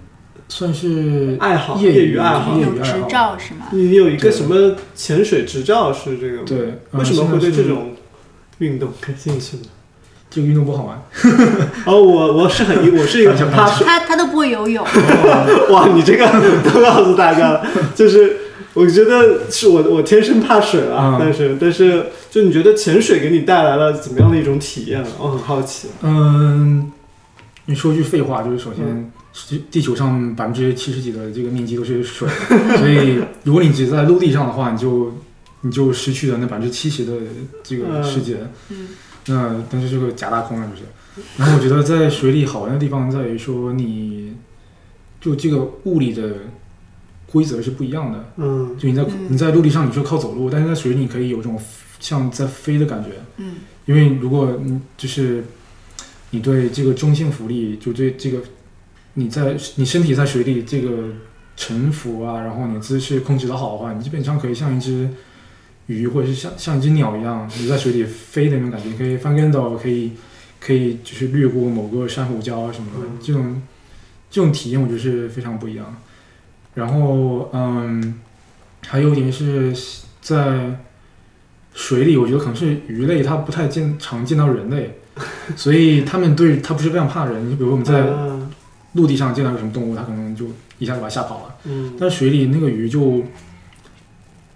[0.49, 3.09] 算是爱好业业余爱好有执业余爱好。
[3.09, 3.67] 照是吗？
[3.73, 6.43] 你有一个什么潜水执照是这个吗？
[6.47, 6.59] 对，
[6.91, 7.95] 呃为什么会对这种
[8.59, 9.63] 运动感兴趣呢？
[10.31, 11.03] 这个运动不好玩？
[11.85, 13.87] 哦，我我是很我是一个 很怕水。
[13.87, 14.83] 他他都不会游泳，
[15.71, 16.27] 哇，你这个
[16.73, 18.37] 都告诉大家了，就是
[18.73, 25.05] 我觉得是我我天生怕水啊，嗯但是但是就你觉得潜水给你带来了怎么样的一种体验？
[25.19, 25.89] 我很好奇。
[26.01, 26.91] 嗯，
[27.67, 29.11] 你说句废话，就是首先嗯，
[29.49, 32.29] 地地球上百分之七十几的这个面积都是水，
[32.79, 35.13] 所以 如果你只在陆地上的话，你就
[35.61, 37.13] 你就失去了那百分之七十的
[37.63, 38.39] 这个世界。
[38.71, 38.89] 嗯
[39.27, 40.83] 那但是这个假大空了，就是。
[41.37, 44.35] 然后我觉得在水里好玩的地方在于说你，
[45.21, 46.29] 就这个物理的
[47.31, 48.33] 规则是不一样的。
[48.39, 51.57] 嗯就你在嗯你在陆地上你说靠走路，但是在水里你可以有种
[52.01, 53.11] 像在飞的感觉。
[53.37, 55.45] 嗯因为如果你就是
[56.33, 58.43] 你对这个中性浮力，就对这个
[59.15, 61.05] 你在你身体在水里这个
[61.57, 65.09] 沉浮啊，然后你姿势控制的好的话，你基本上可以像一只
[65.87, 70.13] 鱼或者是像像一只鸟一样，你在水里飞的那种感觉，你可以翻跟斗，可以
[70.59, 73.63] 可以就是掠过某个珊瑚礁啊什么的，嗯这种
[74.31, 75.95] 这种体验我觉得是非常不一样。
[76.75, 78.21] 然后嗯，
[78.87, 79.75] 还有一点是
[80.23, 80.81] 在
[81.75, 84.99] 水里，我觉得可能是鱼类它不太见常见到人类，
[85.57, 87.51] 所以他们对它不是非常怕人。
[87.51, 88.51] 你比如我们在嗯
[88.95, 90.47] 陆地上见到有什么动物，它可能就
[90.79, 91.55] 一下子把它吓跑了。
[91.65, 93.23] 嗯但水里那个鱼就，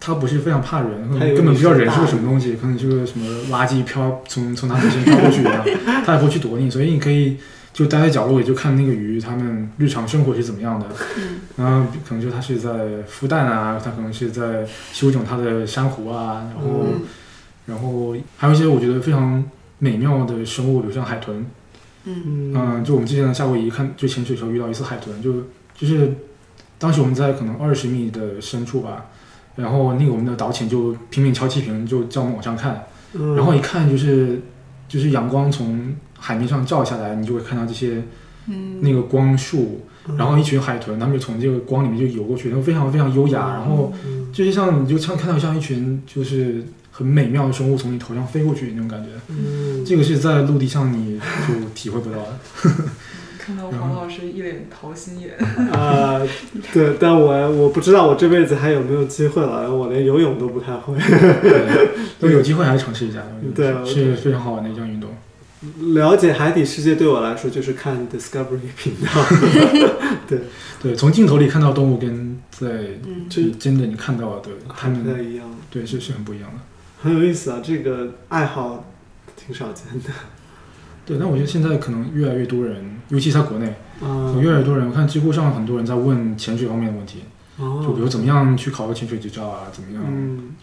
[0.01, 5.65] 它不是非常怕人，可能根本不知道人是个什么东西，可能是个什么垃圾飘从从它本身飘过去一样，
[6.05, 7.37] 它也不会去躲你，所以你可以
[7.73, 10.87] 就待在角落里就看那个鱼它们日常生活是怎么样的。
[11.19, 12.69] 嗯然后可能就它是在
[13.11, 17.01] 孵蛋啊，它可能是在修整它的珊瑚啊，然后、嗯
[17.67, 19.43] 然后还有一些我觉得非常
[19.79, 21.45] 美妙的生物，比如像海豚，
[22.05, 22.83] 嗯。
[22.85, 25.33] 就我们之前在夏威夷看，就潜水的时候遇到一次海豚，就
[25.75, 26.15] 就是
[26.79, 29.07] 当时我们在可能二十米的深处吧，
[29.57, 33.35] 然后那个我们的导潜就拼命敲气瓶，就叫我们往上看，嗯。
[33.35, 34.41] 然后一看就是
[34.89, 38.03] 就是阳光从海面上照下来，你就会看到这些
[38.47, 40.17] 嗯，那个光束，嗯。
[40.17, 44.33] 然后一群海豚，他们就从这个光里面就游过去，然后非常非常优雅，然后嗯。
[44.33, 46.65] 就是像你就像看到像一群就是
[46.97, 52.39] 很美妙的生物从你头上飞过去那种感觉，嗯，这个是在陆地上你就体会不到的。
[53.39, 55.37] 看到黄老师一脸桃心眼，
[55.71, 56.21] 啊，
[56.73, 60.97] 对，但我我不知道我这辈子还有没有机会了，我连游泳都不太会。
[60.99, 63.23] 对， 都有机会还是尝试一下，
[63.55, 65.11] 对是非常好玩的一项运动。
[65.95, 69.11] 了解海底世界对我来说就是看 Discovery 频道，
[70.27, 70.41] 对。
[70.83, 72.67] 对，从镜头里看到动物跟在
[73.05, 73.27] 嗯。
[73.29, 76.59] 这真的你看到的它们不太，一样，对是是很不一样的。
[77.07, 78.85] 很有意思啊，这个爱好
[79.37, 80.11] 挺少见的。
[81.07, 83.69] 对，但我觉得现在可能越来越多人，尤其在国内，
[84.03, 87.21] 啊有越来越多人，我看知乎上很多人在问潜水方面的问题，
[87.57, 90.03] 就比如哦，怎么样去考个潜水执照啊，怎么样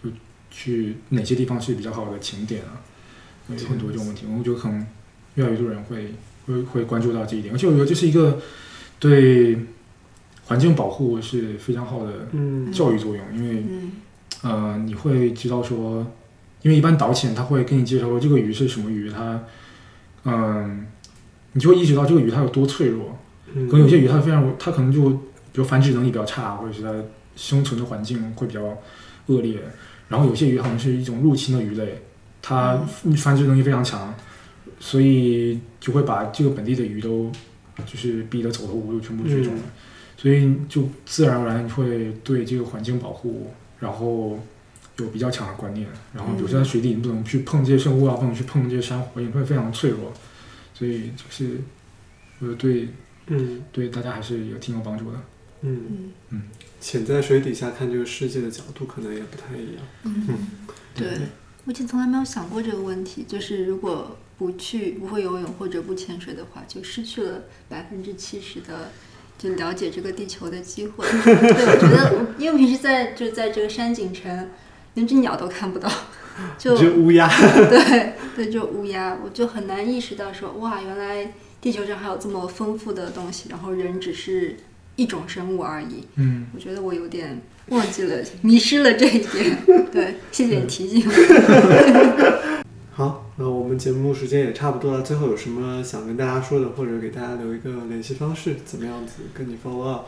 [0.03, 0.09] 就
[0.51, 2.83] 去哪些地方是比较好的景点啊，
[3.47, 4.85] 有很多这种问题，我觉得可能
[5.35, 6.13] 越来越多人会
[6.45, 8.37] 会会关注到这一点，而且我觉得这是一个
[8.99, 9.57] 对
[10.45, 13.91] 环境保护是非常好的嗯教育作用，因为嗯
[14.41, 16.05] 呃你会知道说，
[16.63, 19.39] 因为一般导潜他会跟你介绍说这个鱼是什么鱼，它
[20.25, 20.87] 嗯、
[21.51, 23.19] 你就会意识到这个鱼它有多脆弱，
[23.53, 25.19] 嗯可能有些鱼它非常它可能就比
[25.55, 26.91] 如繁殖能力比较差，或者是它
[27.35, 28.61] 生存的环境会比较
[29.27, 29.59] 恶劣。
[30.07, 32.01] 然后有些鱼好像是一种入侵的鱼类，
[32.41, 32.77] 它
[33.17, 34.13] 繁殖能力非常强，
[34.79, 37.31] 所以就会把这个本地的鱼都
[37.85, 39.61] 就是逼得走投无路，全部绝种了。
[40.17, 44.39] 所以就自然而然会对这个环境保护，然后
[44.97, 45.87] 有比较强的观念。
[46.13, 50.13] 然后比如说在水底，你不能去碰这些生物啊，不能去碰这些珊瑚，也会非常脆弱。
[50.73, 51.59] 所以就是
[52.39, 52.89] 我觉得对
[53.27, 55.19] 嗯对大家还是有挺有帮助的。
[55.61, 56.43] 嗯嗯
[56.81, 59.83] 潜在水底下看这个世界的角度可能也不太一样。
[60.03, 60.47] 嗯，
[60.93, 61.07] 对，
[61.63, 68.91] 我以前从来没有想过这个问题，就是如果不去不会游泳或者不潜水的话，就失去了百分之七十的
[69.37, 71.07] 就了解这个地球的机会。
[71.23, 74.49] 对，我觉得因为平时在就在这个山景城，
[74.95, 75.89] 连只鸟都看不到，
[76.57, 77.27] 就这乌鸦，
[77.69, 84.57] 对对，就乌鸦，我就很难意识到说，哇，原来地球上还有这么丰富的东西，然后人只是
[84.95, 86.07] 一种生物而已。
[86.15, 89.57] 嗯，我觉得我有点忘记了，迷失了这一点。
[89.91, 92.63] 对，谢谢你提醒我。
[92.95, 100.05] 好，那我们节目时间也差不多了，最后有什么想跟大家说的，或者给大家留一个联系方式，怎么样子跟你 follow up？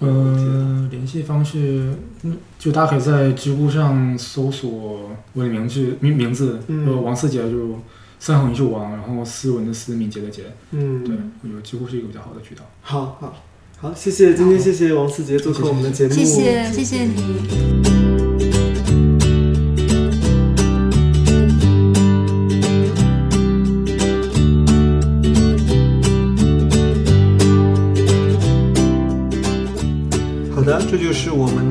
[0.00, 6.86] 呃，联系方式，嗯，就大家可以在知乎上搜索我的名字名名字，嗯。
[6.86, 7.78] 呃，王思杰，就
[8.18, 10.42] 三横一竖王，然后斯文的斯，敏捷的捷，
[10.72, 12.62] 嗯，对，我觉得知乎是一个比较好的渠道。
[12.82, 13.36] 好好
[13.78, 18.33] 好，谢谢今天谢谢王思杰做客我们的节目，谢谢，谢谢你。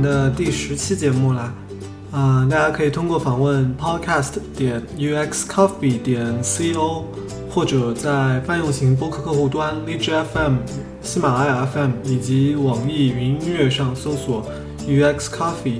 [0.04, 1.52] 的第十期节目啦。
[2.12, 7.06] 啊、大家可以通过访问 podcast 点 uxcoffee 点 co，
[7.50, 10.58] 或者在泛用型播客客户端荔枝 FM、
[11.02, 14.46] 喜马拉雅 FM 以及网易云音乐上搜索
[14.88, 15.80] UX Coffee，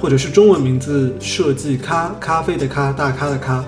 [0.00, 3.62] 或者是中文名字设计咖咖啡的咖大咖的咖。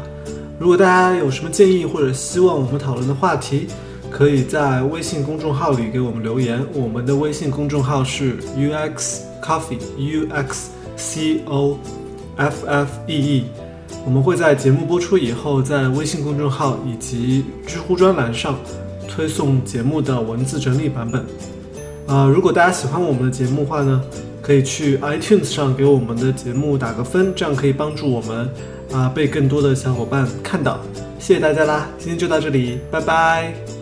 [0.59, 3.67] 如果大家有什么建议或者希望我们讨论的话题，
[4.11, 6.65] 可以在微信公众号里给我们留言。
[6.73, 11.79] 我们的微信公众号是 UX Coffee U X C O
[12.37, 13.45] F F E E。
[14.05, 18.57] 我们会在节目播出以后，在微信公众号以及知乎专栏上
[19.09, 21.25] 推送节目的文字整理版本。
[22.07, 24.01] 啊、如果大家喜欢我们的节目的话呢，
[24.41, 28.49] 可以去 iTunes 上给我们的节目打个分，这样可以帮助我们
[28.93, 30.81] 啊、被更多的小伙伴看到。
[31.19, 33.76] 谢谢大家啦，今天就到这里，拜拜。